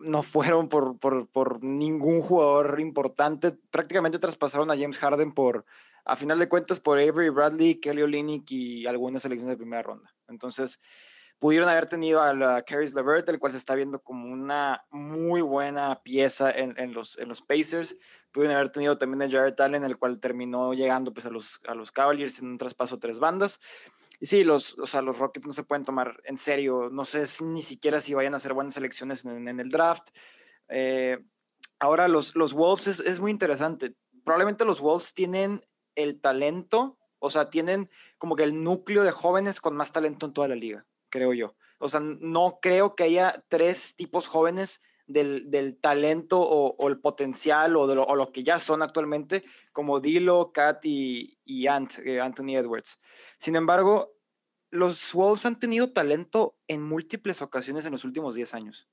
no 0.00 0.22
fueron 0.22 0.68
por, 0.68 0.98
por, 0.98 1.62
ningún 1.62 2.22
jugador 2.22 2.80
importante. 2.80 3.52
Prácticamente 3.70 4.18
traspasaron 4.18 4.70
a 4.70 4.76
James 4.76 4.98
Harden 4.98 5.32
por, 5.32 5.64
a 6.04 6.16
final 6.16 6.38
de 6.38 6.48
cuentas, 6.48 6.80
por 6.80 6.98
Avery 6.98 7.28
Bradley, 7.28 7.80
Kelly 7.80 8.02
Olynyk 8.02 8.50
y 8.50 8.86
algunas 8.86 9.22
selecciones 9.22 9.54
de 9.54 9.58
primera 9.58 9.82
ronda. 9.82 10.14
Entonces, 10.28 10.80
pudieron 11.38 11.68
haber 11.68 11.86
tenido 11.86 12.22
a 12.22 12.34
la 12.34 12.62
Caris 12.62 12.94
LeVert, 12.94 13.28
el 13.28 13.38
cual 13.38 13.52
se 13.52 13.58
está 13.58 13.74
viendo 13.74 14.00
como 14.02 14.26
una 14.30 14.84
muy 14.90 15.40
buena 15.40 16.00
pieza 16.02 16.50
en, 16.50 16.92
los, 16.92 17.18
en 17.18 17.28
los 17.28 17.42
Pacers. 17.42 17.96
Pudieron 18.30 18.56
haber 18.56 18.70
tenido 18.70 18.98
también 18.98 19.22
a 19.22 19.30
Jared 19.30 19.58
Allen, 19.60 19.84
el 19.84 19.96
cual 19.96 20.20
terminó 20.20 20.74
llegando 20.74 21.12
pues, 21.12 21.26
a, 21.26 21.30
los, 21.30 21.60
a 21.66 21.74
los 21.74 21.90
Cavaliers 21.92 22.38
en 22.40 22.48
un 22.48 22.58
traspaso 22.58 22.98
tres 22.98 23.18
bandas. 23.18 23.58
Y 24.20 24.26
sí, 24.26 24.44
los, 24.44 24.78
o 24.78 24.86
sea, 24.86 25.00
los 25.00 25.18
Rockets 25.18 25.46
no 25.46 25.52
se 25.52 25.64
pueden 25.64 25.84
tomar 25.84 26.20
en 26.24 26.36
serio. 26.36 26.90
No 26.92 27.06
sé 27.06 27.24
ni 27.42 27.62
siquiera 27.62 28.00
si 28.00 28.12
vayan 28.12 28.34
a 28.34 28.36
hacer 28.36 28.52
buenas 28.52 28.74
selecciones 28.74 29.24
en, 29.24 29.48
el 29.48 29.68
draft. 29.70 30.10
Eh, 30.68 31.18
ahora, 31.78 32.06
los, 32.06 32.36
los 32.36 32.52
Wolves 32.52 32.86
es, 32.86 33.00
es, 33.00 33.18
muy 33.18 33.30
interesante. 33.30 33.94
Probablemente 34.22 34.66
los 34.66 34.80
Wolves 34.80 35.14
tienen 35.14 35.64
el 35.94 36.20
talento, 36.20 36.98
o 37.18 37.30
sea, 37.30 37.48
tienen 37.48 37.88
como 38.18 38.36
que 38.36 38.44
el 38.44 38.62
núcleo 38.62 39.02
de 39.02 39.10
jóvenes 39.10 39.60
con 39.60 39.74
más 39.74 39.90
talento 39.90 40.26
en 40.26 40.34
toda 40.34 40.48
la 40.48 40.54
liga, 40.54 40.86
creo 41.08 41.32
yo. 41.32 41.56
O 41.78 41.88
sea, 41.88 42.00
no 42.00 42.58
creo 42.60 42.94
que 42.94 43.04
haya 43.04 43.42
tres 43.48 43.96
tipos 43.96 44.26
jóvenes 44.26 44.82
del, 45.12 45.50
del 45.50 45.76
talento 45.76 46.40
o, 46.40 46.88
el 46.88 46.98
potencial 47.00 47.76
o, 47.76 47.86
de 47.86 47.94
lo, 47.94 48.04
o 48.04 48.14
lo 48.16 48.32
que 48.32 48.42
ya 48.42 48.58
son 48.58 48.82
actualmente, 48.82 49.44
como 49.72 50.00
Dilo, 50.00 50.52
Kat 50.52 50.84
y, 50.84 51.38
y 51.44 51.66
Ant, 51.66 51.98
eh, 52.04 52.20
Anthony 52.20 52.56
Edwards. 52.56 53.00
Sin 53.38 53.56
embargo, 53.56 54.12
los 54.70 55.12
Wolves 55.14 55.46
han 55.46 55.58
tenido 55.58 55.92
talento 55.92 56.56
en 56.68 56.82
múltiples 56.82 57.42
ocasiones 57.42 57.86
en 57.86 57.92
los 57.92 58.04
últimos 58.04 58.34
10 58.34 58.54
años 58.54 58.88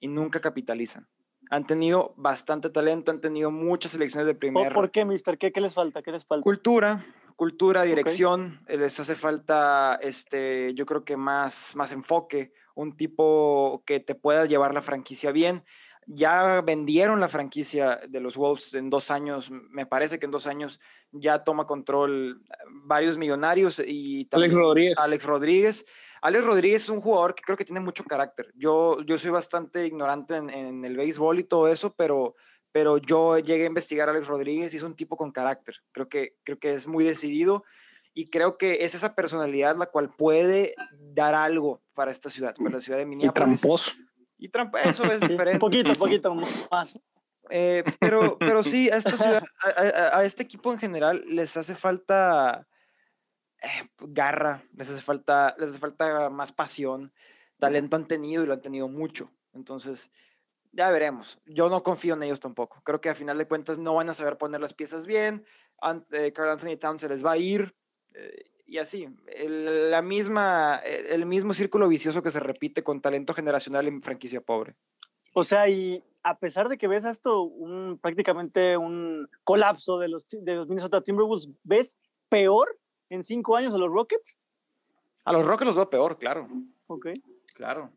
y 0.00 0.08
nunca 0.08 0.40
capitalizan. 0.40 1.08
Han 1.50 1.66
tenido 1.66 2.14
bastante 2.16 2.70
talento, 2.70 3.10
han 3.10 3.20
tenido 3.20 3.50
muchas 3.50 3.92
selecciones 3.92 4.26
de 4.26 4.34
primera. 4.34 4.72
¿Por 4.72 4.90
qué, 4.90 5.04
mister? 5.04 5.36
¿Qué, 5.38 5.52
les 5.60 5.74
falta? 5.74 6.02
¿Qué 6.02 6.12
les 6.12 6.24
falta? 6.24 6.42
Cultura, 6.42 7.04
cultura, 7.36 7.82
dirección. 7.82 8.60
Les 8.68 8.98
hace 8.98 9.14
falta, 9.16 9.98
este, 10.00 10.72
yo 10.74 10.86
creo 10.86 11.04
que 11.04 11.16
más, 11.16 11.74
más 11.76 11.92
enfoque, 11.92 12.52
un 12.74 12.96
tipo 12.96 13.82
que 13.86 14.00
te 14.00 14.14
pueda 14.14 14.46
llevar 14.46 14.74
la 14.74 14.82
franquicia 14.82 15.32
bien 15.32 15.64
ya 16.06 16.60
vendieron 16.62 17.20
la 17.20 17.28
franquicia 17.28 18.00
de 18.08 18.20
los 18.20 18.36
Wolves 18.36 18.74
en 18.74 18.90
dos 18.90 19.10
años, 19.10 19.50
me 19.50 19.86
parece 19.86 20.18
que 20.18 20.26
en 20.26 20.32
dos 20.32 20.46
años 20.46 20.80
ya 21.12 21.44
toma 21.44 21.66
control 21.66 22.42
varios 22.68 23.18
millonarios 23.18 23.80
y 23.84 24.28
Alex 24.32 24.54
Rodríguez. 24.54 24.98
Alex 24.98 25.24
Rodríguez. 25.24 25.86
Alex 26.20 26.44
Rodríguez 26.44 26.82
es 26.82 26.88
un 26.88 27.00
jugador 27.00 27.34
que 27.34 27.42
creo 27.42 27.56
que 27.56 27.64
tiene 27.64 27.80
mucho 27.80 28.04
carácter. 28.04 28.52
Yo, 28.54 29.00
yo 29.02 29.18
soy 29.18 29.30
bastante 29.30 29.86
ignorante 29.86 30.36
en, 30.36 30.84
el 30.84 30.96
béisbol 30.96 31.40
y 31.40 31.44
todo 31.44 31.68
eso, 31.68 31.94
pero, 31.96 32.36
pero 32.72 32.98
yo 32.98 33.38
llegué 33.38 33.64
a 33.64 33.68
investigar 33.68 34.08
a 34.08 34.12
Alex 34.12 34.26
Rodríguez 34.26 34.74
y 34.74 34.78
es 34.78 34.82
un 34.82 34.94
tipo 34.94 35.16
con 35.16 35.32
carácter. 35.32 35.76
Creo 35.92 36.08
que, 36.08 36.36
creo 36.44 36.58
que 36.58 36.72
es 36.72 36.86
muy 36.86 37.04
decidido 37.04 37.64
y 38.14 38.28
creo 38.28 38.58
que 38.58 38.84
es 38.84 38.94
esa 38.94 39.14
personalidad 39.14 39.76
la 39.76 39.86
cual 39.86 40.08
puede 40.08 40.74
dar 40.98 41.34
algo 41.34 41.82
para 41.94 42.10
esta 42.10 42.28
ciudad, 42.30 42.54
para 42.54 42.70
la 42.70 42.80
ciudad 42.80 42.98
de 42.98 43.06
Minneapolis. 43.06 43.58
Y 43.58 43.62
tramposo. 43.62 43.92
Y 44.38 44.48
Trump, 44.48 44.74
eso 44.82 45.04
es 45.04 45.20
diferente. 45.28 45.58
poquito, 45.58 45.92
poquito 45.94 46.34
más. 46.34 47.00
Eh, 47.48 47.84
pero, 48.00 48.38
pero 48.38 48.62
sí, 48.62 48.90
a 48.90 48.96
esta 48.96 49.12
ciudad, 49.12 49.44
a, 50.12 50.24
este 50.24 50.42
equipo 50.42 50.72
en 50.72 50.78
general 50.78 51.22
les 51.28 51.56
hace 51.56 51.74
falta 51.74 52.66
eh, 53.62 53.88
garra, 54.00 54.62
les 54.74 54.90
hace 54.90 55.02
falta, 55.02 55.54
les 55.58 55.70
hace 55.70 55.78
falta 55.78 56.28
más 56.30 56.52
pasión, 56.52 57.12
talento 57.58 57.96
han 57.96 58.06
tenido 58.06 58.42
y 58.42 58.46
lo 58.46 58.54
han 58.54 58.62
tenido 58.62 58.88
mucho. 58.88 59.30
Entonces, 59.52 60.10
ya 60.72 60.90
veremos. 60.90 61.40
Yo 61.46 61.68
no 61.68 61.82
confío 61.82 62.14
en 62.14 62.22
ellos 62.22 62.40
tampoco. 62.40 62.80
Creo 62.84 63.00
que 63.00 63.10
a 63.10 63.14
final 63.14 63.38
de 63.38 63.46
cuentas 63.46 63.78
no 63.78 63.94
van 63.94 64.08
a 64.08 64.14
saber 64.14 64.38
poner 64.38 64.60
las 64.60 64.74
piezas 64.74 65.06
bien. 65.06 65.44
Eh, 66.10 66.32
Carl 66.32 66.50
Anthony 66.50 66.76
Towns 66.78 67.02
se 67.02 67.08
les 67.08 67.24
va 67.24 67.32
a 67.32 67.38
ir 67.38 67.74
y 68.66 68.78
así, 68.78 69.08
el, 69.26 69.90
la 69.90 70.02
misma, 70.02 70.76
el 70.76 71.26
mismo 71.26 71.52
círculo 71.52 71.88
vicioso 71.88 72.22
que 72.22 72.30
se 72.30 72.40
repite 72.40 72.82
con 72.82 73.00
talento 73.00 73.34
generacional 73.34 73.86
en 73.86 74.00
franquicia 74.00 74.40
pobre. 74.40 74.74
O 75.34 75.44
sea, 75.44 75.68
y 75.68 76.02
a 76.22 76.38
pesar 76.38 76.68
de 76.68 76.78
que 76.78 76.88
ves 76.88 77.04
esto 77.04 77.42
un, 77.42 77.98
prácticamente 77.98 78.76
un 78.76 79.28
colapso 79.44 79.98
de 79.98 80.08
los, 80.08 80.26
de 80.28 80.56
los 80.56 80.68
Minnesota 80.68 81.02
Timberwolves, 81.02 81.48
¿ves 81.62 81.98
peor 82.28 82.78
en 83.10 83.22
cinco 83.22 83.56
años 83.56 83.74
a 83.74 83.78
los 83.78 83.90
Rockets? 83.90 84.36
A 85.24 85.32
los 85.32 85.46
Rockets 85.46 85.66
los 85.66 85.76
veo 85.76 85.90
peor, 85.90 86.18
claro. 86.18 86.48
Ok. 86.86 87.08
Claro. 87.54 87.90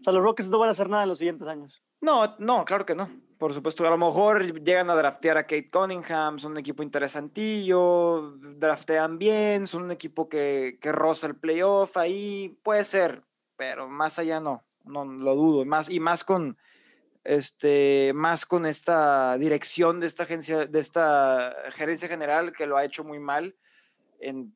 O 0.00 0.02
sea, 0.02 0.12
los 0.12 0.22
Rockets 0.22 0.50
no 0.50 0.58
van 0.58 0.68
a 0.68 0.72
hacer 0.72 0.88
nada 0.88 1.02
en 1.02 1.08
los 1.10 1.18
siguientes 1.18 1.46
años. 1.46 1.82
No, 2.00 2.34
no, 2.38 2.64
claro 2.64 2.86
que 2.86 2.94
no. 2.94 3.10
Por 3.40 3.54
supuesto, 3.54 3.86
a 3.86 3.90
lo 3.90 3.96
mejor 3.96 4.62
llegan 4.62 4.90
a 4.90 4.94
draftear 4.94 5.38
a 5.38 5.44
Kate 5.44 5.70
Cunningham, 5.72 6.38
son 6.38 6.52
un 6.52 6.58
equipo 6.58 6.82
interesantillo, 6.82 8.32
draftean 8.36 9.16
bien, 9.16 9.66
son 9.66 9.84
un 9.84 9.92
equipo 9.92 10.28
que, 10.28 10.76
que 10.78 10.92
roza 10.92 11.26
el 11.28 11.36
playoff 11.36 11.96
ahí, 11.96 12.58
puede 12.62 12.84
ser, 12.84 13.22
pero 13.56 13.88
más 13.88 14.18
allá 14.18 14.40
no, 14.40 14.62
no 14.84 15.06
lo 15.06 15.34
dudo, 15.34 15.64
más, 15.64 15.88
y 15.88 16.00
más 16.00 16.22
con, 16.22 16.58
este, 17.24 18.12
más 18.14 18.44
con 18.44 18.66
esta 18.66 19.38
dirección 19.38 20.00
de 20.00 20.08
esta 20.08 20.24
agencia, 20.24 20.66
de 20.66 20.78
esta 20.78 21.56
gerencia 21.70 22.10
general 22.10 22.52
que 22.52 22.66
lo 22.66 22.76
ha 22.76 22.84
hecho 22.84 23.04
muy 23.04 23.20
mal, 23.20 23.56
en, 24.18 24.54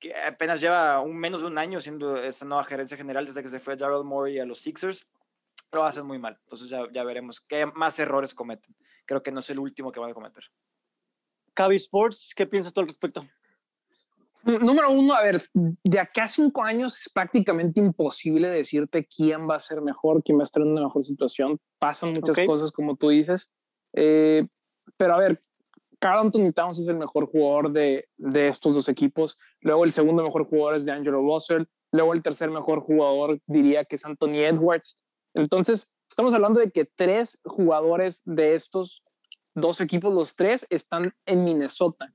que 0.00 0.16
apenas 0.16 0.62
lleva 0.62 1.02
un 1.02 1.18
menos 1.18 1.42
de 1.42 1.48
un 1.48 1.58
año 1.58 1.82
siendo 1.82 2.16
esta 2.16 2.46
nueva 2.46 2.64
gerencia 2.64 2.96
general 2.96 3.26
desde 3.26 3.42
que 3.42 3.48
se 3.50 3.60
fue 3.60 3.76
Gerald 3.76 4.06
Morey 4.06 4.38
a 4.38 4.46
los 4.46 4.58
Sixers 4.60 5.06
lo 5.72 5.84
hacen 5.84 6.06
muy 6.06 6.18
mal. 6.18 6.38
Entonces 6.44 6.68
ya, 6.68 6.86
ya 6.92 7.04
veremos 7.04 7.40
qué 7.40 7.66
más 7.66 7.98
errores 7.98 8.34
cometen. 8.34 8.74
Creo 9.06 9.22
que 9.22 9.32
no 9.32 9.40
es 9.40 9.50
el 9.50 9.58
último 9.58 9.90
que 9.90 10.00
van 10.00 10.10
a 10.10 10.14
cometer. 10.14 10.44
Cavi 11.54 11.76
Sports, 11.76 12.32
¿qué 12.36 12.46
piensas 12.46 12.72
tú 12.72 12.80
al 12.80 12.86
respecto? 12.86 13.24
Número 14.44 14.90
uno, 14.90 15.14
a 15.14 15.22
ver, 15.22 15.40
de 15.54 16.00
acá 16.00 16.24
a 16.24 16.28
cinco 16.28 16.64
años 16.64 16.98
es 16.98 17.12
prácticamente 17.12 17.78
imposible 17.78 18.48
decirte 18.48 19.06
quién 19.06 19.48
va 19.48 19.56
a 19.56 19.60
ser 19.60 19.80
mejor, 19.82 20.22
quién 20.24 20.36
va 20.36 20.42
a 20.42 20.44
estar 20.44 20.62
en 20.62 20.70
una 20.70 20.82
mejor 20.82 21.04
situación. 21.04 21.60
Pasan 21.78 22.12
muchas 22.12 22.44
cosas, 22.44 22.72
como 22.72 22.96
tú 22.96 23.10
dices. 23.10 23.52
Eh, 23.92 24.44
pero 24.96 25.14
a 25.14 25.18
ver, 25.18 25.42
Carl 26.00 26.18
Anthony 26.18 26.52
Towns 26.52 26.80
es 26.80 26.88
el 26.88 26.96
mejor 26.96 27.26
jugador 27.26 27.70
de, 27.70 28.08
de, 28.16 28.48
estos 28.48 28.74
dos 28.74 28.88
equipos. 28.88 29.38
Luego 29.60 29.84
el 29.84 29.92
segundo 29.92 30.24
mejor 30.24 30.46
jugador 30.46 30.74
es 30.74 30.84
de 30.84 30.90
Angelo 30.90 31.20
Russell. 31.20 31.64
Luego 31.92 32.12
el 32.12 32.22
tercer 32.22 32.50
mejor 32.50 32.80
jugador 32.80 33.38
diría 33.46 33.84
que 33.84 33.94
es 33.94 34.04
Anthony 34.04 34.38
Edwards. 34.38 34.98
Entonces, 35.34 35.88
estamos 36.08 36.34
hablando 36.34 36.60
de 36.60 36.70
que 36.70 36.84
tres 36.84 37.38
jugadores 37.44 38.22
de 38.24 38.54
estos 38.54 39.02
dos 39.54 39.80
equipos, 39.80 40.12
los 40.12 40.34
tres, 40.36 40.66
están 40.70 41.14
en 41.26 41.44
Minnesota. 41.44 42.12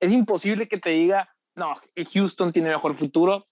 Es 0.00 0.12
imposible 0.12 0.68
que 0.68 0.78
te 0.78 0.90
diga, 0.90 1.34
no, 1.54 1.74
Houston 2.12 2.52
tiene 2.52 2.68
mejor 2.68 2.94
futuro. 2.94 3.46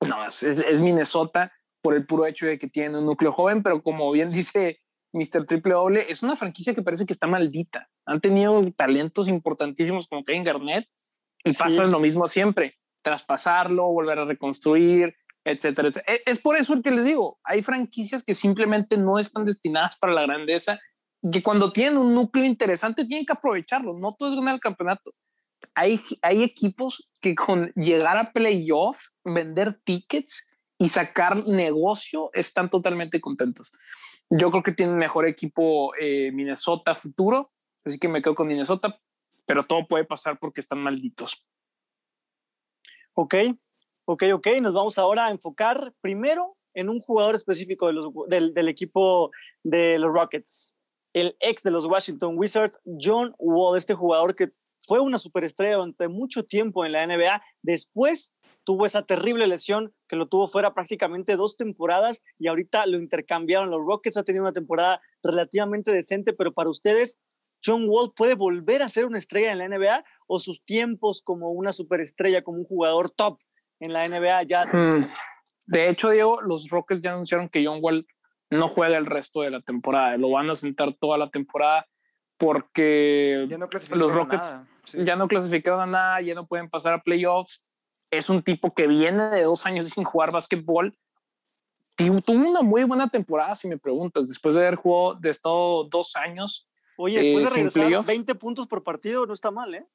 No, 0.00 0.24
es, 0.26 0.80
Minnesota 0.80 1.52
por 1.80 1.94
el 1.94 2.06
puro 2.06 2.26
hecho 2.26 2.46
de 2.46 2.58
que 2.58 2.68
tiene 2.68 2.98
un 2.98 3.06
núcleo 3.06 3.32
joven, 3.32 3.62
pero 3.62 3.82
como 3.82 4.10
bien 4.10 4.30
dice 4.32 4.80
Mr. 5.12 5.46
Triple 5.46 5.74
W, 5.74 6.06
es 6.08 6.22
una 6.22 6.36
franquicia 6.36 6.74
que 6.74 6.82
parece 6.82 7.06
que 7.06 7.12
está 7.12 7.26
maldita. 7.26 7.88
Han 8.06 8.20
tenido 8.20 8.60
talentos 8.72 9.28
importantísimos 9.28 10.06
como 10.06 10.24
Kevin 10.24 10.44
Garnett 10.44 10.88
y 11.44 11.52
pasa 11.52 11.84
lo 11.84 12.00
mismo 12.00 12.26
siempre. 12.26 12.76
Traspasarlo, 13.02 13.86
volver 13.86 14.18
a 14.18 14.24
reconstruir, 14.24 15.16
etcétera, 15.50 15.90
e, 16.06 16.22
Es 16.26 16.40
por 16.40 16.56
eso 16.56 16.80
que 16.82 16.90
les 16.90 17.04
digo, 17.04 17.38
hay 17.44 17.62
franquicias 17.62 18.22
que 18.22 18.34
simplemente 18.34 18.96
no 18.96 19.18
están 19.18 19.44
destinadas 19.44 19.96
para 19.98 20.12
la 20.12 20.22
grandeza, 20.22 20.78
que 21.32 21.42
cuando 21.42 21.72
tienen 21.72 21.98
un 21.98 22.14
núcleo 22.14 22.44
interesante 22.44 23.04
tienen 23.04 23.26
que 23.26 23.32
aprovecharlo, 23.32 23.98
no 23.98 24.14
todo 24.14 24.30
es 24.30 24.36
ganar 24.36 24.54
el 24.54 24.60
campeonato. 24.60 25.12
Hay, 25.74 26.00
hay 26.22 26.42
equipos 26.42 27.08
que 27.20 27.34
con 27.34 27.72
llegar 27.74 28.16
a 28.16 28.32
playoff, 28.32 29.00
vender 29.24 29.80
tickets 29.84 30.46
y 30.78 30.88
sacar 30.88 31.44
negocio 31.46 32.30
están 32.32 32.70
totalmente 32.70 33.20
contentos. 33.20 33.72
Yo 34.30 34.50
creo 34.50 34.62
que 34.62 34.72
tienen 34.72 34.96
mejor 34.96 35.26
equipo 35.26 35.92
eh, 35.96 36.30
Minnesota 36.32 36.94
futuro, 36.94 37.50
así 37.84 37.98
que 37.98 38.08
me 38.08 38.22
quedo 38.22 38.34
con 38.34 38.46
Minnesota, 38.46 39.00
pero 39.46 39.64
todo 39.64 39.88
puede 39.88 40.04
pasar 40.04 40.38
porque 40.38 40.60
están 40.60 40.78
malditos. 40.78 41.44
Ok, 43.14 43.34
Ok, 44.10 44.22
ok, 44.32 44.46
nos 44.62 44.72
vamos 44.72 44.96
ahora 44.96 45.26
a 45.26 45.30
enfocar 45.30 45.92
primero 46.00 46.56
en 46.72 46.88
un 46.88 46.98
jugador 46.98 47.34
específico 47.34 47.90
del, 48.26 48.54
del, 48.54 48.68
equipo 48.70 49.30
de 49.62 49.98
los 49.98 50.10
Rockets. 50.14 50.74
el 51.12 51.36
ex 51.40 51.62
de 51.62 51.70
los 51.70 51.84
Washington 51.84 52.38
Wizards, 52.38 52.80
John 52.98 53.34
Wall, 53.38 53.76
este 53.76 53.92
jugador 53.92 54.34
que 54.34 54.48
fue 54.80 55.00
una 55.00 55.18
superestrella 55.18 55.74
durante 55.74 56.08
mucho 56.08 56.42
tiempo 56.42 56.86
en 56.86 56.92
la 56.92 57.06
NBA. 57.06 57.42
Después 57.60 58.32
tuvo 58.64 58.86
esa 58.86 59.02
terrible 59.02 59.46
lesión 59.46 59.92
que 60.08 60.16
lo 60.16 60.26
tuvo 60.26 60.46
fuera 60.46 60.72
prácticamente 60.72 61.36
dos 61.36 61.58
temporadas 61.58 62.22
y 62.38 62.48
ahorita 62.48 62.86
lo 62.86 62.96
intercambiaron. 62.96 63.70
Los 63.70 63.84
Rockets 63.86 64.16
ha 64.16 64.24
tenido 64.24 64.44
una 64.44 64.54
temporada 64.54 65.02
relativamente 65.22 65.92
decente, 65.92 66.32
pero 66.32 66.54
para 66.54 66.70
ustedes, 66.70 67.18
John 67.62 67.84
Wall 67.86 68.14
puede 68.16 68.36
volver 68.36 68.80
a 68.80 68.88
ser 68.88 69.04
una 69.04 69.18
estrella 69.18 69.52
en 69.52 69.58
la 69.58 69.68
NBA 69.68 70.02
o 70.28 70.40
sus 70.40 70.64
tiempos 70.64 71.20
como 71.20 71.50
una 71.50 71.74
superestrella, 71.74 72.40
como 72.40 72.60
un 72.60 72.64
jugador 72.64 73.10
top 73.10 73.38
en 73.80 73.92
la 73.92 74.08
NBA 74.08 74.42
ya. 74.44 74.64
De 75.66 75.88
hecho, 75.88 76.10
Diego, 76.10 76.40
los 76.40 76.68
Rockets 76.70 77.02
ya 77.02 77.12
anunciaron 77.12 77.48
que 77.48 77.64
John 77.64 77.78
Wall 77.82 78.06
no 78.50 78.68
juega 78.68 78.96
el 78.96 79.06
resto 79.06 79.42
de 79.42 79.50
la 79.50 79.60
temporada. 79.60 80.16
Lo 80.16 80.30
van 80.30 80.48
a 80.50 80.54
sentar 80.54 80.94
toda 80.94 81.18
la 81.18 81.30
temporada 81.30 81.86
porque 82.38 83.46
los 83.90 84.14
Rockets 84.14 84.56
ya 84.92 85.16
no 85.16 85.28
clasificaron 85.28 85.80
a 85.80 85.86
nada, 85.86 86.20
ya 86.20 86.34
no 86.34 86.46
pueden 86.46 86.70
pasar 86.70 86.94
a 86.94 87.02
playoffs. 87.02 87.62
Es 88.10 88.30
un 88.30 88.42
tipo 88.42 88.72
que 88.72 88.86
viene 88.86 89.24
de 89.24 89.42
dos 89.42 89.66
años 89.66 89.86
sin 89.86 90.04
jugar 90.04 90.32
básquetbol. 90.32 90.96
Tuvo 91.96 92.48
una 92.48 92.62
muy 92.62 92.84
buena 92.84 93.08
temporada, 93.08 93.54
si 93.56 93.68
me 93.68 93.76
preguntas, 93.76 94.28
después 94.28 94.54
de 94.54 94.62
haber 94.62 94.76
jugado, 94.76 95.16
de 95.16 95.30
estado 95.30 95.84
dos 95.84 96.14
años. 96.16 96.66
Oye, 96.96 97.20
después 97.20 97.44
de 97.44 97.60
eh, 97.60 97.70
regresar 97.70 98.04
20 98.06 98.34
puntos 98.36 98.66
por 98.66 98.82
partido, 98.82 99.26
no 99.26 99.34
está 99.34 99.50
mal, 99.50 99.74
¿eh? 99.74 99.86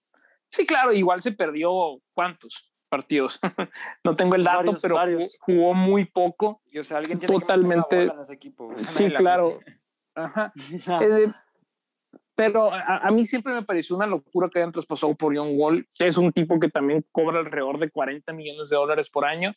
Sí, 0.50 0.66
claro, 0.68 0.94
igual 0.94 1.22
se 1.22 1.32
perdió, 1.32 2.00
¿cuántos? 2.14 2.73
Partidos. 2.94 3.40
no 4.04 4.16
tengo 4.16 4.36
el 4.36 4.44
dato, 4.44 4.76
pero 4.80 4.98
Jugó, 5.40 5.74
muy 5.74 6.06
poco. 6.06 6.62
Y, 6.70 6.78
o 6.78 6.84
sea, 6.84 7.00
alguien 7.00 7.18
tiene 7.18 7.34
totalmente. 7.34 8.08
Que 8.08 8.22
ese 8.22 8.34
equipo. 8.34 8.72
Sí, 8.78 9.10
claro. 9.10 9.60
Ajá. 10.16 10.54
Eh, 11.02 11.34
pero 12.36 12.72
a, 12.72 13.10
mí 13.10 13.26
siempre 13.26 13.52
me 13.52 13.64
pareció 13.64 13.96
una 13.96 14.06
locura 14.06 14.48
que 14.48 14.60
hayan 14.60 14.72
traspasado 14.72 15.16
por 15.16 15.36
John 15.36 15.54
Wall. 15.54 15.88
Es 15.98 16.18
un 16.18 16.32
tipo 16.32 16.60
que 16.60 16.70
también 16.70 17.04
cobra 17.12 17.40
alrededor 17.40 17.80
de 17.80 17.90
40 17.90 18.32
millones 18.34 18.70
de 18.70 18.76
dólares 18.76 19.10
por 19.10 19.26
año. 19.26 19.54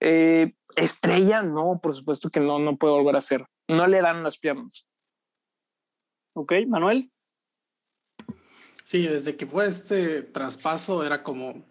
Eh, 0.00 0.54
estrella, 0.74 1.42
no, 1.42 1.78
por 1.80 1.94
supuesto 1.94 2.30
que 2.30 2.40
no, 2.40 2.58
no 2.58 2.76
puede 2.76 2.94
volver 2.94 3.14
a 3.14 3.20
ser. 3.20 3.46
No 3.68 3.86
le 3.86 4.02
dan 4.02 4.24
las 4.24 4.38
piernas. 4.38 4.88
Ok, 6.34 6.52
Manuel. 6.66 7.12
Sí, 8.82 9.06
desde 9.06 9.36
que 9.36 9.46
fue 9.46 9.68
este 9.68 10.22
traspaso 10.22 11.04
era 11.06 11.22
como 11.22 11.64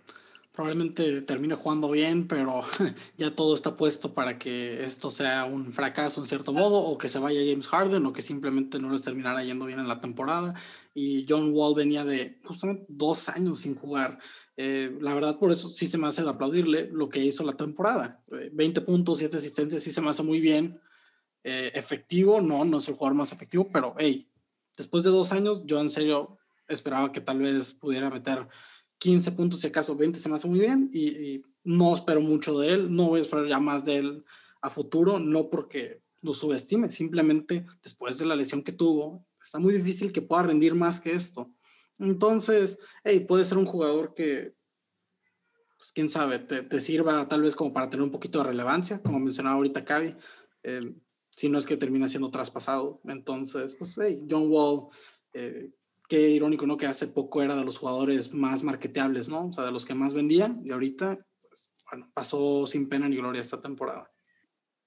probablemente 0.52 1.22
termine 1.22 1.56
jugando 1.56 1.90
bien, 1.90 2.28
pero 2.28 2.64
ya 3.18 3.34
todo 3.34 3.56
está 3.56 3.78
puesto 3.78 4.14
para 4.14 4.38
que 4.38 4.84
esto 4.84 5.10
sea 5.10 5.46
un 5.46 5.72
fracaso 5.72 6.22
en 6.22 6.28
cierto 6.28 6.52
modo, 6.52 6.78
o 6.78 6.98
que 6.98 7.10
se 7.10 7.20
vaya 7.20 7.40
James 7.40 7.68
Harden, 7.68 8.06
o 8.06 8.14
que 8.14 8.22
simplemente 8.22 8.80
no 8.80 8.92
les 8.92 9.02
terminara 9.02 9.44
yendo 9.44 9.66
bien 9.66 9.80
en 9.80 9.88
la 9.88 10.02
temporada. 10.02 10.54
Y 10.94 11.26
John 11.28 11.52
Wall 11.54 11.76
venía 11.76 12.04
de 12.04 12.40
justamente 12.44 12.86
dos 12.90 13.30
años 13.30 13.60
sin 13.60 13.76
jugar. 13.76 14.20
Eh, 14.58 14.98
la 15.00 15.14
verdad, 15.14 15.40
por 15.40 15.52
eso 15.52 15.70
sí 15.70 15.88
se 15.88 15.98
me 15.98 16.08
hace 16.08 16.24
de 16.24 16.30
aplaudirle 16.30 16.90
lo 16.92 17.08
que 17.08 17.24
hizo 17.24 17.44
la 17.44 17.54
temporada. 17.54 18.22
20 18.52 18.80
eh, 18.80 18.84
puntos, 18.84 19.20
7 19.20 19.38
asistencias, 19.38 19.82
sí 19.82 19.92
se 19.92 20.02
me 20.02 20.10
hace 20.10 20.24
muy 20.24 20.42
bien. 20.42 20.82
Eh, 21.44 21.72
efectivo, 21.74 22.42
no, 22.42 22.66
no 22.66 22.78
es 22.78 22.88
el 22.88 22.96
jugador 22.96 23.18
más 23.18 23.32
efectivo, 23.32 23.70
pero 23.72 23.96
hey, 23.98 24.30
después 24.78 25.04
de 25.04 25.10
dos 25.10 25.32
años, 25.32 25.64
yo 25.66 25.80
en 25.80 25.90
serio 25.90 26.38
esperaba 26.68 27.12
que 27.12 27.22
tal 27.22 27.40
vez 27.40 27.74
pudiera 27.74 28.10
meter 28.10 28.48
15 29.02 29.32
puntos, 29.32 29.60
si 29.60 29.68
acaso 29.68 29.96
20, 29.96 30.20
se 30.20 30.30
me 30.30 30.36
hace 30.36 30.48
muy 30.48 30.60
bien 30.60 30.90
y, 30.94 31.42
no 31.64 31.94
espero 31.94 32.22
mucho 32.22 32.58
de 32.60 32.74
él, 32.74 32.96
no 32.96 33.10
voy 33.10 33.20
a 33.20 33.22
esperar 33.22 33.48
ya 33.48 33.60
más 33.60 33.86
de 33.86 33.98
él 33.98 34.26
a 34.62 34.70
futuro, 34.72 35.20
no 35.20 35.50
porque 35.50 36.02
lo 36.22 36.34
subestime, 36.34 36.92
simplemente 36.92 37.66
después 37.84 38.18
de 38.18 38.26
la 38.26 38.36
lesión 38.36 38.64
que 38.64 38.72
tuvo, 38.72 39.24
está 39.42 39.60
muy 39.60 39.74
difícil 39.74 40.12
que 40.12 40.24
pueda 40.24 40.44
rendir 40.44 40.74
más 40.74 41.00
que 41.00 41.14
esto. 41.14 41.52
Entonces, 42.00 42.80
hey, 43.04 43.26
puede 43.28 43.46
ser 43.46 43.60
un 43.60 43.66
jugador 43.66 44.16
que, 44.16 44.56
pues 45.78 45.92
quién 45.92 46.10
sabe, 46.10 46.40
te, 46.40 46.80
sirva 46.80 47.28
tal 47.28 47.44
vez 47.44 47.56
como 47.56 47.74
para 47.74 47.90
tener 47.92 48.04
un 48.04 48.12
poquito 48.12 48.40
de 48.40 48.46
relevancia, 48.46 49.02
como 49.02 49.20
mencionaba 49.20 49.56
ahorita 49.56 49.86
Cavi, 49.86 50.16
eh, 50.64 50.96
si 51.30 51.48
no 51.48 51.60
es 51.60 51.68
que 51.68 51.78
termina 51.78 52.08
siendo 52.08 52.32
traspasado. 52.32 53.02
Entonces, 53.06 53.76
pues, 53.76 53.96
hey, 54.00 54.26
John 54.30 54.48
Wall, 54.50 54.88
eh, 55.34 55.72
qué 56.12 56.30
irónico, 56.30 56.68
¿no? 56.68 56.76
Que 56.76 56.88
hace 56.88 57.08
poco 57.08 57.42
era 57.42 57.56
de 57.56 57.64
los 57.64 57.78
jugadores 57.78 58.34
más 58.34 58.64
marketeables, 58.64 59.30
¿no? 59.30 59.48
O 59.48 59.54
sea, 59.54 59.64
de 59.64 59.72
los 59.72 59.86
que 59.86 59.94
más 59.94 60.14
vendían 60.14 60.62
y 60.62 60.72
ahorita, 60.72 61.26
pues, 61.48 61.72
bueno, 61.90 62.12
pasó 62.14 62.66
sin 62.68 62.90
pena 62.90 63.08
ni 63.08 63.16
gloria 63.16 63.40
esta 63.40 63.62
temporada. 63.62 64.12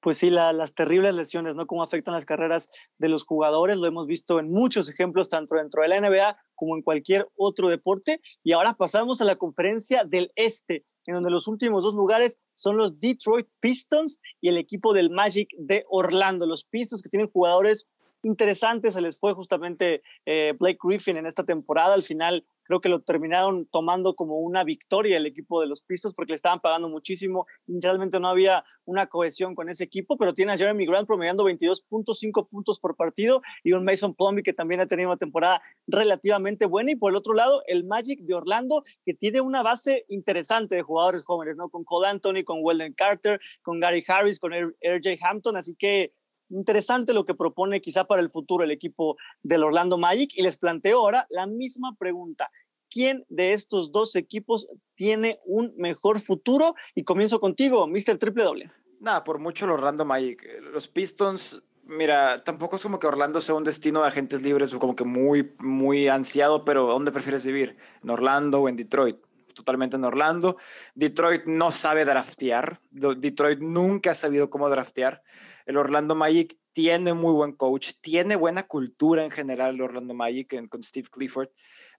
Pues 0.02 0.18
sí, 0.18 0.28
las 0.28 0.74
terribles 0.74 1.14
lesiones, 1.14 1.54
¿no? 1.54 1.66
Cómo 1.66 1.82
afectan 1.82 2.12
las 2.12 2.26
carreras 2.26 2.68
de 2.98 3.08
los 3.08 3.24
jugadores, 3.24 3.78
lo 3.78 3.86
hemos 3.86 4.06
visto 4.06 4.38
en 4.38 4.50
muchos 4.50 4.90
ejemplos, 4.90 5.30
tanto 5.30 5.54
dentro 5.54 5.80
de 5.80 5.88
la 5.88 5.98
NBA 5.98 6.36
como 6.54 6.76
en 6.76 6.82
cualquier 6.82 7.26
otro 7.36 7.70
deporte. 7.70 8.20
Y 8.42 8.52
ahora 8.52 8.74
pasamos 8.74 9.22
a 9.22 9.24
la 9.24 9.36
conferencia 9.36 10.04
del 10.04 10.30
Este, 10.36 10.84
en 11.06 11.14
donde 11.14 11.30
los 11.30 11.48
últimos 11.48 11.84
dos 11.84 11.94
lugares 11.94 12.38
son 12.52 12.76
los 12.76 13.00
Detroit 13.00 13.48
Pistons 13.60 14.20
y 14.42 14.50
el 14.50 14.58
equipo 14.58 14.92
del 14.92 15.08
Magic 15.08 15.48
de 15.56 15.86
Orlando. 15.88 16.44
Los 16.46 16.66
Pistons 16.66 17.00
que 17.00 17.08
tienen 17.08 17.30
jugadores 17.30 17.88
interesante 18.24 18.90
se 18.90 19.00
les 19.00 19.20
fue 19.20 19.34
justamente 19.34 20.02
eh, 20.26 20.54
Blake 20.58 20.78
Griffin 20.82 21.16
en 21.16 21.26
esta 21.26 21.44
temporada. 21.44 21.94
Al 21.94 22.02
final 22.02 22.44
creo 22.64 22.80
que 22.80 22.88
lo 22.88 23.02
terminaron 23.02 23.66
tomando 23.66 24.14
como 24.16 24.38
una 24.38 24.64
victoria 24.64 25.16
el 25.16 25.26
equipo 25.26 25.60
de 25.60 25.66
los 25.66 25.82
Pistons 25.82 26.14
porque 26.14 26.32
le 26.32 26.36
estaban 26.36 26.60
pagando 26.60 26.88
muchísimo 26.88 27.46
realmente 27.66 28.18
no 28.18 28.28
había 28.28 28.64
una 28.86 29.06
cohesión 29.06 29.54
con 29.54 29.68
ese 29.68 29.84
equipo, 29.84 30.16
pero 30.16 30.34
tiene 30.34 30.52
a 30.52 30.58
Jeremy 30.58 30.86
Grant 30.86 31.06
promediando 31.06 31.44
22.5 31.44 32.48
puntos 32.48 32.78
por 32.78 32.96
partido 32.96 33.42
y 33.62 33.72
un 33.72 33.84
Mason 33.84 34.14
Plumlee 34.14 34.42
que 34.42 34.52
también 34.52 34.80
ha 34.80 34.86
tenido 34.86 35.10
una 35.10 35.16
temporada 35.16 35.62
relativamente 35.86 36.66
buena 36.66 36.92
y 36.92 36.96
por 36.96 37.12
el 37.12 37.16
otro 37.16 37.34
lado 37.34 37.62
el 37.66 37.84
Magic 37.84 38.20
de 38.20 38.34
Orlando 38.34 38.82
que 39.04 39.14
tiene 39.14 39.40
una 39.40 39.62
base 39.62 40.04
interesante 40.08 40.74
de 40.74 40.82
jugadores 40.82 41.24
jóvenes, 41.24 41.56
¿no? 41.56 41.68
Con 41.68 41.84
Cole 41.84 42.08
Anthony, 42.08 42.44
con 42.44 42.58
Weldon 42.62 42.92
Carter, 42.94 43.40
con 43.62 43.80
Gary 43.80 44.04
Harris, 44.06 44.38
con 44.38 44.52
RJ 44.52 45.18
Hampton, 45.22 45.56
así 45.56 45.74
que 45.76 46.12
interesante 46.50 47.12
lo 47.12 47.24
que 47.24 47.34
propone 47.34 47.80
quizá 47.80 48.04
para 48.04 48.22
el 48.22 48.30
futuro 48.30 48.64
el 48.64 48.70
equipo 48.70 49.16
del 49.42 49.64
Orlando 49.64 49.98
Magic 49.98 50.30
y 50.34 50.42
les 50.42 50.56
planteo 50.56 50.98
ahora 51.00 51.26
la 51.30 51.46
misma 51.46 51.94
pregunta. 51.98 52.50
¿Quién 52.90 53.24
de 53.28 53.52
estos 53.52 53.90
dos 53.90 54.14
equipos 54.14 54.68
tiene 54.94 55.40
un 55.44 55.74
mejor 55.76 56.20
futuro? 56.20 56.74
Y 56.94 57.02
comienzo 57.02 57.40
contigo, 57.40 57.88
Mr. 57.88 58.18
Triple 58.18 58.44
Doble. 58.44 58.70
Nada, 59.00 59.24
por 59.24 59.38
mucho 59.38 59.64
el 59.64 59.72
Orlando 59.72 60.04
Magic. 60.04 60.46
Los 60.72 60.86
Pistons, 60.88 61.60
mira, 61.84 62.38
tampoco 62.38 62.76
es 62.76 62.82
como 62.82 62.98
que 62.98 63.06
Orlando 63.06 63.40
sea 63.40 63.56
un 63.56 63.64
destino 63.64 64.02
de 64.02 64.08
agentes 64.08 64.42
libres 64.42 64.72
o 64.72 64.78
como 64.78 64.94
que 64.94 65.04
muy, 65.04 65.54
muy 65.58 66.06
ansiado, 66.08 66.64
pero 66.64 66.86
¿dónde 66.86 67.10
prefieres 67.10 67.44
vivir? 67.44 67.76
¿En 68.02 68.10
Orlando 68.10 68.60
o 68.60 68.68
en 68.68 68.76
Detroit? 68.76 69.16
totalmente 69.54 69.96
en 69.96 70.04
Orlando. 70.04 70.56
Detroit 70.94 71.46
no 71.46 71.70
sabe 71.70 72.04
draftear. 72.04 72.80
Detroit 72.90 73.60
nunca 73.60 74.10
ha 74.10 74.14
sabido 74.14 74.50
cómo 74.50 74.68
draftear. 74.68 75.22
El 75.66 75.76
Orlando 75.76 76.14
Magic 76.14 76.56
tiene 76.72 77.14
muy 77.14 77.32
buen 77.32 77.52
coach, 77.52 77.92
tiene 78.00 78.36
buena 78.36 78.64
cultura 78.64 79.24
en 79.24 79.30
general 79.30 79.74
el 79.74 79.82
Orlando 79.82 80.14
Magic 80.14 80.68
con 80.68 80.82
Steve 80.82 81.08
Clifford. 81.10 81.48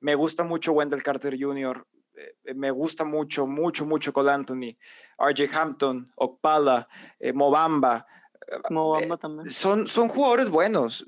Me 0.02 0.16
gusta 0.16 0.44
mucho 0.44 0.74
Wendell 0.74 1.04
Carter 1.04 1.38
Jr., 1.40 1.86
eh, 2.18 2.54
me 2.54 2.72
gusta 2.72 3.04
mucho, 3.04 3.48
mucho, 3.48 3.86
mucho 3.86 4.14
Cole 4.14 4.32
Anthony, 4.32 4.78
RJ 5.18 5.54
Hampton, 5.54 6.12
Okpala, 6.16 6.88
eh, 7.20 7.34
Mobamba. 7.34 8.06
Mobamba 8.70 9.18
también. 9.18 9.50
Son, 9.50 9.88
son 9.88 10.08
jugadores 10.08 10.50
buenos 10.50 11.04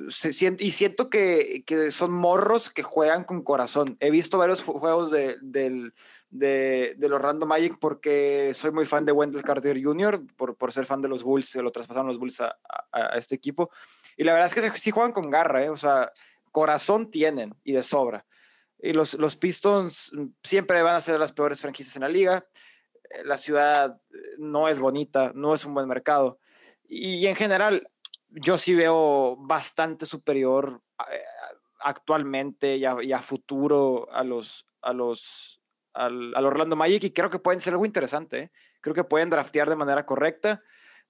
y 0.60 0.72
siento 0.72 1.10
que, 1.10 1.64
que, 1.68 1.92
son 1.92 2.12
morros 2.12 2.72
que 2.72 2.82
juegan 2.82 3.24
con 3.24 3.44
corazón. 3.44 3.96
He 4.00 4.10
visto 4.10 4.40
varios 4.40 4.64
juegos 4.64 5.12
de, 5.12 5.38
del, 5.42 5.94
de, 6.30 6.96
de, 6.98 7.10
los 7.10 7.22
Random 7.22 7.48
Magic 7.48 7.78
porque 7.80 8.52
soy 8.54 8.72
muy 8.72 8.86
fan 8.86 9.06
de 9.06 9.12
Wendell 9.12 9.44
Carter 9.44 9.82
Jr., 9.82 10.22
por, 10.36 10.56
por 10.56 10.72
ser 10.72 10.86
fan 10.86 11.02
de 11.02 11.08
los 11.08 11.24
Bulls, 11.24 11.50
se 11.50 11.62
lo 11.62 11.72
traspasaron 11.72 12.08
los 12.08 12.20
Bulls 12.20 12.42
a, 12.42 12.58
este 13.16 13.36
equipo. 13.36 13.72
Y 14.16 14.24
la 14.24 14.34
verdad 14.34 14.48
es 14.48 14.54
que 14.54 14.78
sí 14.78 14.92
juegan 14.92 15.12
con 15.12 15.30
garra, 15.30 15.64
¿eh? 15.64 15.70
o 15.70 15.78
sea, 15.78 16.12
corazón 16.52 17.10
tienen 17.10 17.56
y 17.64 17.74
de 17.74 17.84
sobra. 17.84 18.26
Y 18.80 18.94
los, 18.94 19.16
los 19.16 19.38
Pistons 19.38 20.12
siempre 20.44 20.82
van 20.82 20.96
a 20.96 21.02
ser 21.02 21.20
las 21.20 21.34
peores 21.34 21.62
franquicias 21.62 21.96
en 21.96 22.04
la 22.04 22.10
liga. 22.10 22.46
Eh, 23.10 23.24
la 23.24 23.38
ciudad 23.38 24.00
eh, 24.14 24.18
no 24.38 24.68
es 24.68 24.80
bonita, 24.80 25.32
no 25.34 25.54
es 25.54 25.66
un 25.66 25.74
buen 25.74 25.88
mercado. 25.88 26.40
Y, 26.90 27.26
en 27.28 27.36
general, 27.36 27.90
yo 28.30 28.58
sí 28.58 28.74
veo 28.74 29.36
bastante 29.38 30.06
superior 30.06 30.82
actualmente 31.80 32.78
y 32.78 32.86
a, 32.86 32.96
y 33.04 33.12
a 33.12 33.20
futuro 33.20 34.08
a 34.12 34.24
los, 34.24 34.66
a 34.82 34.94
los 34.94 35.62
al, 35.98 36.46
Orlando 36.46 36.76
Magic 36.76 37.04
y 37.04 37.12
creo 37.12 37.30
que 37.30 37.40
pueden 37.40 37.60
ser 37.60 37.74
algo 37.74 37.86
interesante. 37.86 38.40
¿eh? 38.40 38.52
Creo 38.82 38.94
que 38.94 39.04
pueden 39.04 39.30
draftear 39.30 39.70
de 39.70 39.76
manera 39.76 40.06
correcta. 40.06 40.62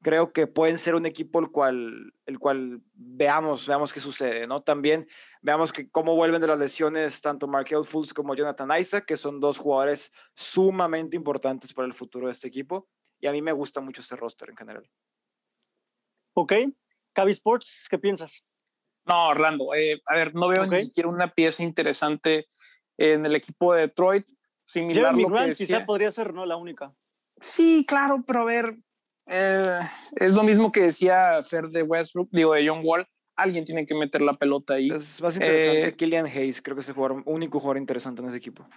Creo 0.02 0.32
que 0.32 0.46
pueden 0.46 0.78
ser 0.78 0.94
un 0.94 1.08
equipo 1.08 1.40
el 1.40 1.50
cual, 1.50 2.14
el 2.28 2.38
cual 2.38 2.82
veamos, 2.94 3.68
veamos 3.68 3.92
qué 3.92 4.00
sucede, 4.00 4.46
¿no? 4.46 4.62
También 4.62 5.08
veamos 5.42 5.74
que 5.74 5.90
cómo 5.90 6.16
vuelven 6.16 6.40
de 6.40 6.48
las 6.48 6.60
lesiones 6.60 7.20
tanto 7.20 7.48
Markel 7.48 7.84
Fultz 7.84 8.14
como 8.14 8.36
Jonathan 8.36 8.70
Isaac, 8.80 9.06
que 9.06 9.18
son 9.18 9.40
dos 9.40 9.58
jugadores 9.58 10.14
sumamente 10.36 11.18
importantes 11.18 11.74
para 11.74 11.88
el 11.88 11.94
futuro 11.94 12.28
de 12.28 12.34
este 12.34 12.48
equipo. 12.48 12.88
Y 13.20 13.26
a 13.26 13.32
mí 13.32 13.42
me 13.42 13.52
gusta 13.52 13.82
mucho 13.82 14.02
este 14.02 14.16
roster 14.16 14.50
en 14.50 14.58
general. 14.58 14.88
Ok. 16.34 16.54
Cavi 17.14 17.32
Sports, 17.32 17.88
¿qué 17.90 17.98
piensas? 17.98 18.46
No, 19.06 19.30
Orlando. 19.30 19.74
Eh, 19.74 20.00
a 20.06 20.16
ver, 20.16 20.36
no 20.36 20.48
veo 20.48 20.68
ni 20.68 20.82
siquiera 20.82 21.10
una 21.10 21.34
pieza 21.34 21.64
interesante 21.64 22.48
en 22.98 23.26
el 23.26 23.36
equipo 23.36 23.74
de 23.74 23.82
Detroit. 23.82 24.28
Similar 24.68 25.16
Jeremy 25.16 25.26
Grant 25.32 25.56
quizá 25.56 25.86
podría 25.86 26.12
ser, 26.12 26.34
¿no? 26.34 26.46
La 26.46 26.58
única. 26.58 26.94
Sí, 27.40 27.86
claro, 27.88 28.24
pero 28.28 28.42
a 28.42 28.46
ver, 28.46 28.78
eh, 29.28 29.80
es 30.18 30.34
lo 30.34 30.44
mismo 30.44 30.74
que 30.74 30.82
decía 30.82 31.42
Fer 31.42 31.70
de 31.70 31.84
Westbrook, 31.84 32.28
digo, 32.32 32.54
de 32.54 32.68
John 32.68 32.82
Wall. 32.84 33.08
Alguien 33.38 33.64
tiene 33.64 33.86
que 33.86 33.96
meter 33.96 34.22
la 34.22 34.34
pelota 34.34 34.74
ahí. 34.74 34.90
Es 34.90 35.22
más 35.22 35.36
interesante 35.38 35.90
eh, 35.90 35.96
Killian 35.96 36.26
Hayes, 36.26 36.62
creo 36.62 36.76
que 36.76 36.82
es 36.82 36.90
el 36.90 36.96
jugador, 36.96 37.24
único 37.26 37.60
jugador 37.60 37.78
interesante 37.78 38.22
en 38.22 38.28
ese 38.28 38.38
equipo. 38.38 38.68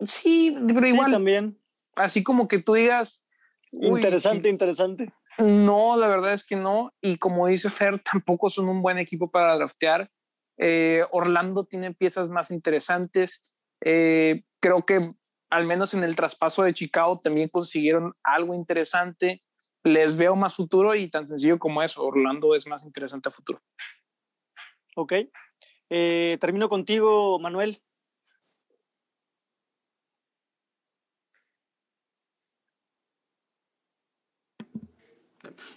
Sí, 0.00 0.54
pero 0.74 0.86
igual. 0.86 1.10
también. 1.10 1.58
Así 1.96 2.22
como 2.22 2.46
que 2.46 2.58
tú 2.58 2.74
digas. 2.74 3.26
Interesante, 3.72 4.50
interesante. 4.50 5.10
No, 5.38 5.96
la 5.96 6.08
verdad 6.08 6.34
es 6.34 6.44
que 6.44 6.56
no. 6.56 6.92
Y 7.00 7.16
como 7.16 7.46
dice 7.46 7.70
Fer, 7.70 7.98
tampoco 8.12 8.50
son 8.50 8.68
un 8.68 8.82
buen 8.82 8.98
equipo 8.98 9.30
para 9.30 9.54
draftear. 9.54 10.10
Eh, 10.58 11.02
Orlando 11.12 11.64
tiene 11.64 11.94
piezas 11.94 12.28
más 12.28 12.50
interesantes. 12.50 13.40
creo 13.80 14.84
que 14.84 15.14
al 15.50 15.66
menos 15.66 15.94
en 15.94 16.04
el 16.04 16.16
traspaso 16.16 16.62
de 16.62 16.74
Chicago 16.74 17.20
también 17.22 17.48
consiguieron 17.48 18.14
algo 18.22 18.54
interesante. 18.54 19.42
Les 19.82 20.16
veo 20.16 20.36
más 20.36 20.54
futuro 20.54 20.94
y 20.94 21.10
tan 21.10 21.26
sencillo 21.26 21.58
como 21.58 21.82
eso, 21.82 22.02
Orlando 22.02 22.54
es 22.54 22.66
más 22.66 22.84
interesante 22.84 23.28
a 23.28 23.32
futuro. 23.32 23.60
Ok. 24.96 25.14
Eh, 25.90 26.38
termino 26.40 26.68
contigo, 26.68 27.38
Manuel. 27.40 27.78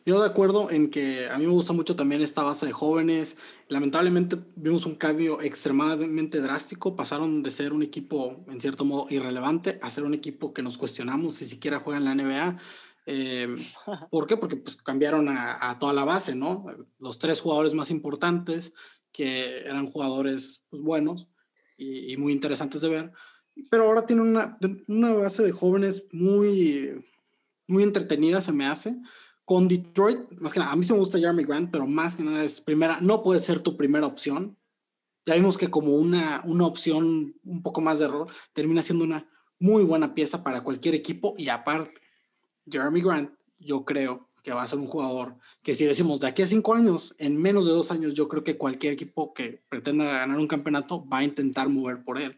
Yo 0.05 0.19
de 0.19 0.27
acuerdo 0.27 0.69
en 0.69 0.89
que 0.89 1.29
a 1.29 1.37
mí 1.37 1.45
me 1.45 1.53
gusta 1.53 1.71
mucho 1.71 1.95
también 1.95 2.21
esta 2.21 2.43
base 2.43 2.65
de 2.65 2.73
jóvenes. 2.73 3.37
Lamentablemente 3.69 4.37
vimos 4.55 4.85
un 4.85 4.95
cambio 4.95 5.41
extremadamente 5.41 6.41
drástico. 6.41 6.95
Pasaron 6.95 7.41
de 7.41 7.49
ser 7.51 7.71
un 7.71 7.83
equipo 7.83 8.43
en 8.49 8.59
cierto 8.59 8.83
modo 8.83 9.07
irrelevante 9.09 9.79
a 9.81 9.89
ser 9.89 10.03
un 10.03 10.13
equipo 10.13 10.53
que 10.53 10.61
nos 10.61 10.77
cuestionamos 10.77 11.35
si 11.35 11.45
siquiera 11.45 11.79
juega 11.79 11.99
en 11.99 12.05
la 12.05 12.15
NBA. 12.15 12.57
Eh, 13.05 13.55
¿Por 14.11 14.27
qué? 14.27 14.35
Porque 14.35 14.57
pues 14.57 14.75
cambiaron 14.75 15.29
a, 15.29 15.77
toda 15.79 15.93
la 15.93 16.03
base, 16.03 16.35
¿no? 16.35 16.65
Los 16.99 17.17
tres 17.17 17.39
jugadores 17.39 17.73
más 17.73 17.89
importantes 17.89 18.73
que 19.13 19.59
eran 19.59 19.87
jugadores 19.87 20.65
pues, 20.69 20.81
buenos 20.81 21.29
y, 21.77 22.11
y, 22.11 22.17
muy 22.17 22.33
interesantes 22.33 22.81
de 22.81 22.89
ver. 22.89 23.11
Pero 23.71 23.85
ahora 23.85 24.05
tienen 24.05 24.27
una, 24.27 24.57
una 24.87 25.13
base 25.13 25.43
de 25.43 25.51
jóvenes 25.53 26.07
muy, 26.11 27.05
muy 27.67 27.83
entretenida, 27.83 28.41
se 28.41 28.51
me 28.51 28.65
hace 28.65 28.97
con 29.45 29.67
Detroit, 29.67 30.19
más 30.39 30.53
que 30.53 30.59
nada, 30.59 30.71
a 30.71 30.75
mí 30.75 30.83
sí 30.83 30.93
me 30.93 30.99
gusta 30.99 31.19
Jeremy 31.19 31.43
Grant, 31.43 31.71
pero 31.71 31.85
más 31.85 32.15
que 32.15 32.23
nada 32.23 32.43
es 32.43 32.61
primera, 32.61 32.99
no 33.01 33.23
puede 33.23 33.39
ser 33.39 33.59
tu 33.59 33.75
primera 33.75 34.07
opción. 34.07 34.57
Ya 35.25 35.35
vimos 35.35 35.57
que 35.57 35.69
como 35.69 35.95
una, 35.95 36.41
una 36.45 36.65
opción 36.65 37.35
un 37.43 37.61
poco 37.61 37.81
más 37.81 37.99
de 37.99 38.05
error, 38.05 38.27
termina 38.53 38.81
siendo 38.81 39.05
una 39.05 39.29
muy 39.59 39.83
buena 39.83 40.13
pieza 40.13 40.43
para 40.43 40.61
cualquier 40.61 40.95
equipo 40.95 41.33
y 41.37 41.49
aparte, 41.49 41.93
Jeremy 42.69 43.01
Grant, 43.01 43.31
yo 43.59 43.85
creo 43.85 44.29
que 44.43 44.51
va 44.51 44.63
a 44.63 44.67
ser 44.67 44.79
un 44.79 44.87
jugador 44.87 45.37
que 45.63 45.73
si 45.73 45.85
decimos 45.85 46.19
de 46.19 46.27
aquí 46.27 46.41
a 46.41 46.47
cinco 46.47 46.73
años, 46.73 47.15
en 47.17 47.41
menos 47.41 47.65
de 47.65 47.71
dos 47.71 47.91
años, 47.91 48.13
yo 48.13 48.27
creo 48.27 48.43
que 48.43 48.57
cualquier 48.57 48.93
equipo 48.93 49.33
que 49.33 49.63
pretenda 49.69 50.05
ganar 50.05 50.37
un 50.37 50.47
campeonato 50.47 51.07
va 51.07 51.19
a 51.19 51.23
intentar 51.23 51.69
mover 51.69 52.03
por 52.03 52.19
él. 52.19 52.37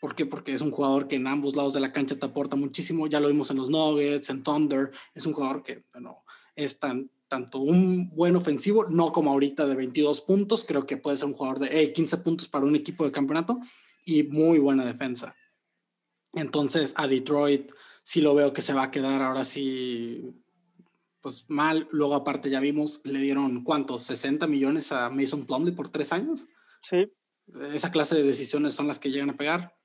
¿Por 0.00 0.14
qué? 0.14 0.24
Porque 0.24 0.54
es 0.54 0.62
un 0.62 0.70
jugador 0.70 1.06
que 1.06 1.16
en 1.16 1.26
ambos 1.26 1.54
lados 1.54 1.74
de 1.74 1.80
la 1.80 1.92
cancha 1.92 2.18
te 2.18 2.24
aporta 2.24 2.56
muchísimo. 2.56 3.06
Ya 3.06 3.20
lo 3.20 3.28
vimos 3.28 3.50
en 3.50 3.58
los 3.58 3.68
Nuggets, 3.68 4.30
en 4.30 4.42
Thunder. 4.42 4.90
Es 5.14 5.26
un 5.26 5.34
jugador 5.34 5.62
que, 5.62 5.84
bueno, 5.92 6.24
es 6.56 6.78
tan, 6.78 7.10
tanto 7.28 7.58
un 7.58 8.10
buen 8.10 8.34
ofensivo, 8.34 8.88
no 8.88 9.12
como 9.12 9.30
ahorita 9.30 9.66
de 9.66 9.76
22 9.76 10.22
puntos. 10.22 10.64
Creo 10.66 10.86
que 10.86 10.96
puede 10.96 11.18
ser 11.18 11.26
un 11.26 11.34
jugador 11.34 11.58
de 11.58 11.92
15 11.92 12.16
puntos 12.18 12.48
para 12.48 12.64
un 12.64 12.74
equipo 12.74 13.04
de 13.04 13.12
campeonato 13.12 13.60
y 14.06 14.22
muy 14.22 14.58
buena 14.58 14.86
defensa. 14.86 15.36
Entonces, 16.32 16.94
a 16.96 17.06
Detroit 17.06 17.70
sí 18.02 18.22
lo 18.22 18.34
veo 18.34 18.52
que 18.52 18.62
se 18.62 18.72
va 18.72 18.84
a 18.84 18.90
quedar 18.90 19.20
ahora 19.20 19.44
sí, 19.44 20.32
pues 21.20 21.44
mal. 21.48 21.88
Luego, 21.90 22.14
aparte, 22.14 22.48
ya 22.48 22.60
vimos, 22.60 23.02
le 23.04 23.20
dieron 23.20 23.64
cuántos, 23.64 24.04
60 24.04 24.46
millones 24.46 24.92
a 24.92 25.10
Mason 25.10 25.44
Plumley 25.44 25.74
por 25.74 25.90
tres 25.90 26.12
años. 26.12 26.46
Sí. 26.82 27.12
Esa 27.72 27.90
clase 27.90 28.14
de 28.14 28.22
decisiones 28.22 28.74
son 28.74 28.86
las 28.86 28.98
que 28.98 29.10
llegan 29.10 29.30
a 29.30 29.36
pegar. 29.36 29.76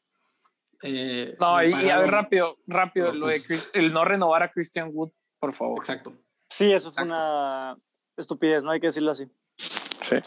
Eh, 0.84 1.36
no, 1.40 1.64
y, 1.64 1.90
a 1.90 1.98
ver, 2.00 2.12
rápido, 2.12 2.58
rápido, 2.68 3.14
lo 3.14 3.28
de 3.28 3.42
el 3.74 3.94
no 3.94 4.06
renovar 4.06 4.44
a 4.44 4.52
Christian 4.52 4.90
Wood, 4.94 5.12
por 5.40 5.54
favor. 5.54 5.80
Exacto. 5.80 6.14
Sí, 6.50 6.72
eso 6.72 6.92
fue 6.92 7.04
una 7.04 7.78
estupidez, 8.18 8.64
¿no? 8.64 8.72
Hay 8.72 8.80
que 8.80 8.88
decirlo 8.88 9.12
así. 9.12 9.26
Sí. 9.58 10.18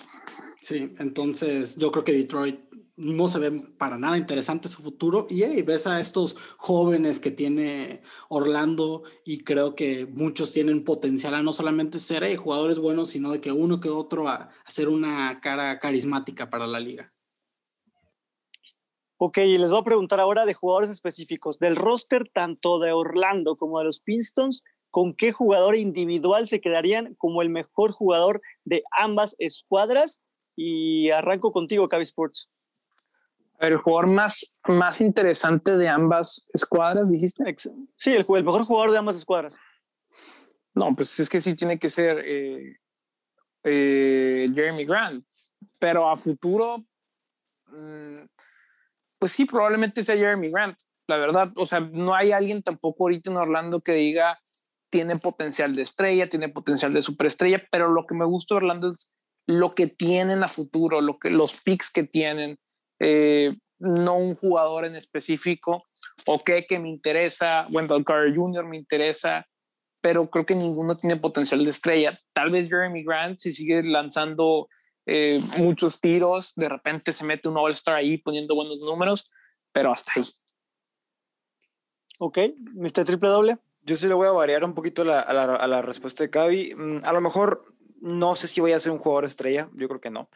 Sí, 0.57 0.95
entonces 0.99 1.77
yo 1.77 1.91
creo 1.91 2.05
que 2.05 2.13
Detroit 2.13 2.61
no 2.99 3.29
se 3.29 3.39
ve 3.39 3.53
para 3.79 3.97
nada 3.97 4.19
interesante 4.19 4.69
su 4.69 4.83
futuro 4.83 5.29
y 5.31 5.45
hey, 5.45 5.63
ves 5.63 5.87
a 5.87 6.01
estos 6.01 6.37
jóvenes 6.57 7.21
que 7.21 7.31
tiene 7.31 8.03
Orlando 8.29 9.05
y 9.25 9.45
creo 9.45 9.77
que 9.77 10.05
muchos 10.05 10.53
tienen 10.53 10.85
potencial 10.85 11.35
a 11.35 11.43
no 11.43 11.53
solamente 11.53 12.01
ser 12.01 12.37
jugadores 12.37 12.79
buenos, 12.79 13.11
sino 13.11 13.31
de 13.31 13.41
que 13.41 13.53
uno 13.53 13.81
que 13.81 13.89
otro 13.89 14.29
a 14.29 14.51
hacer 14.67 14.89
una 14.89 15.41
cara 15.41 15.79
carismática 15.79 16.51
para 16.51 16.67
la 16.67 16.81
liga. 16.81 17.13
Ok, 19.21 19.39
y 19.39 19.59
les 19.59 19.71
voy 19.71 19.81
a 19.81 19.85
preguntar 19.85 20.21
ahora 20.21 20.47
de 20.47 20.55
jugadores 20.55 20.91
específicos, 20.91 21.59
del 21.59 21.75
roster 21.75 22.31
tanto 22.33 22.79
de 22.79 22.93
Orlando 22.93 23.57
como 23.57 23.81
de 23.81 23.85
los 23.85 23.99
Pistons, 23.99 24.63
¿con 24.91 25.13
qué 25.13 25.33
jugador 25.33 25.75
individual 25.75 26.47
se 26.47 26.61
quedarían 26.61 27.17
como 27.17 27.43
el 27.43 27.51
mejor 27.51 27.91
jugador 27.91 28.41
de 28.65 28.85
ambas 28.97 29.35
escuadras? 29.41 30.23
Y 30.55 31.11
arranco 31.11 31.51
contigo, 31.51 31.89
Cavi 31.89 32.05
Sports. 32.05 32.49
El 33.59 33.77
jugador 33.79 34.09
más, 34.09 34.61
más 34.69 35.01
interesante 35.01 35.77
de 35.77 35.89
ambas 35.89 36.49
escuadras, 36.55 37.11
dijiste. 37.11 37.43
Sí, 37.97 38.13
el, 38.13 38.25
el 38.29 38.45
mejor 38.45 38.65
jugador 38.65 38.93
de 38.93 38.99
ambas 38.99 39.17
escuadras. 39.17 39.59
No, 40.75 40.95
pues 40.95 41.19
es 41.19 41.29
que 41.29 41.41
sí 41.41 41.57
tiene 41.57 41.77
que 41.77 41.91
ser 41.91 42.23
eh, 42.25 42.77
eh, 43.65 44.49
Jeremy 44.55 44.85
Grant. 44.85 45.25
Pero 45.81 46.09
a 46.09 46.15
futuro, 46.15 46.79
mm, 47.67 48.21
pues 49.19 49.33
sí, 49.33 49.45
probablemente 49.45 50.03
sea 50.03 50.17
Jeremy 50.17 50.51
Grant, 50.51 50.79
la 51.09 51.17
verdad. 51.17 51.53
O 51.57 51.67
sea, 51.67 51.81
no 51.81 52.15
hay 52.15 52.33
alguien 52.33 52.63
tampoco 52.63 53.05
ahorita 53.05 53.31
en 53.31 53.37
Orlando 53.37 53.81
que 53.81 53.93
diga 53.93 54.39
tiene 54.91 55.17
potencial 55.17 55.77
de 55.77 55.83
estrella, 55.83 56.27
tiene 56.27 56.49
potencial 56.49 56.95
de 56.95 57.03
superestrella, 57.03 57.63
pero 57.71 57.89
lo 57.91 58.07
que 58.07 58.15
me 58.15 58.25
gusta 58.25 58.55
de 58.55 58.57
Orlando 58.59 58.89
es 58.89 59.15
lo 59.47 59.75
que 59.75 59.87
tienen 59.87 60.43
a 60.43 60.49
futuro, 60.49 61.01
lo 61.01 61.19
que, 61.19 61.31
los 61.31 61.61
picks 61.61 61.91
que 61.91 62.05
tienen, 62.05 62.59
eh, 63.01 63.53
no 63.79 64.17
un 64.17 64.35
jugador 64.35 64.85
en 64.85 64.97
específico, 64.97 65.85
o 66.27 66.43
que 66.43 66.79
me 66.79 66.89
interesa, 66.89 67.65
Wendell 67.71 68.05
Carter 68.05 68.35
Jr. 68.35 68.65
me 68.65 68.77
interesa, 68.77 69.47
pero 70.01 70.29
creo 70.31 70.47
que 70.47 70.55
ninguno 70.55 70.97
tiene 70.97 71.17
potencial 71.17 71.65
de 71.65 71.71
estrella. 71.71 72.19
Tal 72.33 72.51
vez 72.51 72.69
Jeremy 72.69 73.05
Grant, 73.05 73.39
si 73.39 73.53
sigue 73.53 73.83
lanzando 73.83 74.69
eh, 75.11 75.41
muchos 75.59 76.01
tiros, 76.03 76.53
de 76.55 76.69
repente 76.69 77.15
se 77.15 77.25
mete 77.25 77.49
un 77.49 77.57
All-Star 77.57 77.95
ahí 77.95 78.19
poniendo 78.19 78.55
buenos 78.55 78.79
números, 78.81 79.33
pero 79.73 79.91
hasta 79.91 80.13
ahí. 80.17 80.25
Ok, 82.19 82.39
Mr. 82.75 83.05
Triple 83.07 83.31
Doble. 83.31 83.59
Yo 83.85 83.97
sí 83.97 84.07
le 84.07 84.13
voy 84.13 84.27
a 84.27 84.33
variar 84.33 84.65
un 84.65 84.75
poquito 84.75 85.05
la, 85.05 85.21
a, 85.21 85.33
la, 85.33 85.55
a, 85.55 85.67
la, 85.67 85.81
respuesta 85.81 86.25
de 86.25 86.29
Cavi. 86.29 86.75
Mm, 86.75 86.99
a 87.05 87.13
lo 87.15 87.23
mejor 87.23 87.65
no 88.03 88.35
sé 88.35 88.49
si 88.49 88.61
voy 88.61 88.73
a 88.73 88.81
ser 88.81 88.93
un 88.93 88.99
jugador 88.99 89.25
estrella, 89.25 89.71
yo 89.73 89.89
creo 89.89 90.01
que 90.01 90.11
no. 90.11 90.29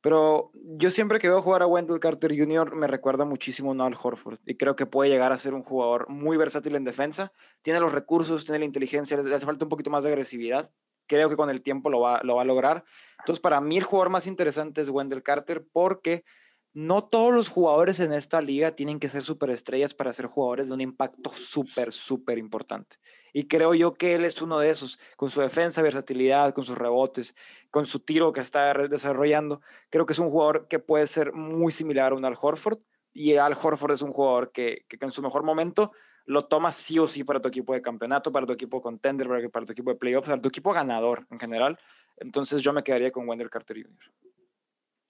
Pero 0.00 0.50
yo 0.54 0.90
siempre 0.90 1.20
que 1.20 1.28
veo 1.28 1.40
jugar 1.40 1.62
a 1.62 1.68
Wendell 1.68 2.00
Carter 2.00 2.36
Jr. 2.36 2.74
me 2.74 2.88
recuerda 2.88 3.24
muchísimo 3.24 3.80
a 3.80 3.86
Al 3.86 3.96
Horford 4.02 4.40
y 4.44 4.56
creo 4.56 4.74
que 4.74 4.86
puede 4.86 5.10
llegar 5.10 5.30
a 5.30 5.38
ser 5.38 5.54
un 5.54 5.62
jugador 5.62 6.08
muy 6.08 6.36
versátil 6.36 6.74
en 6.74 6.82
defensa. 6.82 7.32
Tiene 7.62 7.78
los 7.78 7.92
recursos, 7.92 8.44
tiene 8.44 8.58
la 8.58 8.64
inteligencia, 8.64 9.16
le 9.18 9.32
hace 9.32 9.46
falta 9.46 9.66
un 9.66 9.68
poquito 9.68 9.90
más 9.90 10.02
de 10.02 10.10
agresividad, 10.10 10.72
creo 11.10 11.28
que 11.28 11.34
con 11.34 11.50
el 11.50 11.60
tiempo 11.60 11.90
lo 11.90 12.00
va, 12.00 12.20
lo 12.22 12.36
va 12.36 12.42
a 12.42 12.44
lograr. 12.44 12.84
Entonces, 13.18 13.42
para 13.42 13.60
mí 13.60 13.76
el 13.76 13.82
jugador 13.82 14.10
más 14.10 14.28
interesante 14.28 14.80
es 14.80 14.88
Wendell 14.88 15.24
Carter 15.24 15.66
porque 15.72 16.24
no 16.72 17.02
todos 17.02 17.34
los 17.34 17.48
jugadores 17.48 17.98
en 17.98 18.12
esta 18.12 18.40
liga 18.40 18.76
tienen 18.76 19.00
que 19.00 19.08
ser 19.08 19.22
superestrellas 19.22 19.92
para 19.92 20.12
ser 20.12 20.26
jugadores 20.26 20.68
de 20.68 20.74
un 20.74 20.80
impacto 20.80 21.30
súper, 21.30 21.90
súper 21.90 22.38
importante. 22.38 22.98
Y 23.32 23.48
creo 23.48 23.74
yo 23.74 23.94
que 23.94 24.14
él 24.14 24.24
es 24.24 24.40
uno 24.40 24.60
de 24.60 24.70
esos, 24.70 25.00
con 25.16 25.30
su 25.30 25.40
defensa, 25.40 25.82
versatilidad, 25.82 26.54
con 26.54 26.64
sus 26.64 26.78
rebotes, 26.78 27.34
con 27.72 27.86
su 27.86 27.98
tiro 27.98 28.32
que 28.32 28.38
está 28.38 28.72
desarrollando. 28.72 29.60
Creo 29.90 30.06
que 30.06 30.12
es 30.12 30.18
un 30.20 30.30
jugador 30.30 30.68
que 30.68 30.78
puede 30.78 31.08
ser 31.08 31.32
muy 31.32 31.72
similar 31.72 32.12
a 32.12 32.14
un 32.14 32.24
Al 32.24 32.38
Horford. 32.40 32.78
Y 33.12 33.34
Al 33.36 33.56
Horford 33.60 33.92
es 33.92 34.02
un 34.02 34.12
jugador 34.12 34.52
que, 34.52 34.84
que 34.88 34.98
en 35.00 35.10
su 35.10 35.22
mejor 35.22 35.44
momento 35.44 35.92
lo 36.26 36.44
tomas 36.44 36.76
sí 36.76 36.98
o 36.98 37.08
sí 37.08 37.24
para 37.24 37.40
tu 37.40 37.48
equipo 37.48 37.74
de 37.74 37.82
campeonato, 37.82 38.30
para 38.30 38.46
tu 38.46 38.52
equipo 38.52 38.80
contender, 38.80 39.28
para 39.50 39.66
tu 39.66 39.72
equipo 39.72 39.90
de 39.90 39.96
playoffs, 39.96 40.28
para 40.28 40.40
tu 40.40 40.48
equipo 40.48 40.72
ganador 40.72 41.26
en 41.30 41.40
general. 41.40 41.78
Entonces 42.18 42.62
yo 42.62 42.72
me 42.72 42.84
quedaría 42.84 43.10
con 43.10 43.28
Wendell 43.28 43.50
Carter 43.50 43.82
Jr. 43.82 44.12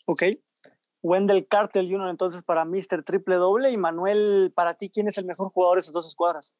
Ok. 0.06 0.22
Wendell 1.02 1.46
Carter 1.46 1.84
Jr. 1.84 2.08
entonces 2.08 2.42
para 2.42 2.64
Mr. 2.64 3.02
Triple 3.04 3.36
Doble. 3.36 3.70
Y 3.70 3.76
Manuel, 3.76 4.52
para 4.54 4.74
ti, 4.74 4.90
¿quién 4.90 5.08
es 5.08 5.18
el 5.18 5.26
mejor 5.26 5.50
jugador 5.50 5.76
de 5.76 5.80
esas 5.80 5.92
dos 5.92 6.06
escuadras? 6.06 6.54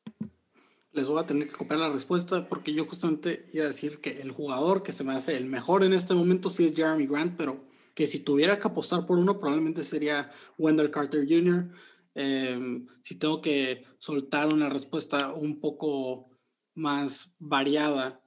Les 0.93 1.07
voy 1.07 1.23
a 1.23 1.27
tener 1.27 1.49
que 1.49 1.55
copiar 1.55 1.79
la 1.79 1.89
respuesta 1.89 2.49
porque 2.49 2.73
yo 2.75 2.85
justamente 2.85 3.47
iba 3.53 3.65
a 3.65 3.69
decir 3.69 4.01
que 4.01 4.21
el 4.21 4.33
jugador 4.33 4.83
que 4.83 4.93
se 4.93 5.05
me 5.05 5.15
hace 5.15 5.37
el 5.37 5.47
mejor 5.47 5.85
en 5.85 5.93
este 5.93 6.15
momento 6.15 6.51
sí 6.51 6.67
es 6.67 6.75
Jeremy 6.75 7.07
Grant, 7.07 7.37
pero 7.37 7.61
que 8.01 8.07
si 8.07 8.21
tuviera 8.21 8.59
que 8.59 8.67
apostar 8.67 9.05
por 9.05 9.19
uno, 9.19 9.39
probablemente 9.39 9.85
sería 9.85 10.31
Wendell 10.57 10.91
Carter 10.91 11.27
Jr. 11.29 11.71
Em, 12.15 12.87
si 13.03 13.17
tengo 13.17 13.43
que 13.43 13.85
soltar 13.99 14.49
una 14.49 14.71
respuesta 14.71 15.35
un 15.35 15.61
poco 15.61 16.31
más 16.75 17.31
variada, 17.39 18.25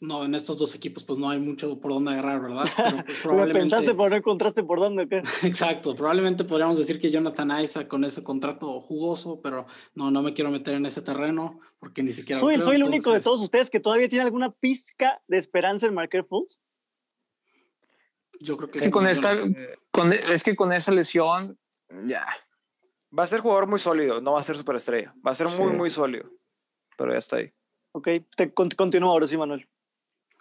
no, 0.00 0.24
en 0.24 0.36
estos 0.36 0.58
dos 0.58 0.76
equipos 0.76 1.02
pues 1.02 1.18
no 1.18 1.28
hay 1.28 1.40
mucho 1.40 1.80
por 1.80 1.90
dónde 1.90 2.12
agarrar, 2.12 2.40
¿verdad? 2.40 2.64
Pues, 3.04 3.18
probablemente... 3.20 3.60
pensaste, 3.62 3.94
pero 3.96 4.10
no 4.10 4.14
encontraste 4.14 4.62
por 4.62 4.78
dónde. 4.78 5.08
¿qué? 5.08 5.16
Exacto, 5.42 5.96
probablemente 5.96 6.44
podríamos 6.44 6.78
decir 6.78 7.00
que 7.00 7.10
Jonathan 7.10 7.64
Isaac 7.64 7.88
con 7.88 8.04
ese 8.04 8.22
contrato 8.22 8.80
jugoso, 8.80 9.40
pero 9.42 9.66
no, 9.96 10.12
no 10.12 10.22
me 10.22 10.34
quiero 10.34 10.52
meter 10.52 10.74
en 10.74 10.86
ese 10.86 11.02
terreno 11.02 11.58
porque 11.80 12.04
ni 12.04 12.12
siquiera... 12.12 12.38
Soy, 12.38 12.60
soy 12.60 12.76
el 12.76 12.84
único 12.84 13.12
de 13.12 13.20
todos 13.20 13.40
ustedes 13.40 13.70
que 13.70 13.80
todavía 13.80 14.08
tiene 14.08 14.24
alguna 14.24 14.52
pizca 14.52 15.20
de 15.26 15.38
esperanza 15.38 15.88
en 15.88 15.94
Marker 15.94 16.22
Fultz. 16.22 16.60
Yo 18.40 18.56
creo 18.56 18.70
que... 18.70 18.78
Sí, 18.78 18.90
con 18.90 19.06
esta, 19.06 19.36
con, 19.90 20.12
es 20.12 20.42
que 20.42 20.56
con 20.56 20.72
esa 20.72 20.90
lesión, 20.90 21.58
ya. 22.06 22.26
Va 23.16 23.22
a 23.22 23.26
ser 23.26 23.40
jugador 23.40 23.68
muy 23.68 23.78
sólido, 23.78 24.20
no 24.20 24.32
va 24.32 24.40
a 24.40 24.44
ser 24.44 24.56
superestrella. 24.56 25.14
Va 25.24 25.30
a 25.30 25.34
ser 25.34 25.48
muy, 25.48 25.72
muy 25.72 25.90
sólido. 25.90 26.30
Pero 26.96 27.12
ya 27.12 27.18
está 27.18 27.36
ahí. 27.36 27.52
Ok, 27.92 28.08
te 28.36 28.52
continúo 28.52 29.10
ahora 29.10 29.26
sí, 29.26 29.36
Manuel. 29.36 29.68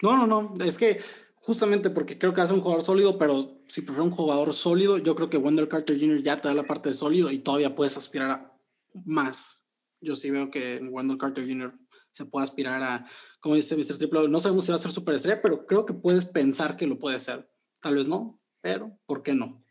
No, 0.01 0.17
no, 0.17 0.27
no. 0.27 0.53
Es 0.65 0.77
que 0.77 1.01
justamente 1.35 1.89
porque 1.89 2.17
creo 2.17 2.33
que 2.33 2.41
hace 2.41 2.53
un 2.53 2.61
jugador 2.61 2.83
sólido, 2.83 3.17
pero 3.17 3.59
si 3.67 3.81
prefiero 3.81 4.05
un 4.05 4.11
jugador 4.11 4.53
sólido, 4.53 4.97
yo 4.97 5.15
creo 5.15 5.29
que 5.29 5.37
Wendell 5.37 5.67
Carter 5.67 5.99
Jr. 5.99 6.21
ya 6.21 6.41
te 6.41 6.47
da 6.47 6.53
la 6.53 6.63
parte 6.63 6.89
de 6.89 6.95
sólido 6.95 7.29
y 7.29 7.39
todavía 7.39 7.75
puedes 7.75 7.97
aspirar 7.97 8.31
a 8.31 8.57
más. 9.05 9.63
Yo 10.01 10.15
sí 10.15 10.31
veo 10.31 10.49
que 10.49 10.77
en 10.77 10.89
Wendell 10.91 11.17
Carter 11.17 11.45
Jr. 11.45 11.77
se 12.11 12.25
puede 12.25 12.45
aspirar 12.45 12.81
a, 12.81 13.05
como 13.39 13.55
dice 13.55 13.75
Mr. 13.75 13.97
Triple, 13.97 14.29
no 14.29 14.39
sabemos 14.39 14.65
si 14.65 14.71
va 14.71 14.77
a 14.77 14.81
ser 14.81 14.91
superestrella, 14.91 15.41
pero 15.41 15.65
creo 15.65 15.85
que 15.85 15.93
puedes 15.93 16.25
pensar 16.25 16.75
que 16.75 16.87
lo 16.87 16.97
puede 16.97 17.19
ser. 17.19 17.49
Tal 17.83 17.95
vez 17.95 18.07
no, 18.07 18.39
pero 18.61 18.97
¿por 19.05 19.23
qué 19.23 19.33
no? 19.35 19.62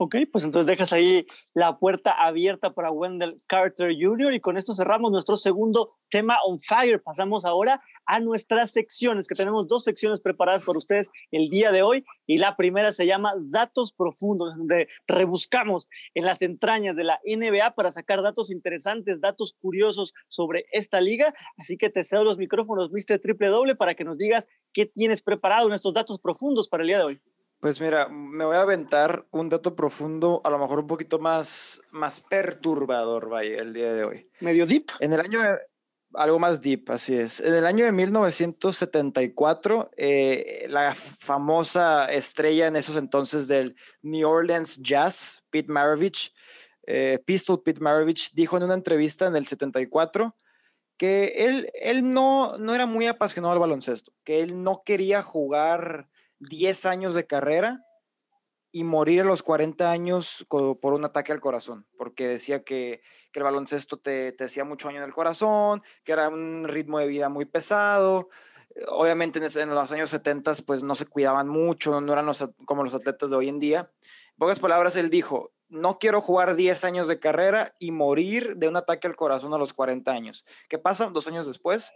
Ok, 0.00 0.14
pues 0.30 0.44
entonces 0.44 0.68
dejas 0.68 0.92
ahí 0.92 1.26
la 1.54 1.76
puerta 1.80 2.12
abierta 2.12 2.72
para 2.72 2.92
Wendell 2.92 3.42
Carter 3.48 3.92
Jr. 4.00 4.32
y 4.32 4.38
con 4.38 4.56
esto 4.56 4.72
cerramos 4.72 5.10
nuestro 5.10 5.36
segundo 5.36 5.96
tema 6.08 6.36
on 6.46 6.60
fire. 6.60 7.02
Pasamos 7.02 7.44
ahora 7.44 7.82
a 8.06 8.20
nuestras 8.20 8.70
secciones, 8.70 9.26
que 9.26 9.34
tenemos 9.34 9.66
dos 9.66 9.82
secciones 9.82 10.20
preparadas 10.20 10.62
para 10.62 10.78
ustedes 10.78 11.10
el 11.32 11.50
día 11.50 11.72
de 11.72 11.82
hoy 11.82 12.04
y 12.28 12.38
la 12.38 12.56
primera 12.56 12.92
se 12.92 13.06
llama 13.06 13.34
Datos 13.50 13.92
Profundos, 13.92 14.56
donde 14.56 14.86
rebuscamos 15.08 15.88
en 16.14 16.24
las 16.24 16.42
entrañas 16.42 16.94
de 16.94 17.02
la 17.02 17.18
NBA 17.26 17.74
para 17.74 17.90
sacar 17.90 18.22
datos 18.22 18.52
interesantes, 18.52 19.20
datos 19.20 19.56
curiosos 19.60 20.14
sobre 20.28 20.66
esta 20.70 21.00
liga. 21.00 21.34
Así 21.56 21.76
que 21.76 21.90
te 21.90 22.04
cedo 22.04 22.22
los 22.22 22.38
micrófonos, 22.38 22.92
Mr. 22.92 23.18
Triple 23.18 23.48
Doble, 23.48 23.74
para 23.74 23.96
que 23.96 24.04
nos 24.04 24.16
digas 24.16 24.46
qué 24.72 24.86
tienes 24.86 25.22
preparado 25.22 25.66
en 25.66 25.74
estos 25.74 25.92
datos 25.92 26.20
profundos 26.20 26.68
para 26.68 26.84
el 26.84 26.86
día 26.86 26.98
de 26.98 27.04
hoy. 27.04 27.20
Pues 27.60 27.80
mira, 27.80 28.08
me 28.08 28.44
voy 28.44 28.54
a 28.54 28.60
aventar 28.60 29.26
un 29.32 29.48
dato 29.48 29.74
profundo, 29.74 30.40
a 30.44 30.50
lo 30.50 30.60
mejor 30.60 30.78
un 30.78 30.86
poquito 30.86 31.18
más, 31.18 31.82
más 31.90 32.20
perturbador, 32.20 33.28
vaya, 33.28 33.60
el 33.60 33.72
día 33.72 33.92
de 33.92 34.04
hoy. 34.04 34.30
Medio 34.38 34.64
deep. 34.64 34.84
En 35.00 35.12
el 35.12 35.20
año, 35.20 35.40
algo 36.14 36.38
más 36.38 36.60
deep, 36.60 36.88
así 36.90 37.16
es. 37.16 37.40
En 37.40 37.54
el 37.54 37.66
año 37.66 37.84
de 37.84 37.90
1974, 37.90 39.90
eh, 39.96 40.66
la 40.68 40.94
famosa 40.94 42.04
estrella 42.06 42.68
en 42.68 42.76
esos 42.76 42.96
entonces 42.96 43.48
del 43.48 43.74
New 44.02 44.28
Orleans 44.28 44.80
Jazz, 44.80 45.42
Pete 45.50 45.72
Maravich, 45.72 46.32
eh, 46.86 47.18
Pistol 47.24 47.60
Pete 47.64 47.80
Maravich, 47.80 48.32
dijo 48.34 48.56
en 48.56 48.62
una 48.62 48.74
entrevista 48.74 49.26
en 49.26 49.34
el 49.34 49.48
74 49.48 50.36
que 50.96 51.32
él, 51.36 51.70
él 51.74 52.12
no, 52.12 52.56
no 52.56 52.74
era 52.74 52.86
muy 52.86 53.08
apasionado 53.08 53.52
al 53.52 53.60
baloncesto, 53.60 54.12
que 54.22 54.40
él 54.40 54.62
no 54.62 54.82
quería 54.84 55.22
jugar 55.22 56.08
10 56.40 56.86
años 56.86 57.14
de 57.14 57.26
carrera 57.26 57.84
y 58.70 58.84
morir 58.84 59.22
a 59.22 59.24
los 59.24 59.42
40 59.42 59.90
años 59.90 60.46
por 60.48 60.92
un 60.92 61.04
ataque 61.04 61.32
al 61.32 61.40
corazón, 61.40 61.86
porque 61.96 62.28
decía 62.28 62.62
que, 62.64 63.02
el 63.32 63.44
baloncesto 63.44 63.98
te, 63.98 64.32
te, 64.32 64.44
hacía 64.44 64.64
mucho 64.64 64.88
daño 64.88 64.98
en 64.98 65.04
el 65.04 65.14
corazón, 65.14 65.80
que 66.02 66.10
era 66.10 66.28
un 66.28 66.64
ritmo 66.66 66.98
de 66.98 67.06
vida 67.06 67.28
muy 67.28 67.44
pesado. 67.44 68.30
Obviamente 68.88 69.38
en, 69.38 69.70
los 69.70 69.92
años 69.92 70.10
70 70.10 70.54
pues 70.66 70.82
no 70.82 70.96
se 70.96 71.06
cuidaban 71.06 71.48
mucho, 71.48 72.00
no 72.00 72.12
eran 72.12 72.28
como 72.64 72.82
los 72.82 72.94
atletas 72.94 73.30
de 73.30 73.36
hoy 73.36 73.48
en 73.48 73.60
día. 73.60 73.92
En 74.00 74.38
pocas 74.38 74.58
palabras, 74.58 74.96
él 74.96 75.08
dijo, 75.08 75.52
no 75.68 75.98
quiero 75.98 76.20
jugar 76.20 76.56
10 76.56 76.84
años 76.84 77.08
de 77.08 77.20
carrera 77.20 77.74
y 77.78 77.92
morir 77.92 78.56
de 78.56 78.68
un 78.68 78.76
ataque 78.76 79.06
al 79.06 79.16
corazón 79.16 79.54
a 79.54 79.58
los 79.58 79.72
40 79.72 80.10
años. 80.10 80.44
¿Qué 80.68 80.78
pasa? 80.78 81.10
Dos 81.10 81.28
años 81.28 81.46
después, 81.46 81.92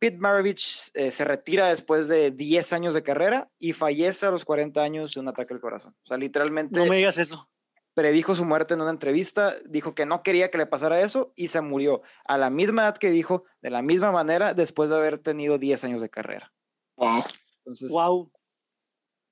Pete 0.00 0.16
Maravich 0.16 0.90
eh, 0.94 1.10
se 1.10 1.24
retira 1.26 1.68
después 1.68 2.08
de 2.08 2.30
10 2.30 2.72
años 2.72 2.94
de 2.94 3.02
carrera 3.02 3.50
y 3.58 3.74
fallece 3.74 4.24
a 4.24 4.30
los 4.30 4.46
40 4.46 4.80
años 4.80 5.12
de 5.12 5.20
un 5.20 5.28
ataque 5.28 5.52
al 5.52 5.60
corazón. 5.60 5.94
O 6.02 6.06
sea, 6.06 6.16
literalmente. 6.16 6.80
No 6.80 6.86
me 6.86 6.96
digas 6.96 7.18
eso. 7.18 7.50
Predijo 7.92 8.34
su 8.34 8.46
muerte 8.46 8.72
en 8.72 8.80
una 8.80 8.90
entrevista, 8.90 9.56
dijo 9.66 9.94
que 9.94 10.06
no 10.06 10.22
quería 10.22 10.50
que 10.50 10.56
le 10.56 10.64
pasara 10.64 11.02
eso 11.02 11.34
y 11.36 11.48
se 11.48 11.60
murió 11.60 12.00
a 12.24 12.38
la 12.38 12.48
misma 12.48 12.82
edad 12.82 12.96
que 12.96 13.10
dijo, 13.10 13.44
de 13.60 13.68
la 13.68 13.82
misma 13.82 14.10
manera, 14.10 14.54
después 14.54 14.88
de 14.88 14.96
haber 14.96 15.18
tenido 15.18 15.58
10 15.58 15.84
años 15.84 16.00
de 16.00 16.08
carrera. 16.08 16.50
Wow. 16.96 17.22
Entonces, 17.58 17.90
wow. 17.90 18.32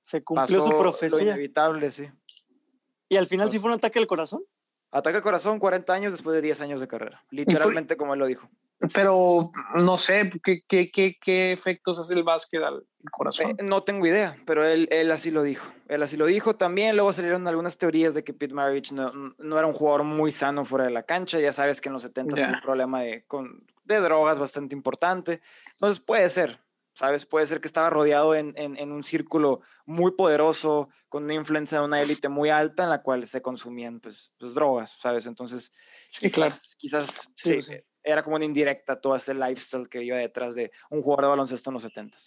Se 0.01 0.21
cumplió 0.21 0.61
su 0.61 0.69
profecía. 0.69 1.17
Lo 1.17 1.23
inevitable, 1.23 1.89
sí. 1.89 2.11
¿Y 3.07 3.17
al 3.17 3.25
final 3.25 3.49
sí 3.49 3.57
fue 3.57 3.71
un 3.71 3.77
ataque 3.77 3.97
al 3.97 4.05
corazón? 4.05 4.43
Ataque 4.91 5.17
al 5.17 5.23
corazón 5.23 5.57
40 5.57 5.91
años 5.91 6.13
después 6.13 6.35
de 6.35 6.41
10 6.41 6.61
años 6.61 6.79
de 6.79 6.87
carrera. 6.87 7.25
Literalmente 7.31 7.97
como 7.97 8.13
él 8.13 8.19
lo 8.19 8.27
dijo. 8.27 8.51
Pero 8.93 9.51
no 9.75 9.97
sé, 9.97 10.31
¿qué, 10.41 10.63
qué, 10.65 10.89
qué, 10.89 11.17
qué 11.19 11.51
efectos 11.51 11.99
hace 11.99 12.13
el 12.13 12.23
básquet 12.23 12.63
al 12.63 12.85
corazón? 13.11 13.51
Eh, 13.51 13.63
no 13.63 13.83
tengo 13.83 14.07
idea, 14.07 14.37
pero 14.45 14.65
él, 14.65 14.87
él 14.89 15.11
así 15.11 15.31
lo 15.31 15.43
dijo. 15.43 15.69
Él 15.89 16.01
así 16.01 16.15
lo 16.15 16.25
dijo. 16.25 16.55
También 16.55 16.95
luego 16.95 17.11
salieron 17.11 17.45
algunas 17.47 17.77
teorías 17.77 18.13
de 18.13 18.23
que 18.23 18.33
Pete 18.33 18.53
Maravich 18.53 18.93
no, 18.93 19.11
no 19.37 19.57
era 19.57 19.67
un 19.67 19.73
jugador 19.73 20.05
muy 20.05 20.31
sano 20.31 20.63
fuera 20.63 20.85
de 20.85 20.91
la 20.91 21.03
cancha. 21.03 21.39
Ya 21.39 21.51
sabes 21.51 21.81
que 21.81 21.89
en 21.89 21.93
los 21.93 22.03
70 22.03 22.35
yeah. 22.37 22.47
un 22.47 22.61
problema 22.61 23.01
de, 23.01 23.25
con, 23.25 23.65
de 23.83 23.99
drogas 23.99 24.39
bastante 24.39 24.75
importante. 24.75 25.41
Entonces 25.71 26.01
puede 26.01 26.29
ser, 26.29 26.61
¿sabes? 26.93 27.25
Puede 27.25 27.47
ser 27.47 27.59
que 27.59 27.67
estaba 27.67 27.89
rodeado 27.89 28.33
en, 28.33 28.53
en, 28.55 28.77
en, 28.77 28.93
un 28.93 29.03
círculo 29.03 29.59
muy 29.85 30.11
poderoso, 30.11 30.87
con 31.09 31.25
una 31.25 31.33
influencia 31.33 31.79
de 31.79 31.85
una 31.85 32.01
élite 32.01 32.29
muy 32.29 32.49
alta 32.49 32.83
en 32.83 32.91
la 32.91 33.01
cual 33.01 33.25
se 33.25 33.41
consumían 33.41 33.99
pues, 33.99 34.31
pues 34.37 34.53
drogas, 34.53 34.95
¿sabes? 35.01 35.25
Entonces, 35.25 35.73
sí, 36.11 36.21
quizás, 36.21 36.33
claro. 36.37 36.77
quizás 36.77 37.29
sí, 37.35 37.61
sí, 37.61 37.73
era 38.09 38.23
como 38.23 38.35
una 38.35 38.45
indirecta 38.45 38.99
todo 38.99 39.15
ese 39.15 39.33
lifestyle 39.33 39.87
que 39.87 40.03
iba 40.03 40.17
detrás 40.17 40.55
de 40.55 40.71
un 40.89 41.01
jugador 41.01 41.25
de 41.25 41.29
baloncesto 41.29 41.69
en 41.69 41.73
los 41.73 41.83
70 41.83 42.17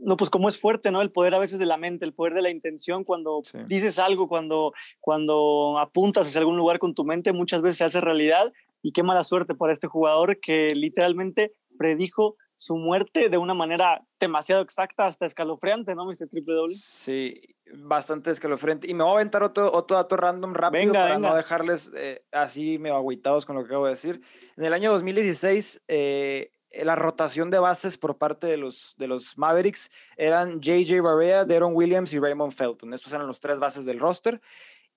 no, 0.00 0.16
pues 0.16 0.30
como 0.30 0.48
es 0.48 0.58
fuerte, 0.58 0.90
¿no? 0.90 1.02
El 1.02 1.12
poder 1.12 1.34
a 1.34 1.38
veces 1.38 1.58
de 1.58 1.66
la 1.66 1.76
mente, 1.76 2.04
el 2.04 2.14
poder 2.14 2.34
de 2.34 2.42
la 2.42 2.50
intención, 2.50 3.04
cuando 3.04 3.42
sí. 3.44 3.58
dices 3.66 3.98
algo, 3.98 4.28
cuando, 4.28 4.72
cuando 5.00 5.78
apuntas 5.78 6.26
hacia 6.26 6.40
algún 6.40 6.56
lugar 6.56 6.78
con 6.78 6.94
tu 6.94 7.04
mente, 7.04 7.32
muchas 7.32 7.62
veces 7.62 7.78
se 7.78 7.84
hace 7.84 8.00
realidad 8.00 8.52
y 8.82 8.92
qué 8.92 9.02
mala 9.02 9.24
suerte 9.24 9.54
para 9.54 9.72
este 9.72 9.88
jugador 9.88 10.40
que 10.40 10.74
literalmente 10.74 11.52
predijo 11.78 12.36
su 12.56 12.76
muerte 12.76 13.28
de 13.28 13.38
una 13.38 13.54
manera 13.54 14.02
demasiado 14.18 14.62
exacta, 14.62 15.06
hasta 15.06 15.26
escalofriante, 15.26 15.94
¿no, 15.94 16.04
Mr. 16.04 16.28
Triple 16.30 16.54
W? 16.54 16.74
Sí, 16.74 17.40
bastante 17.74 18.30
escalofriante. 18.30 18.90
Y 18.90 18.94
me 18.94 19.04
voy 19.04 19.12
a 19.12 19.14
aventar 19.16 19.42
otro, 19.42 19.72
otro 19.72 19.96
dato 19.96 20.16
random 20.16 20.54
rápido 20.54 20.86
venga, 20.86 21.00
para 21.00 21.14
venga. 21.14 21.28
no 21.28 21.34
dejarles 21.36 21.90
eh, 21.94 22.24
así 22.32 22.78
medio 22.78 22.96
agüitados 22.96 23.46
con 23.46 23.56
lo 23.56 23.62
que 23.62 23.68
acabo 23.68 23.86
de 23.86 23.92
decir. 23.92 24.20
En 24.56 24.64
el 24.64 24.72
año 24.72 24.92
2016, 24.92 25.82
eh, 25.88 26.52
la 26.70 26.94
rotación 26.94 27.50
de 27.50 27.58
bases 27.58 27.98
por 27.98 28.18
parte 28.18 28.46
de 28.46 28.56
los, 28.56 28.94
de 28.98 29.08
los 29.08 29.36
Mavericks 29.36 29.90
eran 30.16 30.60
JJ 30.60 31.00
Barea, 31.00 31.44
Deron 31.44 31.74
Williams 31.74 32.12
y 32.12 32.18
Raymond 32.18 32.52
Felton. 32.52 32.94
Estos 32.94 33.12
eran 33.12 33.26
los 33.26 33.40
tres 33.40 33.58
bases 33.58 33.84
del 33.84 33.98
roster. 33.98 34.40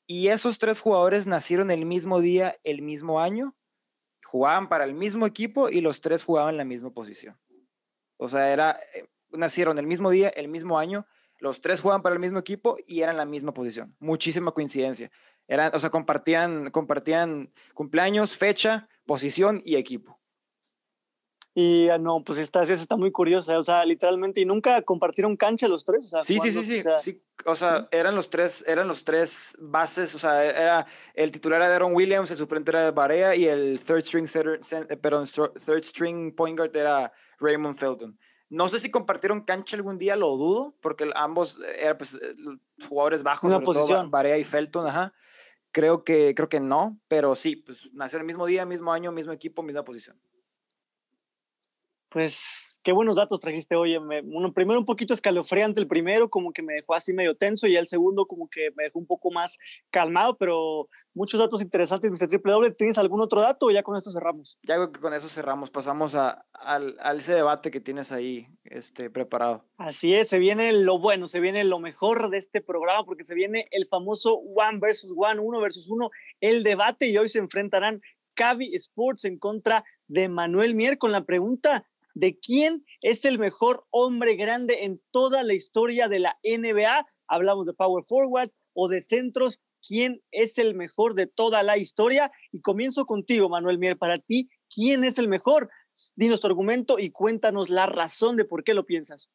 Y 0.05 0.28
esos 0.28 0.59
tres 0.59 0.80
jugadores 0.80 1.28
nacieron 1.28 1.71
el 1.71 1.86
mismo 1.86 2.19
día, 2.19 2.57
el 2.63 2.82
mismo 2.82 3.21
año, 3.21 3.55
jugaban 4.26 4.67
para 4.67 4.84
el 4.84 4.93
mismo 4.93 5.26
equipo 5.26 5.69
y 5.69 5.80
los 5.80 6.01
tres 6.01 6.24
jugaban 6.24 6.51
en 6.51 6.57
la 6.57 6.65
misma 6.65 6.91
posición. 6.91 7.39
O 8.17 8.28
sea, 8.28 8.51
era, 8.51 8.80
eh, 8.93 9.07
nacieron 9.32 9.80
el 9.80 9.88
mismo 9.88 10.09
día, 10.09 10.30
el 10.30 10.49
mismo 10.49 10.78
año, 10.78 11.05
los 11.43 11.59
tres 11.59 11.81
jugaban 11.81 12.01
para 12.01 12.13
el 12.13 12.21
mismo 12.21 12.39
equipo 12.39 12.77
y 12.87 13.01
eran 13.01 13.17
la 13.17 13.25
misma 13.25 13.53
posición. 13.53 13.93
Muchísima 13.99 14.53
coincidencia. 14.53 15.11
Eran, 15.45 15.75
o 15.75 15.79
sea, 15.79 15.89
compartían, 15.89 16.71
compartían 16.71 17.51
cumpleaños, 17.73 18.37
fecha, 18.37 18.87
posición 19.05 19.61
y 19.65 19.75
equipo. 19.75 20.17
Y 21.53 21.89
ah, 21.89 21.97
no, 21.97 22.23
pues 22.23 22.39
esta, 22.39 22.63
está 22.63 22.95
muy 22.95 23.11
curiosa, 23.11 23.59
o 23.59 23.63
sea, 23.63 23.85
literalmente, 23.85 24.39
y 24.39 24.45
nunca 24.45 24.81
compartieron 24.83 25.35
cancha 25.35 25.67
los 25.67 25.83
tres. 25.83 26.05
O 26.05 26.07
sea, 26.07 26.21
sí, 26.21 26.39
sí, 26.39 26.49
sí, 26.49 26.63
sí, 26.63 26.79
o 26.79 26.81
sea, 26.81 26.99
sí, 26.99 27.21
o 27.45 27.55
sea, 27.55 27.89
eran 27.91 28.15
los 28.15 28.29
tres, 28.29 28.63
eran 28.65 28.87
los 28.87 29.03
tres 29.03 29.57
bases, 29.59 30.15
o 30.15 30.19
sea, 30.19 30.45
era 30.45 30.87
el 31.13 31.31
titular 31.33 31.61
era 31.61 31.75
Aaron 31.75 31.93
Williams, 31.93 32.31
el 32.31 32.37
suplente 32.37 32.71
era 32.71 32.89
Barea 32.91 33.35
y 33.35 33.45
el 33.45 33.81
third 33.83 34.03
string, 34.03 34.27
center, 34.27 34.61
perdón, 34.99 35.25
third 35.27 35.83
string 35.83 36.33
point 36.33 36.57
guard 36.57 36.75
era 36.75 37.11
Raymond 37.37 37.75
Felton. 37.75 38.17
No 38.54 38.68
sé 38.68 38.78
si 38.78 38.91
compartieron 38.91 39.41
cancha 39.41 39.76
algún 39.76 39.97
día, 39.97 40.16
lo 40.16 40.38
dudo, 40.38 40.76
porque 40.80 41.10
ambos 41.16 41.60
eran 41.76 41.97
pues, 41.97 42.20
jugadores 42.88 43.24
bajos, 43.24 43.49
Una 43.49 43.62
posición. 43.62 44.12
Barea 44.12 44.38
y 44.38 44.43
Felton, 44.43 44.86
ajá. 44.86 45.14
Creo 45.72 46.04
que, 46.04 46.36
creo 46.36 46.49
que 46.49 46.60
no, 46.60 46.99
pero 47.08 47.34
sí, 47.34 47.56
pues 47.56 47.91
nacieron 47.93 48.22
el 48.22 48.28
mismo 48.28 48.45
día, 48.45 48.64
mismo 48.64 48.93
año, 48.93 49.12
mismo 49.12 49.34
equipo, 49.34 49.64
misma 49.64 49.84
posición 49.84 50.20
pues 52.14 52.74
Qué 52.84 52.91
buenos 52.91 53.16
datos 53.16 53.39
trajiste, 53.39 53.78
oye. 53.78 53.97
Me, 54.01 54.22
primero 54.51 54.78
un 54.78 54.86
poquito 54.86 55.14
escalofriante 55.14 55.80
el 55.80 55.88
primero, 55.88 56.30
como 56.30 56.51
que 56.51 56.61
me 56.61 56.74
dejó 56.74 56.95
así 56.95 57.14
medio 57.14 57.34
tenso, 57.34 57.66
y 57.66 57.78
el 57.78 57.88
segundo 57.88 58.26
como 58.26 58.49
que 58.49 58.72
me 58.76 58.84
dejó 58.84 58.99
un 58.99 59.07
poco 59.07 59.32
más 59.32 59.57
calmado, 59.89 60.38
pero 60.38 60.89
muchos 61.14 61.39
datos 61.39 61.61
interesantes, 61.61 62.11
Mr. 62.11 62.28
Triple 62.28 62.51
Doble. 62.51 62.72
¿Tienes 62.72 62.97
algún 62.97 63.22
otro 63.22 63.39
dato 63.39 63.68
o 63.68 63.72
ya 63.72 63.84
con 63.84 63.95
esto 63.95 64.11
cerramos? 64.11 64.59
Ya 64.64 64.76
creo 64.76 64.91
que 64.91 64.99
con 64.99 65.14
eso 65.14 65.30
cerramos. 65.30 65.72
Pasamos 65.72 66.14
a, 66.14 66.45
al, 66.51 66.97
ese 67.16 67.36
debate 67.36 67.72
que 67.72 67.80
tienes 67.80 68.11
ahí 68.11 68.47
este, 68.66 69.09
preparado. 69.09 69.64
Así 69.78 70.14
es, 70.14 70.28
se 70.28 70.39
viene 70.39 70.74
lo 70.74 70.99
bueno, 70.99 71.30
se 71.30 71.39
viene 71.39 71.64
lo 71.64 71.80
mejor 71.80 72.32
de 72.32 72.38
este 72.38 72.59
programa, 72.59 73.05
porque 73.05 73.24
se 73.24 73.34
viene 73.34 73.70
el 73.72 73.86
famoso 73.86 74.36
One 74.36 74.80
versus 74.82 75.14
One, 75.16 75.39
uno 75.39 75.61
versus 75.61 75.89
uno, 75.89 76.09
el 76.41 76.64
debate, 76.64 77.07
y 77.07 77.18
hoy 77.18 77.30
se 77.30 77.39
enfrentarán 77.39 78.01
Cavi 78.34 78.70
Sports 78.74 79.24
en 79.24 79.38
contra 79.38 79.86
de 80.07 80.28
Manuel 80.28 80.76
Mier 80.76 80.97
con 80.97 81.14
la 81.14 81.24
pregunta 81.24 81.88
de 82.14 82.38
quién 82.39 82.86
es 83.01 83.26
el 83.26 83.39
mejor 83.39 83.86
hombre 83.89 84.36
grande 84.36 84.84
en 84.84 85.01
toda 85.11 85.43
la 85.43 85.53
historia 85.53 86.07
de 86.07 86.20
la 86.20 86.38
NBA. 86.43 87.05
Hablamos 87.28 87.66
de 87.66 87.74
power 87.74 88.03
forwards 88.05 88.57
o 88.74 88.88
de 88.88 89.01
centros. 89.01 89.59
¿Quién 89.86 90.22
es 90.32 90.57
el 90.57 90.76
mejor 90.76 91.14
de 91.14 91.28
toda 91.28 91.64
la 91.64 91.78
historia? 91.78 92.32
Y 92.51 92.61
comienzo 92.61 93.05
contigo, 93.05 93.49
Manuel 93.49 93.80
Mier. 93.80 93.97
Para 93.97 94.20
ti, 94.20 94.49
¿quién 94.74 95.03
es 95.03 95.18
el 95.18 95.28
mejor? 95.28 95.70
Dinos 96.16 96.39
tu 96.39 96.47
argumento 96.47 96.97
y 96.99 97.09
cuéntanos 97.09 97.70
la 97.70 97.86
razón 97.86 98.38
de 98.38 98.45
por 98.45 98.64
qué 98.64 98.74
lo 98.74 98.86
piensas. 98.86 99.30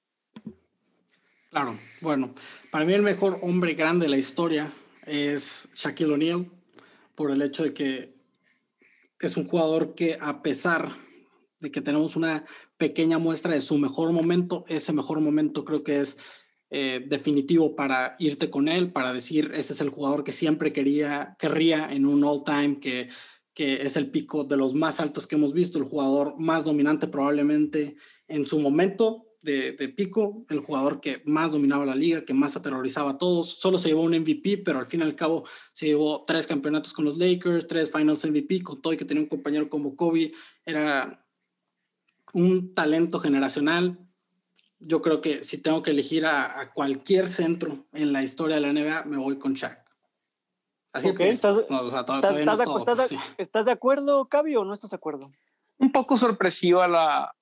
Claro, 1.50 1.78
bueno, 2.00 2.34
para 2.70 2.84
mí 2.84 2.92
el 2.92 3.02
mejor 3.02 3.38
hombre 3.42 3.74
grande 3.74 4.06
de 4.06 4.10
la 4.10 4.18
historia 4.18 4.72
es 5.06 5.68
Shaquille 5.74 6.12
O'Neal, 6.12 6.50
por 7.14 7.30
el 7.30 7.40
hecho 7.42 7.64
de 7.64 7.72
que 7.72 8.14
es 9.20 9.36
un 9.36 9.48
jugador 9.48 9.94
que 9.94 10.18
a 10.20 10.42
pesar 10.42 10.90
de 11.60 11.70
que 11.70 11.80
tenemos 11.80 12.16
una 12.16 12.44
pequeña 12.76 13.18
muestra 13.18 13.54
de 13.54 13.60
su 13.60 13.78
mejor 13.78 14.12
momento, 14.12 14.64
ese 14.68 14.92
mejor 14.92 15.20
momento 15.20 15.64
creo 15.64 15.82
que 15.82 16.00
es 16.00 16.16
eh, 16.70 17.02
definitivo 17.06 17.74
para 17.74 18.14
irte 18.18 18.50
con 18.50 18.68
él, 18.68 18.92
para 18.92 19.14
decir, 19.14 19.52
ese 19.54 19.72
es 19.72 19.80
el 19.80 19.88
jugador 19.88 20.22
que 20.22 20.32
siempre 20.32 20.72
quería, 20.72 21.34
querría 21.38 21.90
en 21.90 22.04
un 22.04 22.22
all-time, 22.24 22.78
que, 22.78 23.08
que 23.54 23.82
es 23.82 23.96
el 23.96 24.10
pico 24.10 24.44
de 24.44 24.58
los 24.58 24.74
más 24.74 25.00
altos 25.00 25.26
que 25.26 25.36
hemos 25.36 25.54
visto, 25.54 25.78
el 25.78 25.84
jugador 25.84 26.34
más 26.38 26.64
dominante 26.64 27.08
probablemente 27.08 27.96
en 28.26 28.46
su 28.46 28.60
momento 28.60 29.28
de, 29.40 29.72
de, 29.72 29.88
pico, 29.88 30.44
el 30.50 30.60
jugador 30.60 31.00
que 31.00 31.22
más 31.24 31.52
dominaba 31.52 31.86
la 31.86 31.94
liga, 31.94 32.24
que 32.26 32.34
más 32.34 32.54
aterrorizaba 32.54 33.12
a 33.12 33.18
todos. 33.18 33.58
Solo 33.58 33.78
se 33.78 33.88
llevó 33.88 34.02
un 34.02 34.18
MVP, 34.18 34.58
pero 34.58 34.78
al 34.78 34.86
fin 34.86 35.00
y 35.00 35.04
al 35.04 35.16
cabo 35.16 35.44
se 35.72 35.86
llevó 35.86 36.22
tres 36.26 36.46
campeonatos 36.46 36.92
con 36.92 37.06
los 37.06 37.16
Lakers, 37.16 37.66
tres 37.66 37.90
Finals 37.90 38.26
MVP, 38.26 38.62
con 38.62 38.82
todo 38.82 38.92
y 38.92 38.98
que 38.98 39.06
tenía 39.06 39.22
un 39.22 39.28
compañero 39.28 39.70
como 39.70 39.96
Kobe. 39.96 40.32
Era 40.66 41.24
un 42.34 42.74
talento 42.74 43.18
generacional. 43.20 43.98
Yo 44.78 45.02
creo 45.02 45.20
que 45.20 45.44
si 45.44 45.58
tengo 45.58 45.82
que 45.82 45.90
elegir 45.90 46.26
a, 46.26 46.70
cualquier 46.72 47.28
centro 47.28 47.86
en 47.92 48.12
la 48.12 48.22
historia 48.22 48.56
de 48.56 48.62
la 48.62 48.72
NBA, 48.72 49.04
me 49.04 49.16
voy 49.16 49.38
con 49.38 49.54
Shaq. 49.54 49.84
Así 50.92 51.14
que 51.14 51.28
¿Estás, 51.28 51.58
¿estás, 53.36 53.66
de 53.66 53.72
acuerdo, 53.72 54.26
Cavi, 54.28 54.56
o 54.56 54.64
no 54.64 54.72
estás 54.72 54.90
de 54.90 54.96
acuerdo? 54.96 55.30
Un 55.76 55.92
poco 55.92 56.16
sorpresiva 56.16 56.88
la, 56.88 57.34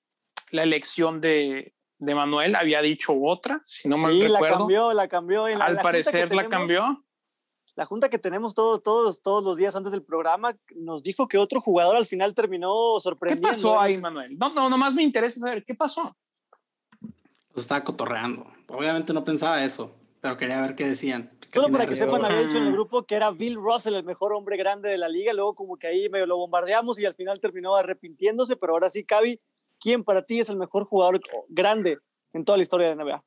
la 0.50 0.62
elección 0.62 1.20
de, 1.20 1.74
de, 1.98 2.14
Manuel. 2.14 2.56
Había 2.56 2.82
dicho 2.82 3.14
otra, 3.14 3.60
si 3.64 3.88
no 3.88 3.98
me 3.98 4.12
sí, 4.12 4.28
la 4.28 4.40
cambió, 4.40 4.92
la 4.92 5.08
cambió. 5.08 5.44
Al 5.44 5.76
parecer 5.76 6.34
la 6.34 6.48
cambió 6.48 7.05
la 7.76 7.84
junta 7.84 8.08
que 8.08 8.18
tenemos 8.18 8.54
todos, 8.54 8.82
todos, 8.82 9.20
todos 9.20 9.44
los 9.44 9.56
días 9.58 9.76
antes 9.76 9.92
del 9.92 10.02
programa 10.02 10.56
nos 10.74 11.02
dijo 11.02 11.28
que 11.28 11.36
otro 11.36 11.60
jugador 11.60 11.96
al 11.96 12.06
final 12.06 12.34
terminó 12.34 12.98
sorprendiendo. 13.00 13.48
¿Qué 13.48 13.54
pasó 13.54 13.78
ahí, 13.78 13.98
Manuel? 13.98 14.36
No, 14.38 14.48
no, 14.48 14.70
nomás 14.70 14.94
me 14.94 15.02
interesa 15.02 15.40
saber 15.40 15.62
qué 15.62 15.74
pasó. 15.74 16.16
Pues 17.52 17.64
estaba 17.64 17.84
cotorreando. 17.84 18.46
Obviamente 18.68 19.12
no 19.12 19.24
pensaba 19.24 19.62
eso, 19.62 19.94
pero 20.22 20.38
quería 20.38 20.60
ver 20.62 20.74
qué 20.74 20.88
decían. 20.88 21.30
Solo 21.52 21.70
para 21.70 21.86
que 21.86 21.96
sepan, 21.96 22.24
había 22.24 22.40
dicho 22.40 22.56
en 22.56 22.64
el 22.64 22.72
grupo 22.72 23.04
que 23.04 23.14
era 23.14 23.30
Bill 23.30 23.56
Russell 23.56 23.94
el 23.94 24.04
mejor 24.04 24.32
hombre 24.32 24.56
grande 24.56 24.88
de 24.88 24.98
la 24.98 25.08
liga. 25.08 25.34
Luego, 25.34 25.54
como 25.54 25.76
que 25.76 25.86
ahí 25.86 26.08
medio 26.08 26.26
lo 26.26 26.38
bombardeamos 26.38 26.98
y 26.98 27.04
al 27.04 27.14
final 27.14 27.40
terminó 27.40 27.76
arrepintiéndose. 27.76 28.56
Pero 28.56 28.72
ahora 28.72 28.90
sí, 28.90 29.04
Cavi, 29.04 29.40
¿quién 29.78 30.02
para 30.02 30.22
ti 30.22 30.40
es 30.40 30.48
el 30.48 30.56
mejor 30.56 30.84
jugador 30.84 31.20
grande 31.48 31.98
en 32.32 32.44
toda 32.44 32.56
la 32.56 32.62
historia 32.62 32.88
de 32.88 32.96
NBA? 32.96 33.22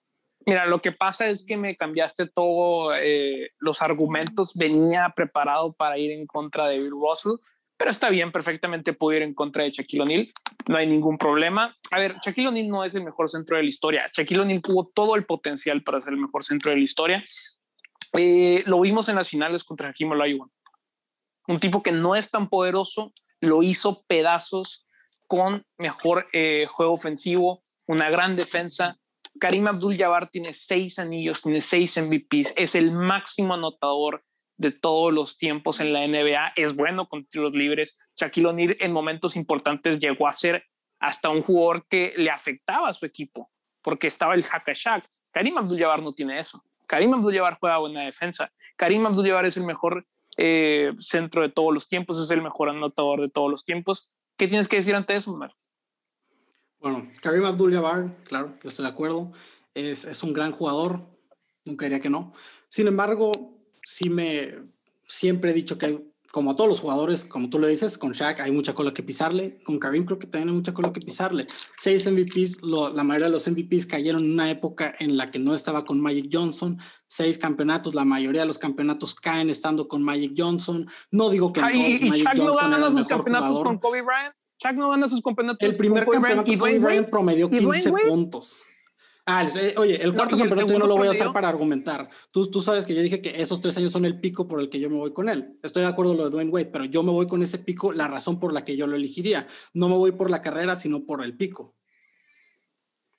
Mira, 0.45 0.65
lo 0.65 0.81
que 0.81 0.91
pasa 0.91 1.27
es 1.27 1.45
que 1.45 1.57
me 1.57 1.75
cambiaste 1.75 2.27
todos 2.27 2.95
eh, 2.99 3.49
los 3.59 3.81
argumentos. 3.81 4.53
Venía 4.55 5.11
preparado 5.15 5.73
para 5.73 5.97
ir 5.97 6.11
en 6.11 6.25
contra 6.25 6.67
de 6.67 6.79
Bill 6.79 6.91
Russell, 6.91 7.33
pero 7.77 7.91
está 7.91 8.09
bien, 8.09 8.31
perfectamente 8.31 8.93
puedo 8.93 9.17
ir 9.17 9.23
en 9.23 9.33
contra 9.33 9.63
de 9.63 9.71
Shaquille 9.71 10.03
O'Neal. 10.03 10.29
No 10.67 10.77
hay 10.77 10.87
ningún 10.87 11.17
problema. 11.17 11.73
A 11.91 11.99
ver, 11.99 12.15
Shaquille 12.23 12.47
O'Neal 12.47 12.67
no 12.67 12.83
es 12.83 12.95
el 12.95 13.03
mejor 13.03 13.29
centro 13.29 13.57
de 13.57 13.63
la 13.63 13.69
historia. 13.69 14.03
Shaquille 14.13 14.41
O'Neal 14.41 14.61
tuvo 14.61 14.89
todo 14.93 15.15
el 15.15 15.25
potencial 15.25 15.83
para 15.83 16.01
ser 16.01 16.13
el 16.13 16.19
mejor 16.19 16.43
centro 16.43 16.71
de 16.71 16.77
la 16.77 16.83
historia. 16.83 17.23
Eh, 18.13 18.63
lo 18.65 18.81
vimos 18.81 19.07
en 19.09 19.15
las 19.15 19.29
finales 19.29 19.63
contra 19.63 19.89
Hakim 19.89 20.11
Olajuwon. 20.11 20.51
Un 21.47 21.59
tipo 21.59 21.81
que 21.81 21.91
no 21.91 22.15
es 22.15 22.29
tan 22.29 22.49
poderoso, 22.49 23.13
lo 23.39 23.63
hizo 23.63 24.03
pedazos 24.07 24.85
con 25.27 25.65
mejor 25.77 26.27
eh, 26.33 26.67
juego 26.69 26.91
ofensivo, 26.91 27.63
una 27.87 28.09
gran 28.09 28.35
defensa, 28.35 28.99
Karim 29.39 29.67
Abdul-Jabbar 29.67 30.29
tiene 30.29 30.53
seis 30.53 30.99
anillos, 30.99 31.41
tiene 31.41 31.61
seis 31.61 31.97
MVPs, 31.97 32.53
es 32.55 32.75
el 32.75 32.91
máximo 32.91 33.53
anotador 33.53 34.23
de 34.57 34.71
todos 34.71 35.13
los 35.13 35.37
tiempos 35.37 35.79
en 35.79 35.93
la 35.93 36.05
NBA, 36.05 36.51
es 36.57 36.75
bueno 36.75 37.07
con 37.07 37.25
tiros 37.25 37.53
libres. 37.53 37.97
Shaquille 38.17 38.47
O'Neal 38.47 38.75
en 38.79 38.91
momentos 38.91 39.37
importantes 39.37 39.99
llegó 39.99 40.27
a 40.27 40.33
ser 40.33 40.65
hasta 40.99 41.29
un 41.29 41.41
jugador 41.41 41.85
que 41.89 42.13
le 42.17 42.29
afectaba 42.29 42.89
a 42.89 42.93
su 42.93 43.05
equipo, 43.05 43.49
porque 43.81 44.07
estaba 44.07 44.35
el 44.35 44.43
hack 44.43 44.69
Shaq. 44.73 45.05
Karim 45.31 45.57
Abdul-Jabbar 45.57 46.01
no 46.03 46.13
tiene 46.13 46.37
eso. 46.39 46.61
Karim 46.87 47.13
Abdul-Jabbar 47.13 47.57
juega 47.59 47.77
buena 47.77 48.01
defensa. 48.01 48.51
Karim 48.75 49.05
Abdul-Jabbar 49.05 49.45
es 49.45 49.55
el 49.55 49.63
mejor 49.63 50.05
eh, 50.37 50.91
centro 50.97 51.41
de 51.41 51.49
todos 51.49 51.73
los 51.73 51.87
tiempos, 51.87 52.19
es 52.19 52.29
el 52.31 52.41
mejor 52.41 52.69
anotador 52.69 53.21
de 53.21 53.29
todos 53.29 53.49
los 53.49 53.63
tiempos. 53.63 54.11
¿Qué 54.37 54.47
tienes 54.47 54.67
que 54.67 54.77
decir 54.77 54.95
ante 54.95 55.15
eso, 55.15 55.35
Mar? 55.35 55.53
Bueno, 56.79 57.09
Karim 57.21 57.45
Abdul-Jabbar, 57.45 58.23
claro, 58.23 58.55
yo 58.63 58.69
estoy 58.69 58.85
de 58.85 58.91
acuerdo. 58.91 59.31
Es, 59.73 60.05
es, 60.05 60.23
un 60.23 60.33
gran 60.33 60.51
jugador, 60.51 61.01
nunca 61.65 61.85
diría 61.85 61.99
que 61.99 62.09
no. 62.09 62.33
Sin 62.69 62.87
embargo, 62.87 63.31
sí 63.83 64.09
me 64.09 64.69
siempre 65.09 65.51
he 65.51 65.53
dicho 65.53 65.77
que 65.77 66.09
como 66.31 66.51
a 66.51 66.55
todos 66.55 66.69
los 66.69 66.79
jugadores, 66.79 67.25
como 67.25 67.49
tú 67.49 67.57
lo 67.57 67.65
dices, 67.65 67.97
con 67.97 68.11
Shaq 68.11 68.41
hay 68.41 68.51
mucha 68.51 68.75
cola 68.75 68.93
que 68.93 69.01
pisarle, 69.01 69.59
con 69.63 69.79
Karim 69.79 70.05
creo 70.05 70.19
que 70.19 70.27
también 70.27 70.49
hay 70.49 70.55
mucha 70.55 70.75
cola 70.75 70.93
que 70.93 70.99
pisarle. 70.99 71.47
Seis 71.75 72.05
MVPs, 72.05 72.61
la 72.61 73.03
mayoría 73.03 73.27
de 73.27 73.33
los 73.33 73.47
MVPs 73.47 73.87
cayeron 73.87 74.23
en 74.23 74.33
una 74.33 74.49
época 74.51 74.93
en 74.99 75.17
la 75.17 75.27
que 75.27 75.39
no 75.39 75.55
estaba 75.55 75.85
con 75.85 75.99
Magic 75.99 76.29
Johnson. 76.31 76.77
Seis 77.07 77.39
campeonatos, 77.39 77.95
la 77.95 78.05
mayoría 78.05 78.41
de 78.41 78.47
los 78.47 78.59
campeonatos 78.59 79.15
caen 79.15 79.49
estando 79.49 79.87
con 79.87 80.03
Magic 80.03 80.33
Johnson. 80.37 80.87
No 81.09 81.31
digo 81.31 81.51
que 81.51 81.61
ah, 81.61 81.73
y, 81.73 81.97
Shaq 81.97 82.37
no 82.37 82.53
gana 82.53 82.77
los 82.77 83.05
campeonatos 83.07 83.63
con 83.63 83.79
Kobe 83.79 84.03
Bryant. 84.03 84.35
Shaq 84.59 84.75
no 84.75 84.89
gana 84.89 85.07
sus 85.07 85.21
campeonatos. 85.21 85.67
El 85.67 85.77
primer 85.77 86.05
campeonato 86.05 86.51
Kobe 86.57 86.79
Bryant 86.79 87.09
promedió 87.09 87.49
15 87.49 87.91
puntos. 88.07 88.61
Ah, 89.31 89.45
eh, 89.45 89.75
oye, 89.77 90.01
el 90.01 90.15
cuarto 90.15 90.35
campeonato 90.37 90.73
yo 90.73 90.79
no 90.79 90.87
lo 90.87 90.97
voy 90.97 91.07
a 91.07 91.11
usar 91.11 91.31
para 91.31 91.47
argumentar. 91.47 92.09
Tú, 92.31 92.49
tú 92.49 92.63
sabes 92.63 92.83
que 92.83 92.95
yo 92.95 93.01
dije 93.01 93.21
que 93.21 93.41
esos 93.41 93.61
tres 93.61 93.77
años 93.77 93.91
son 93.91 94.05
el 94.05 94.19
pico 94.19 94.47
por 94.47 94.59
el 94.59 94.69
que 94.69 94.79
yo 94.79 94.89
me 94.89 94.97
voy 94.97 95.13
con 95.13 95.29
él. 95.29 95.59
Estoy 95.61 95.83
de 95.83 95.89
acuerdo 95.89 96.11
con 96.11 96.17
lo 96.17 96.23
de 96.25 96.31
Dwayne 96.31 96.49
Wade, 96.49 96.65
pero 96.65 96.85
yo 96.85 97.03
me 97.03 97.11
voy 97.11 97.27
con 97.27 97.43
ese 97.43 97.59
pico, 97.59 97.93
la 97.93 98.07
razón 98.07 98.39
por 98.39 98.53
la 98.53 98.65
que 98.65 98.75
yo 98.75 98.87
lo 98.87 98.95
elegiría. 98.95 99.45
No 99.75 99.87
me 99.87 99.95
voy 99.95 100.13
por 100.13 100.31
la 100.31 100.41
carrera, 100.41 100.75
sino 100.75 101.05
por 101.05 101.23
el 101.23 101.37
pico. 101.37 101.75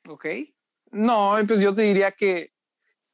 Ok. 0.09 0.27
No, 0.91 1.37
pues 1.47 1.61
yo 1.61 1.73
te 1.73 1.83
diría 1.83 2.11
que, 2.11 2.55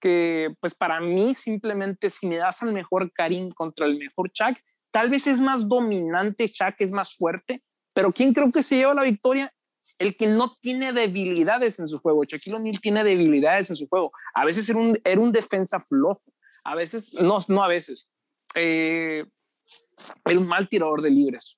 que 0.01 0.55
pues 0.59 0.75
para 0.75 0.99
mí 0.99 1.35
simplemente 1.35 2.09
si 2.09 2.27
me 2.27 2.37
das 2.37 2.63
al 2.63 2.73
mejor 2.73 3.13
Karim 3.13 3.51
contra 3.51 3.85
el 3.85 3.99
mejor 3.99 4.31
Shaq, 4.33 4.59
tal 4.91 5.11
vez 5.11 5.27
es 5.27 5.43
más 5.43 5.69
dominante 5.69 6.47
Shaq, 6.49 6.77
es 6.79 6.93
más 6.93 7.15
fuerte, 7.15 7.63
pero 7.97 8.13
¿quién 8.13 8.35
creo 8.35 8.53
que 8.53 8.63
se 8.63 8.77
lleva 8.77 8.93
la 8.93 9.05
victoria? 9.05 9.51
El 9.99 10.19
que 10.19 10.27
no 10.27 10.55
tiene 10.61 10.93
debilidades 10.93 11.79
en 11.79 11.89
su 11.89 11.99
juego. 11.99 12.25
Shaquille 12.25 12.57
O'Neal 12.57 12.79
tiene 12.79 13.03
debilidades 13.03 13.71
en 13.71 13.77
su 13.77 13.89
juego. 13.89 14.13
A 14.35 14.45
veces 14.45 14.69
era 14.69 14.79
un, 14.79 15.01
era 15.03 15.19
un 15.19 15.33
defensa 15.33 15.81
flojo. 15.81 16.23
A 16.63 16.75
veces, 16.75 17.15
no, 17.15 17.39
no 17.49 17.65
a 17.65 17.69
veces. 17.69 18.13
Eh, 18.55 19.25
era 20.27 20.39
un 20.39 20.47
mal 20.47 20.69
tirador 20.69 21.01
de 21.01 21.09
libres. 21.09 21.57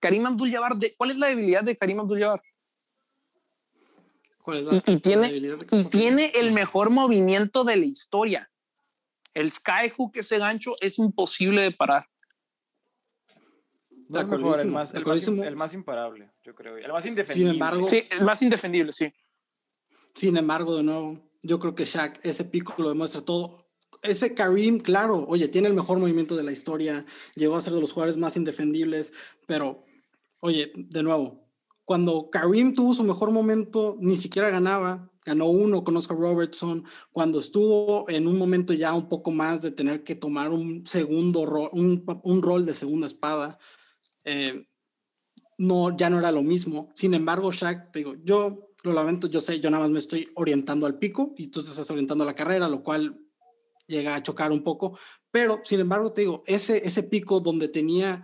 Karim 0.00 0.24
Abdul-Jabbar, 0.24 0.78
¿cuál 0.96 1.10
es 1.10 1.18
la 1.18 1.26
debilidad 1.26 1.62
de 1.62 1.76
Karim 1.76 2.00
Abdul-Jabbar? 2.00 2.40
y, 4.86 4.96
tiene, 5.00 5.58
y 5.70 5.84
tiene 5.84 6.32
el 6.34 6.52
mejor 6.52 6.88
movimiento 6.88 7.62
de 7.64 7.76
la 7.76 7.84
historia. 7.84 8.50
El 9.34 9.50
skyhook, 9.50 10.16
ese 10.16 10.38
gancho, 10.38 10.72
es 10.80 10.98
imposible 10.98 11.60
de 11.60 11.72
parar 11.72 12.08
el 14.20 14.70
más, 14.70 14.94
el, 14.94 15.56
más, 15.56 15.74
imparable, 15.74 16.30
yo 16.42 16.54
creo. 16.54 16.76
El 16.76 16.92
más 16.92 17.06
indefendible. 17.06 17.50
Sin 17.50 17.54
embargo, 17.54 17.88
sí, 17.88 18.04
el 18.10 18.22
más 18.22 18.42
indefendible, 18.42 18.92
sí. 18.92 19.12
Sin 20.14 20.36
embargo, 20.36 20.76
de 20.76 20.82
nuevo, 20.82 21.18
yo 21.42 21.58
creo 21.58 21.74
que 21.74 21.84
Shaq, 21.84 22.20
ese 22.22 22.44
pico 22.44 22.74
lo 22.78 22.88
demuestra 22.88 23.22
todo. 23.22 23.66
Ese 24.02 24.34
Karim, 24.34 24.78
claro, 24.78 25.24
oye, 25.28 25.48
tiene 25.48 25.68
el 25.68 25.74
mejor 25.74 25.98
movimiento 25.98 26.36
de 26.36 26.42
la 26.42 26.52
historia, 26.52 27.06
llegó 27.34 27.56
a 27.56 27.60
ser 27.60 27.72
de 27.72 27.80
los 27.80 27.92
jugadores 27.92 28.16
más 28.16 28.36
indefendibles, 28.36 29.12
pero, 29.46 29.84
oye, 30.40 30.72
de 30.74 31.02
nuevo, 31.02 31.48
cuando 31.84 32.28
Karim 32.30 32.74
tuvo 32.74 32.94
su 32.94 33.04
mejor 33.04 33.30
momento, 33.30 33.96
ni 34.00 34.16
siquiera 34.16 34.50
ganaba, 34.50 35.12
ganó 35.24 35.46
uno 35.46 35.84
con 35.84 35.96
Oscar 35.96 36.18
Robertson, 36.18 36.84
cuando 37.12 37.38
estuvo 37.38 38.08
en 38.08 38.26
un 38.26 38.38
momento 38.38 38.72
ya 38.72 38.92
un 38.92 39.08
poco 39.08 39.30
más 39.30 39.62
de 39.62 39.70
tener 39.70 40.02
que 40.02 40.14
tomar 40.14 40.50
un 40.50 40.86
segundo 40.86 41.46
rol, 41.46 41.70
un, 41.72 42.42
rol 42.42 42.66
de 42.66 42.74
segunda 42.74 43.06
espada, 43.06 43.58
eh, 44.24 44.66
no, 45.58 45.96
ya 45.96 46.10
no 46.10 46.18
era 46.18 46.32
lo 46.32 46.42
mismo. 46.42 46.92
Sin 46.94 47.14
embargo, 47.14 47.52
Shaq, 47.52 47.92
te 47.92 48.00
digo, 48.00 48.14
yo 48.24 48.70
lo 48.82 48.92
lamento, 48.92 49.28
yo 49.28 49.40
sé, 49.40 49.60
yo 49.60 49.70
nada 49.70 49.84
más 49.84 49.92
me 49.92 49.98
estoy 49.98 50.28
orientando 50.34 50.86
al 50.86 50.98
pico 50.98 51.34
y 51.36 51.48
tú 51.48 51.62
te 51.62 51.70
estás 51.70 51.90
orientando 51.90 52.24
a 52.24 52.26
la 52.26 52.34
carrera, 52.34 52.68
lo 52.68 52.82
cual 52.82 53.18
llega 53.86 54.14
a 54.14 54.22
chocar 54.22 54.52
un 54.52 54.62
poco, 54.62 54.98
pero 55.30 55.60
sin 55.62 55.80
embargo, 55.80 56.12
te 56.12 56.22
digo, 56.22 56.42
ese, 56.46 56.86
ese 56.86 57.02
pico 57.02 57.40
donde 57.40 57.68
tenía, 57.68 58.22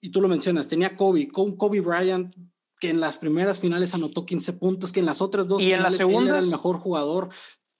y 0.00 0.10
tú 0.10 0.20
lo 0.20 0.28
mencionas, 0.28 0.68
tenía 0.68 0.96
Kobe, 0.96 1.28
con 1.28 1.56
Kobe 1.56 1.80
Bryant, 1.80 2.34
que 2.80 2.90
en 2.90 3.00
las 3.00 3.18
primeras 3.18 3.60
finales 3.60 3.94
anotó 3.94 4.24
15 4.24 4.54
puntos, 4.54 4.92
que 4.92 5.00
en 5.00 5.06
las 5.06 5.20
otras 5.20 5.46
dos 5.46 5.62
¿Y 5.62 5.66
finales 5.66 6.00
en 6.00 6.10
era 6.10 6.38
el 6.38 6.46
mejor 6.46 6.78
jugador. 6.78 7.28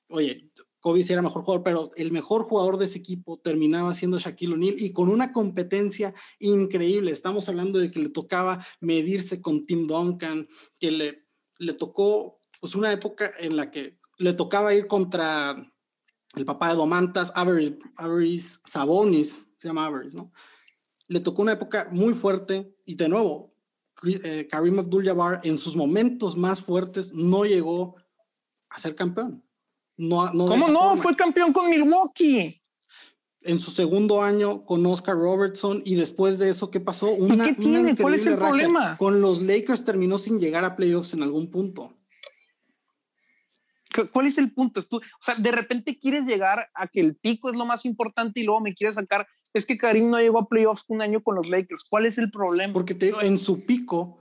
Oye, 0.09 0.51
Kobe 0.81 1.03
sí 1.03 1.13
era 1.13 1.23
mejor 1.23 1.43
jugador, 1.43 1.63
pero 1.63 1.91
el 1.97 2.11
mejor 2.11 2.43
jugador 2.43 2.79
de 2.79 2.87
ese 2.87 2.99
equipo 2.99 3.39
terminaba 3.39 3.93
siendo 3.95 4.19
Shaquille 4.19 4.55
O'Neal 4.55 4.77
y 4.79 4.93
con 4.93 5.09
una 5.09 5.33
competencia 5.33 6.15
increíble. 6.39 7.13
Estamos 7.13 7.49
hablando 7.49 7.79
de 7.79 7.91
que 7.91 8.01
le 8.01 8.09
tocaba 8.09 8.65
medirse 8.81 9.41
con 9.41 9.67
Tim 9.67 9.87
Duncan, 9.87 10.49
que 10.79 10.91
le, 10.91 11.27
le 11.59 11.75
tocó 11.75 12.41
pues 12.61 12.75
una 12.75 12.93
época 12.93 13.33
en 13.39 13.57
la 13.57 13.71
que 13.71 13.99
le 14.19 14.33
tocaba 14.33 14.75
ir 14.75 14.87
contra 14.87 15.57
el 16.35 16.45
papá 16.45 16.71
de 16.71 16.77
Domantas, 16.77 17.33
Avery, 17.35 17.79
Sabonis, 18.65 19.43
se 19.57 19.69
llama 19.69 19.87
Avery, 19.87 20.11
¿no? 20.13 20.33
Le 21.09 21.21
tocó 21.21 21.43
una 21.43 21.53
época 21.53 21.89
muy 21.91 22.15
fuerte 22.15 22.77
y 22.85 22.95
de 22.95 23.09
nuevo, 23.09 23.55
eh, 24.05 24.47
Karim 24.49 24.79
Abdul-Jabbar 24.79 25.41
en 25.43 25.59
sus 25.59 25.77
momentos 25.77 26.37
más 26.37 26.63
fuertes 26.63 27.13
no 27.13 27.45
llegó 27.45 27.97
a 28.69 28.79
ser 28.79 28.95
campeón. 28.95 29.45
No, 30.01 30.33
no 30.33 30.47
¿Cómo 30.47 30.69
no? 30.69 30.97
Fue 30.97 31.15
campeón 31.15 31.53
con 31.53 31.69
Milwaukee. 31.69 32.59
En 33.43 33.61
su 33.61 33.71
segundo 33.71 34.23
año 34.23 34.65
con 34.65 34.85
Oscar 34.87 35.15
Robertson 35.15 35.83
y 35.85 35.95
después 35.95 36.39
de 36.39 36.49
eso, 36.49 36.71
¿qué 36.71 36.81
pasó? 36.81 37.13
Una, 37.13 37.45
¿Qué 37.45 37.55
tiene? 37.55 37.95
¿Cuál 37.97 38.15
es 38.15 38.25
el 38.25 38.37
problema? 38.37 38.97
Con 38.97 39.21
los 39.21 39.43
Lakers 39.43 39.85
terminó 39.85 40.17
sin 40.17 40.41
llegar 40.41 40.65
a 40.65 40.75
playoffs 40.75 41.13
en 41.13 41.23
algún 41.23 41.51
punto. 41.51 41.95
¿Cuál 44.13 44.27
es 44.27 44.39
el 44.39 44.53
punto? 44.55 44.81
Tú, 44.83 44.97
o 44.99 45.23
sea, 45.23 45.35
de 45.35 45.51
repente 45.51 45.99
quieres 45.99 46.25
llegar 46.25 46.71
a 46.75 46.87
que 46.87 47.01
el 47.01 47.17
pico 47.17 47.51
es 47.51 47.57
lo 47.57 47.67
más 47.67 47.85
importante 47.85 48.41
y 48.41 48.45
luego 48.45 48.63
me 48.63 48.73
quieres 48.73 48.95
sacar. 48.95 49.27
Es 49.53 49.67
que 49.67 49.77
Karim 49.77 50.11
no 50.11 50.19
llegó 50.19 50.39
a 50.39 50.49
playoffs 50.49 50.85
un 50.89 51.03
año 51.03 51.23
con 51.23 51.35
los 51.35 51.51
Lakers. 51.51 51.85
¿Cuál 51.91 52.07
es 52.07 52.17
el 52.17 52.31
problema? 52.31 52.73
Porque 52.73 52.95
te 52.95 53.07
digo, 53.07 53.21
en 53.21 53.37
su 53.37 53.67
pico 53.67 54.20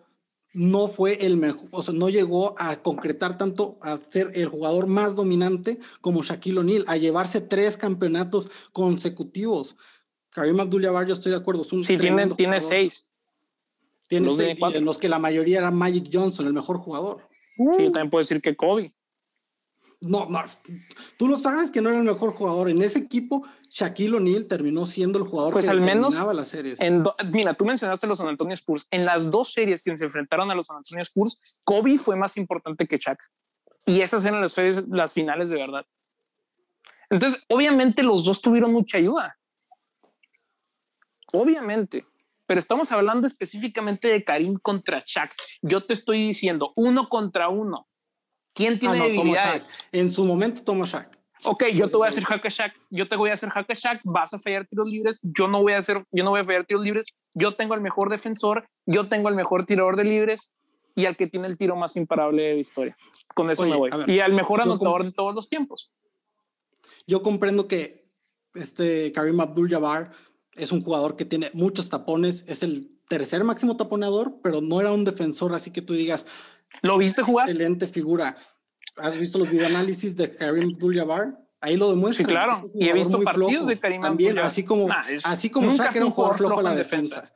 no 0.53 0.87
fue 0.87 1.25
el 1.25 1.37
mejor, 1.37 1.69
o 1.71 1.81
sea, 1.81 1.93
no 1.93 2.09
llegó 2.09 2.55
a 2.57 2.77
concretar 2.77 3.37
tanto 3.37 3.77
a 3.81 3.97
ser 3.97 4.31
el 4.33 4.47
jugador 4.47 4.87
más 4.87 5.15
dominante 5.15 5.79
como 6.01 6.23
Shaquille 6.23 6.59
O'Neal, 6.59 6.85
a 6.87 6.97
llevarse 6.97 7.41
tres 7.41 7.77
campeonatos 7.77 8.49
consecutivos. 8.71 9.77
Karim 10.31 10.59
Abdul-Jabbar, 10.59 11.07
yo 11.07 11.13
estoy 11.13 11.31
de 11.31 11.37
acuerdo. 11.37 11.61
Es 11.61 11.73
un 11.73 11.83
sí, 11.83 11.97
tiene, 11.97 12.27
tiene 12.35 12.61
seis. 12.61 13.07
Tiene 14.07 14.35
seis, 14.35 14.57
en 14.73 14.85
los 14.85 14.97
que 14.97 15.07
la 15.07 15.19
mayoría 15.19 15.59
era 15.59 15.69
Magic 15.69 16.09
Johnson, 16.11 16.47
el 16.47 16.53
mejor 16.53 16.77
jugador. 16.77 17.27
Sí, 17.55 17.63
yo 17.63 17.91
también 17.91 18.09
puedo 18.09 18.21
decir 18.21 18.41
que 18.41 18.55
Kobe. 18.55 18.93
No, 20.01 20.27
no, 20.29 20.41
tú 21.17 21.27
lo 21.27 21.37
sabes 21.37 21.71
que 21.71 21.81
no 21.81 21.89
era 21.89 21.99
el 21.99 22.05
mejor 22.05 22.31
jugador. 22.31 22.69
En 22.69 22.81
ese 22.81 22.99
equipo, 22.99 23.45
Shaquille 23.69 24.15
O'Neal 24.15 24.47
terminó 24.47 24.85
siendo 24.85 25.19
el 25.19 25.25
jugador 25.25 25.51
pues 25.51 25.65
que 25.65 25.71
al 25.71 25.81
menos 25.81 26.15
las 26.33 26.47
series. 26.47 26.79
En 26.79 27.03
mira, 27.33 27.53
tú 27.53 27.65
mencionaste 27.65 28.07
los 28.07 28.17
San 28.17 28.29
Antonio 28.29 28.53
Spurs. 28.53 28.87
En 28.91 29.03
las 29.03 29.29
dos 29.29 29.51
series 29.51 29.83
que 29.83 29.95
se 29.97 30.05
enfrentaron 30.05 30.49
a 30.51 30.55
los 30.55 30.67
San 30.67 30.77
Antonio 30.77 31.01
Spurs, 31.01 31.61
Kobe 31.65 31.97
fue 31.97 32.15
más 32.15 32.37
importante 32.37 32.87
que 32.87 32.97
Shaq. 32.97 33.19
Y 33.85 33.99
esas 33.99 34.23
eran 34.23 34.41
las, 34.41 34.55
las 34.87 35.11
finales 35.11 35.49
de 35.49 35.57
verdad. 35.57 35.85
Entonces, 37.09 37.43
obviamente 37.49 38.01
los 38.01 38.23
dos 38.23 38.41
tuvieron 38.41 38.71
mucha 38.71 38.99
ayuda. 38.99 39.37
Obviamente. 41.33 42.05
Pero 42.45 42.59
estamos 42.59 42.91
hablando 42.93 43.27
específicamente 43.27 44.07
de 44.07 44.23
Karim 44.23 44.57
contra 44.59 45.03
Shaq. 45.05 45.35
Yo 45.61 45.85
te 45.85 45.93
estoy 45.93 46.25
diciendo 46.25 46.71
uno 46.77 47.09
contra 47.09 47.49
uno 47.49 47.88
¿Quién 48.59 48.77
tiene 48.77 48.95
ah, 48.95 48.99
no, 48.99 49.05
debilidades? 49.05 49.71
En 49.89 50.11
su 50.11 50.25
momento 50.25 50.61
toma 50.61 50.83
Shaq. 50.83 51.17
Ok, 51.45 51.67
yo 51.73 51.87
te 51.87 51.95
voy 51.95 52.07
a 52.07 52.09
hacer 52.09 52.25
hack 52.25 52.45
a 52.45 52.49
Shaq, 52.49 52.73
yo 52.89 53.07
te 53.07 53.15
voy 53.15 53.29
a 53.29 53.33
hacer 53.33 53.47
hack 53.47 53.71
a 53.71 53.73
Shaq, 53.73 54.01
vas 54.03 54.33
a 54.33 54.39
fallar 54.39 54.67
tiros 54.67 54.85
libres, 54.89 55.17
yo 55.21 55.47
no 55.47 55.61
voy 55.61 55.71
a 55.71 55.77
hacer, 55.77 56.03
yo 56.11 56.25
no 56.25 56.31
voy 56.31 56.41
a 56.41 56.43
fallar 56.43 56.65
tiros 56.65 56.83
libres, 56.83 57.05
yo 57.33 57.55
tengo 57.55 57.73
el 57.73 57.79
mejor 57.79 58.09
defensor, 58.09 58.67
yo 58.85 59.07
tengo 59.07 59.29
el 59.29 59.35
mejor 59.35 59.65
tirador 59.65 59.95
de 59.95 60.03
libres 60.03 60.53
y 60.93 61.05
al 61.05 61.15
que 61.15 61.27
tiene 61.27 61.47
el 61.47 61.57
tiro 61.57 61.77
más 61.77 61.95
imparable 61.95 62.43
de 62.43 62.53
la 62.55 62.59
historia. 62.59 62.97
Con 63.33 63.49
eso 63.49 63.65
me 63.65 63.77
voy. 63.77 63.91
y 64.07 64.19
al 64.19 64.33
mejor 64.33 64.59
anotador 64.59 65.05
de 65.05 65.13
todos 65.13 65.33
los 65.33 65.47
tiempos. 65.47 65.89
Yo 67.07 67.21
comprendo 67.21 67.65
que 67.65 68.09
este 68.55 69.13
Karim 69.13 69.39
Abdul-Jabbar 69.39 70.11
es 70.57 70.73
un 70.73 70.81
jugador 70.81 71.15
que 71.15 71.23
tiene 71.23 71.49
muchos 71.53 71.89
tapones, 71.89 72.43
es 72.45 72.61
el 72.63 72.89
tercer 73.07 73.45
máximo 73.45 73.77
taponeador, 73.77 74.41
pero 74.43 74.59
no 74.59 74.81
era 74.81 74.91
un 74.91 75.05
defensor 75.05 75.55
así 75.55 75.71
que 75.71 75.81
tú 75.81 75.93
digas, 75.93 76.25
¿Lo 76.81 76.97
viste 76.97 77.21
jugar? 77.21 77.49
Excelente 77.49 77.87
figura. 77.87 78.35
¿Has 78.97 79.17
visto 79.17 79.39
los 79.39 79.49
videoanálisis 79.49 80.15
de 80.15 80.35
Karim 80.35 80.75
Abdul-Jabbar? 80.75 81.37
Ahí 81.61 81.75
lo 81.75 81.89
demuestra. 81.89 82.25
Sí, 82.25 82.31
claro. 82.31 82.69
Y 82.73 82.87
he 82.87 82.93
visto 82.93 83.21
partidos 83.21 83.67
de 83.67 83.79
Karim 83.79 84.01
También, 84.01 84.39
así 84.39 84.63
como, 84.63 84.87
así 85.23 85.49
como 85.49 85.71
Shaq 85.71 85.95
era 85.95 86.05
un 86.05 86.11
jugador 86.11 86.37
flojo 86.37 86.59
en 86.59 86.65
la 86.65 86.75
defensa. 86.75 87.31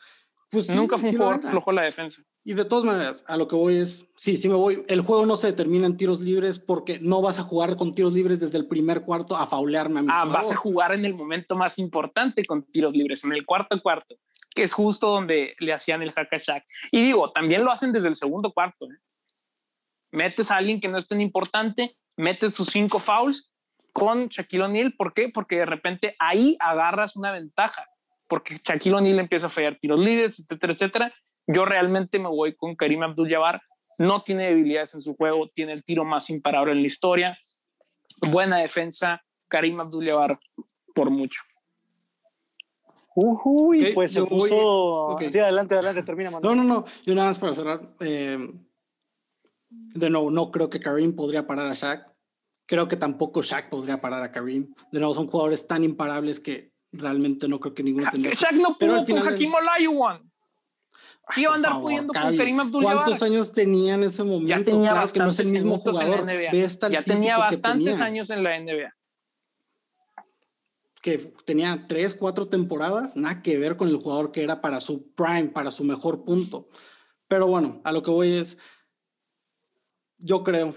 Pues 0.50 0.74
nunca 0.74 0.98
fue 0.98 1.10
un 1.10 1.18
jugador 1.18 1.42
flojo 1.42 1.72
en 1.72 1.76
la 1.76 1.82
defensa. 1.82 2.22
Y 2.46 2.54
de 2.54 2.66
todas 2.66 2.84
maneras, 2.84 3.24
a 3.28 3.38
lo 3.38 3.48
que 3.48 3.56
voy 3.56 3.78
es, 3.78 4.06
sí, 4.16 4.38
sí 4.38 4.50
me 4.50 4.56
voy. 4.56 4.84
El 4.88 5.02
juego 5.02 5.26
no 5.26 5.36
se 5.36 5.48
determina 5.48 5.88
en 5.88 5.96
tiros 5.98 6.20
libres 6.20 6.60
porque 6.60 7.00
no 7.00 7.22
vas 7.22 7.40
a 7.40 7.44
jugar 7.44 7.78
con 7.78 7.96
tiros 7.96 8.14
libres 8.14 8.40
desde 8.40 8.58
el 8.58 8.68
primer 8.68 9.02
cuarto 9.02 9.36
a 9.36 9.48
faulearme 9.48 10.00
a 10.00 10.04
mi 10.04 10.10
Ah, 10.12 10.26
vas 10.26 10.52
a 10.52 10.56
jugar 10.56 10.94
en 10.94 11.06
el 11.06 11.16
momento 11.16 11.56
más 11.56 11.80
importante 11.80 12.44
con 12.44 12.64
tiros 12.64 12.94
libres, 12.94 13.24
en 13.24 13.32
el 13.32 13.46
cuarto 13.46 13.82
cuarto, 13.82 14.16
que 14.54 14.64
es 14.64 14.74
justo 14.74 15.08
donde 15.08 15.56
le 15.60 15.74
hacían 15.74 16.02
el 16.02 16.12
hack 16.12 16.34
a 16.34 16.38
Shaq. 16.38 16.64
Y 16.92 17.02
digo, 17.04 17.32
también 17.32 17.64
lo 17.64 17.72
hacen 17.72 17.92
desde 17.94 18.10
el 18.10 18.16
segundo 18.16 18.52
cuarto. 18.52 18.86
¿eh? 18.86 18.98
Metes 20.14 20.52
a 20.52 20.58
alguien 20.58 20.80
que 20.80 20.88
no 20.88 20.98
es 20.98 21.08
tan 21.08 21.20
importante, 21.20 21.98
metes 22.16 22.56
sus 22.56 22.70
cinco 22.70 23.00
fouls 23.00 23.52
con 23.92 24.28
Shaquille 24.28 24.64
O'Neal. 24.64 24.94
¿Por 24.94 25.14
qué? 25.14 25.30
Porque 25.30 25.58
de 25.58 25.66
repente 25.66 26.16
ahí 26.20 26.56
agarras 26.60 27.16
una 27.16 27.32
ventaja, 27.32 27.86
porque 28.28 28.56
Shaquille 28.64 28.96
O'Neal 28.96 29.20
empieza 29.20 29.48
a 29.48 29.50
fallar 29.50 29.78
tiros 29.80 30.00
libres, 30.00 30.40
etcétera, 30.40 30.74
etcétera. 30.74 31.14
Yo 31.48 31.66
realmente 31.66 32.20
me 32.20 32.30
voy 32.30 32.54
con 32.54 32.76
Karim 32.76 33.04
Abdul-Jabbar. 33.04 33.60
No 33.98 34.22
tiene 34.22 34.46
debilidades 34.46 34.94
en 34.94 35.02
su 35.02 35.16
juego, 35.16 35.48
tiene 35.48 35.74
el 35.74 35.84
tiro 35.84 36.06
más 36.06 36.30
imparable 36.30 36.72
en 36.72 36.82
la 36.82 36.88
historia. 36.88 37.38
Buena 38.22 38.60
defensa, 38.60 39.22
Karim 39.48 39.80
Abdul-Jabbar 39.80 40.40
por 40.94 41.10
mucho. 41.10 41.42
Uy, 43.16 43.92
pues 43.94 44.12
se 44.12 44.24
puso. 44.26 45.18
Sí, 45.30 45.40
adelante, 45.40 45.76
adelante, 45.76 46.04
termina. 46.04 46.32
No, 46.32 46.56
no, 46.56 46.64
no. 46.64 46.86
Yo 47.06 47.14
nada 47.14 47.28
más 47.28 47.40
para 47.40 47.54
cerrar. 47.54 47.82
Eh, 48.00 48.38
de 49.94 50.10
nuevo, 50.10 50.32
no 50.32 50.52
creo 50.52 50.70
que 50.70 50.80
Karim 50.80 51.16
podría 51.16 51.46
parar 51.46 51.68
a 51.68 51.74
Shaq. 51.74 52.12
Creo 52.66 52.88
que 52.88 52.96
tampoco 52.96 53.42
Shaq 53.42 53.70
podría 53.70 54.02
parar 54.02 54.24
a 54.24 54.32
Karim. 54.32 54.74
De 54.92 55.00
nuevo, 55.00 55.14
son 55.14 55.28
jugadores 55.28 55.68
tan 55.68 55.84
imparables 55.84 56.40
que 56.40 56.74
realmente 56.92 57.48
no 57.48 57.60
creo 57.60 57.74
que 57.74 57.84
ninguno 57.84 58.10
tendría. 58.12 58.34
Shaq 58.34 58.54
no 58.54 58.76
pudo 58.78 59.06
con 59.06 59.28
Hakim 59.28 59.54
Olajuwon. 59.54 60.34
Iba 61.38 61.54
a 61.54 61.56
andar 61.56 61.82
pudiendo 61.82 62.14
con 62.14 62.38
Karim 62.38 62.60
Abdul 62.60 62.84
¿Cuántos 62.84 63.24
años 63.24 63.52
tenía 63.52 63.96
en 63.96 64.04
ese 64.04 64.24
momento? 64.24 64.48
Ya 64.48 64.64
tenía 64.64 64.92
claro 64.92 65.12
que 65.12 65.20
no 65.20 65.30
es 65.30 65.40
el 65.40 65.48
mismo 65.48 65.78
jugador. 65.80 66.26
ya 66.92 67.04
tenía 67.04 67.38
bastantes 67.38 68.00
años 68.00 68.30
en 68.30 68.44
la 68.44 68.60
NBA. 68.60 68.94
Que 71.02 71.18
tenía 71.46 71.86
tres, 71.88 72.16
cuatro 72.16 72.48
temporadas, 72.48 73.18
nada 73.18 73.42
que 73.42 73.58
ver 73.58 73.76
con 73.76 73.90
el 73.90 73.98
jugador 73.98 74.32
que 74.32 74.42
era 74.42 74.62
para 74.62 74.80
su 74.80 75.14
prime, 75.14 75.50
para 75.50 75.70
su 75.70 75.84
mejor 75.84 76.24
punto. 76.24 76.64
Pero 77.28 77.48
bueno, 77.48 77.82
a 77.84 77.92
lo 77.92 78.04
que 78.04 78.12
voy 78.12 78.34
es, 78.34 78.58
yo 80.24 80.42
creo 80.44 80.74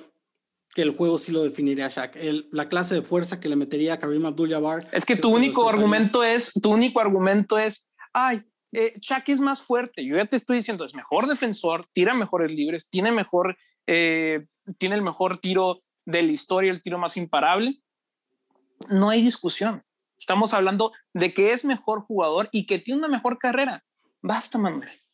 que 0.74 0.82
el 0.82 0.90
juego 0.90 1.16
sí 1.16 1.32
lo 1.32 1.42
definiría 1.42 1.88
Shaq. 1.88 2.16
El, 2.16 2.48
la 2.52 2.68
clase 2.68 2.96
de 2.96 3.02
fuerza 3.02 3.40
que 3.40 3.48
le 3.48 3.56
metería 3.56 3.94
a 3.94 3.98
Karim 3.98 4.26
Abdul-Jabbar. 4.26 4.88
Es 4.92 5.06
que 5.06 5.16
tu 5.16 5.34
único 5.34 5.68
argumento 5.68 6.22
es, 6.22 6.52
tu 6.52 6.70
único 6.70 7.00
argumento 7.00 7.56
es, 7.56 7.90
ay, 8.12 8.42
eh, 8.72 8.92
Shaq 9.00 9.28
es 9.28 9.40
más 9.40 9.62
fuerte. 9.62 10.04
Yo 10.04 10.16
ya 10.16 10.26
te 10.26 10.36
estoy 10.36 10.56
diciendo, 10.56 10.84
es 10.84 10.94
mejor 10.94 11.28
defensor, 11.28 11.86
tira 11.92 12.12
mejores 12.12 12.52
libres, 12.52 12.90
tiene 12.90 13.12
mejor, 13.12 13.56
eh, 13.86 14.46
tiene 14.76 14.96
el 14.96 15.02
mejor 15.02 15.38
tiro 15.38 15.82
de 16.04 16.22
la 16.22 16.32
historia, 16.32 16.72
el 16.72 16.82
tiro 16.82 16.98
más 16.98 17.16
imparable. 17.16 17.80
No 18.90 19.08
hay 19.08 19.22
discusión. 19.22 19.82
Estamos 20.18 20.52
hablando 20.52 20.92
de 21.14 21.32
que 21.32 21.52
es 21.52 21.64
mejor 21.64 22.00
jugador 22.00 22.48
y 22.52 22.66
que 22.66 22.78
tiene 22.78 22.98
una 22.98 23.08
mejor 23.08 23.38
carrera. 23.38 23.84
Basta, 24.20 24.58
Manuel 24.58 25.05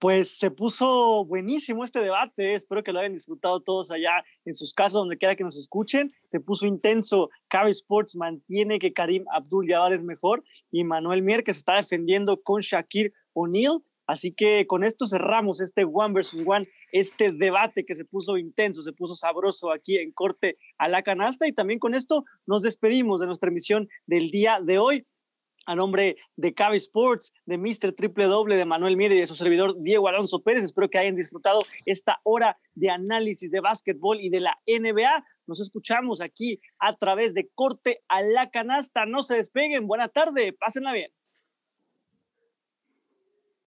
pues 0.00 0.38
se 0.38 0.50
puso 0.50 1.26
buenísimo 1.26 1.84
este 1.84 2.00
debate. 2.00 2.54
Espero 2.54 2.82
que 2.82 2.90
lo 2.90 3.00
hayan 3.00 3.12
disfrutado 3.12 3.60
todos 3.60 3.90
allá 3.90 4.24
en 4.46 4.54
sus 4.54 4.72
casas, 4.72 4.94
donde 4.94 5.18
quiera 5.18 5.36
que 5.36 5.44
nos 5.44 5.58
escuchen. 5.58 6.12
Se 6.26 6.40
puso 6.40 6.66
intenso. 6.66 7.28
Cavi 7.48 7.70
Sports 7.70 8.16
mantiene 8.16 8.78
que 8.78 8.94
Karim 8.94 9.26
Abdul 9.30 9.68
Jabbar 9.68 9.92
es 9.92 10.02
mejor 10.02 10.42
y 10.72 10.84
Manuel 10.84 11.22
Mier 11.22 11.44
que 11.44 11.52
se 11.52 11.58
está 11.58 11.74
defendiendo 11.76 12.40
con 12.42 12.62
Shakir 12.62 13.12
O'Neal. 13.34 13.82
Así 14.06 14.32
que 14.32 14.66
con 14.66 14.84
esto 14.84 15.06
cerramos 15.06 15.60
este 15.60 15.84
One 15.84 16.14
versus 16.14 16.42
One, 16.44 16.66
este 16.92 17.30
debate 17.30 17.84
que 17.84 17.94
se 17.94 18.06
puso 18.06 18.38
intenso, 18.38 18.82
se 18.82 18.92
puso 18.92 19.14
sabroso 19.14 19.70
aquí 19.70 19.98
en 19.98 20.12
Corte 20.12 20.56
a 20.78 20.88
la 20.88 21.02
Canasta. 21.02 21.46
Y 21.46 21.52
también 21.52 21.78
con 21.78 21.94
esto 21.94 22.24
nos 22.46 22.62
despedimos 22.62 23.20
de 23.20 23.26
nuestra 23.26 23.50
emisión 23.50 23.86
del 24.06 24.30
día 24.30 24.60
de 24.64 24.78
hoy 24.78 25.06
a 25.70 25.76
nombre 25.76 26.16
de 26.34 26.52
Cavi 26.52 26.76
Sports, 26.78 27.32
de 27.46 27.56
Mr. 27.56 27.92
Triple 27.92 28.24
Doble, 28.24 28.56
de 28.56 28.64
Manuel 28.64 28.96
Mier 28.96 29.12
y 29.12 29.20
de 29.20 29.26
su 29.28 29.36
servidor 29.36 29.80
Diego 29.80 30.08
Alonso 30.08 30.42
Pérez. 30.42 30.64
Espero 30.64 30.90
que 30.90 30.98
hayan 30.98 31.14
disfrutado 31.14 31.62
esta 31.86 32.18
hora 32.24 32.58
de 32.74 32.90
análisis 32.90 33.52
de 33.52 33.60
básquetbol 33.60 34.20
y 34.20 34.30
de 34.30 34.40
la 34.40 34.58
NBA. 34.66 35.24
Nos 35.46 35.60
escuchamos 35.60 36.20
aquí 36.20 36.60
a 36.80 36.96
través 36.96 37.34
de 37.34 37.48
Corte 37.54 38.02
a 38.08 38.20
la 38.20 38.50
Canasta. 38.50 39.06
No 39.06 39.22
se 39.22 39.36
despeguen. 39.36 39.86
Buena 39.86 40.08
tarde. 40.08 40.52
Pásenla 40.52 40.92
bien. 40.92 41.12